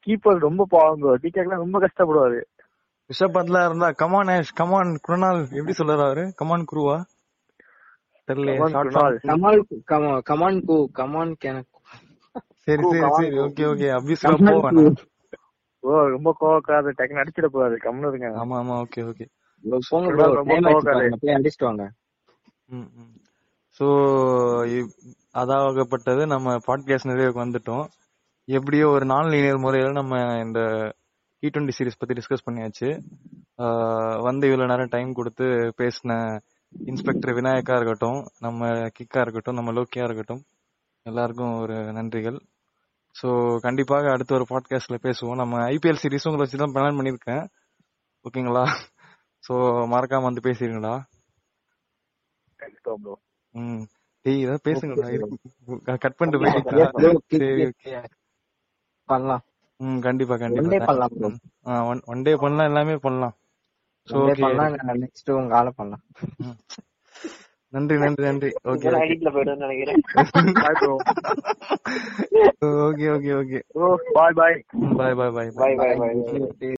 கீப்பர் 0.08 0.38
ரொம்ப 0.40 0.66
பாவம் 0.70 1.00
ப்ரோ 1.00 1.16
டிகேக்லாம் 1.16 1.64
ரொம்ப 1.66 1.80
கஷ்டப்படுவாரு. 1.80 2.40
ரிஷப் 3.10 3.36
பந்த்லா 3.36 3.66
இருந்தா 3.66 3.92
கமான் 3.94 4.28
ஆஷ் 4.28 4.54
கமான் 4.54 5.00
குருணால் 5.02 5.42
எப்படி 5.52 5.74
சொல்றாரு 5.78 6.06
அவரு? 6.06 6.34
கமான் 6.36 6.66
குருவா 6.72 6.96
தெரியல. 8.28 8.54
கமால் 9.24 9.60
கமா- 9.88 10.22
கமான் 10.22 10.60
கு 10.68 10.78
கமான் 10.92 11.34
சரி 12.66 12.82
சரி 12.84 13.00
come 13.00 13.10
on, 13.10 13.20
சரி. 13.20 13.38
ஓகே 13.38 13.66
ஓகே 13.68 13.88
அபியூஸ்ல 13.98 14.32
கமான் 14.32 14.56
போவானா. 14.56 14.84
ப்ரோ 15.84 16.08
ரொம்ப 16.08 16.30
கோவக்காத 16.40 16.94
டக்குன்னு 16.98 17.24
அடிச்சிட 17.24 17.48
போறாரு 17.54 17.78
கம்னு 17.84 18.08
இருங்க. 18.08 18.30
ஆமா 18.42 18.56
ஆமா 18.62 18.76
ஓகே 18.84 19.02
ஓகே 19.10 19.26
போங்க 19.90 20.10
ரொம்ப 20.34 20.56
போய் 21.22 21.36
அடிச்சிட்டு 21.36 21.66
வாங்க. 21.66 21.86
ஸோ 23.80 23.86
அதாகப்பட்டது 25.36 26.26
நம்ம 26.28 26.56
பாட்காஸ்ட் 26.68 27.10
நிறைவுக்கு 27.10 27.44
வந்துட்டோம். 27.46 27.86
எப்படியோ 28.48 28.88
ஒரு 28.90 29.06
நான் 29.06 29.30
லீனியர் 29.30 29.58
முறையில 29.58 29.92
நம்ம 29.92 30.14
இந்த 30.44 30.60
டி 31.44 31.48
டுவெண்ட்டி 31.48 31.76
சீரிஸ் 31.78 32.00
பத்தி 32.00 32.14
டிஸ்கஸ் 32.20 32.46
பண்ணியாச்சு. 32.48 32.90
வந்து 34.28 34.46
இவ்வளவு 34.50 34.70
நேரம் 34.72 34.94
டைம் 34.96 35.12
கொடுத்து 35.14 35.46
பேசின 35.82 36.12
இன்ஸ்பெக்டர் 36.92 37.34
விநாயக்கா 37.34 37.76
இருக்கட்டும் 37.76 38.20
நம்ம 38.40 38.70
கிக்கா 38.98 39.20
இருக்கட்டும் 39.26 39.58
நம்ம 39.60 39.72
லோக்கியா 39.72 40.06
இருக்கட்டும் 40.08 40.42
எல்லாருக்கும் 41.06 41.54
ஒரு 41.60 41.76
நன்றிகள். 41.98 42.40
ஸோ 43.16 43.28
கண்டிப்பாக 43.66 44.10
அடுத்த 44.12 44.36
ஒரு 44.36 44.46
பாட்காஸ்ட்ல 44.50 44.98
பேசுவோம். 45.06 45.40
நம்ம 45.42 45.62
ஐபிஎல் 45.76 46.02
சீரிஸ் 46.02 46.28
உங்களை 46.30 46.44
வச்சு 46.44 46.62
தான் 46.64 46.76
பிளான் 46.76 46.98
பண்ணியிருக்கேன். 47.00 47.44
ஓகேங்களா? 48.26 48.66
ஸோ 49.44 49.54
மறக்காம 49.94 50.28
வந்து 50.30 50.46
பேசிடுங்களா 50.48 50.96
ம். 53.56 53.84
டேய் 54.26 54.42
ஏதாவது 54.46 54.66
பேசுங்கடா. 54.68 55.08
கட் 56.04 56.18
பண்ணிட்டு 56.18 56.40
போயிட்டீங்களா? 56.42 56.88
சரி 57.32 57.66
kick. 57.84 58.10
பண்ணலாம். 59.10 59.44
ம் 59.80 60.00
கண்டிப்பா 60.00 60.36
கண்டிப்பா. 60.38 60.86
பண்ணலாம். 60.86 62.02
ஒன் 62.06 62.22
டே 62.22 62.34
பண்ணலாம் 62.36 62.70
எல்லாமே 62.72 62.96
பண்ணலாம். 62.98 63.36
ஓகே 64.08 64.42
பண்ணலாம் 64.42 65.02
நெக்ஸ்ட் 65.04 65.32
உங்க 65.32 65.56
ஆள 65.56 65.70
பண்ணலாம். 65.70 66.04
நன்றி 67.74 67.96
நன்றி 67.98 68.24
நன்றி. 68.24 68.50
ஓகே 68.66 68.92
editல 69.06 69.32
போயிடும்னு 69.36 69.66
நினைக்கிறேன். 69.66 70.02
Okay 72.88 73.08
okay 73.16 73.34
okay 73.42 73.60
bye 74.14 74.34
bye 74.34 74.58
bye 74.98 75.32
bye 75.36 75.52
bye. 75.60 75.76
Bye 75.76 75.76
bye 75.78 75.96
Bye. 75.98 76.66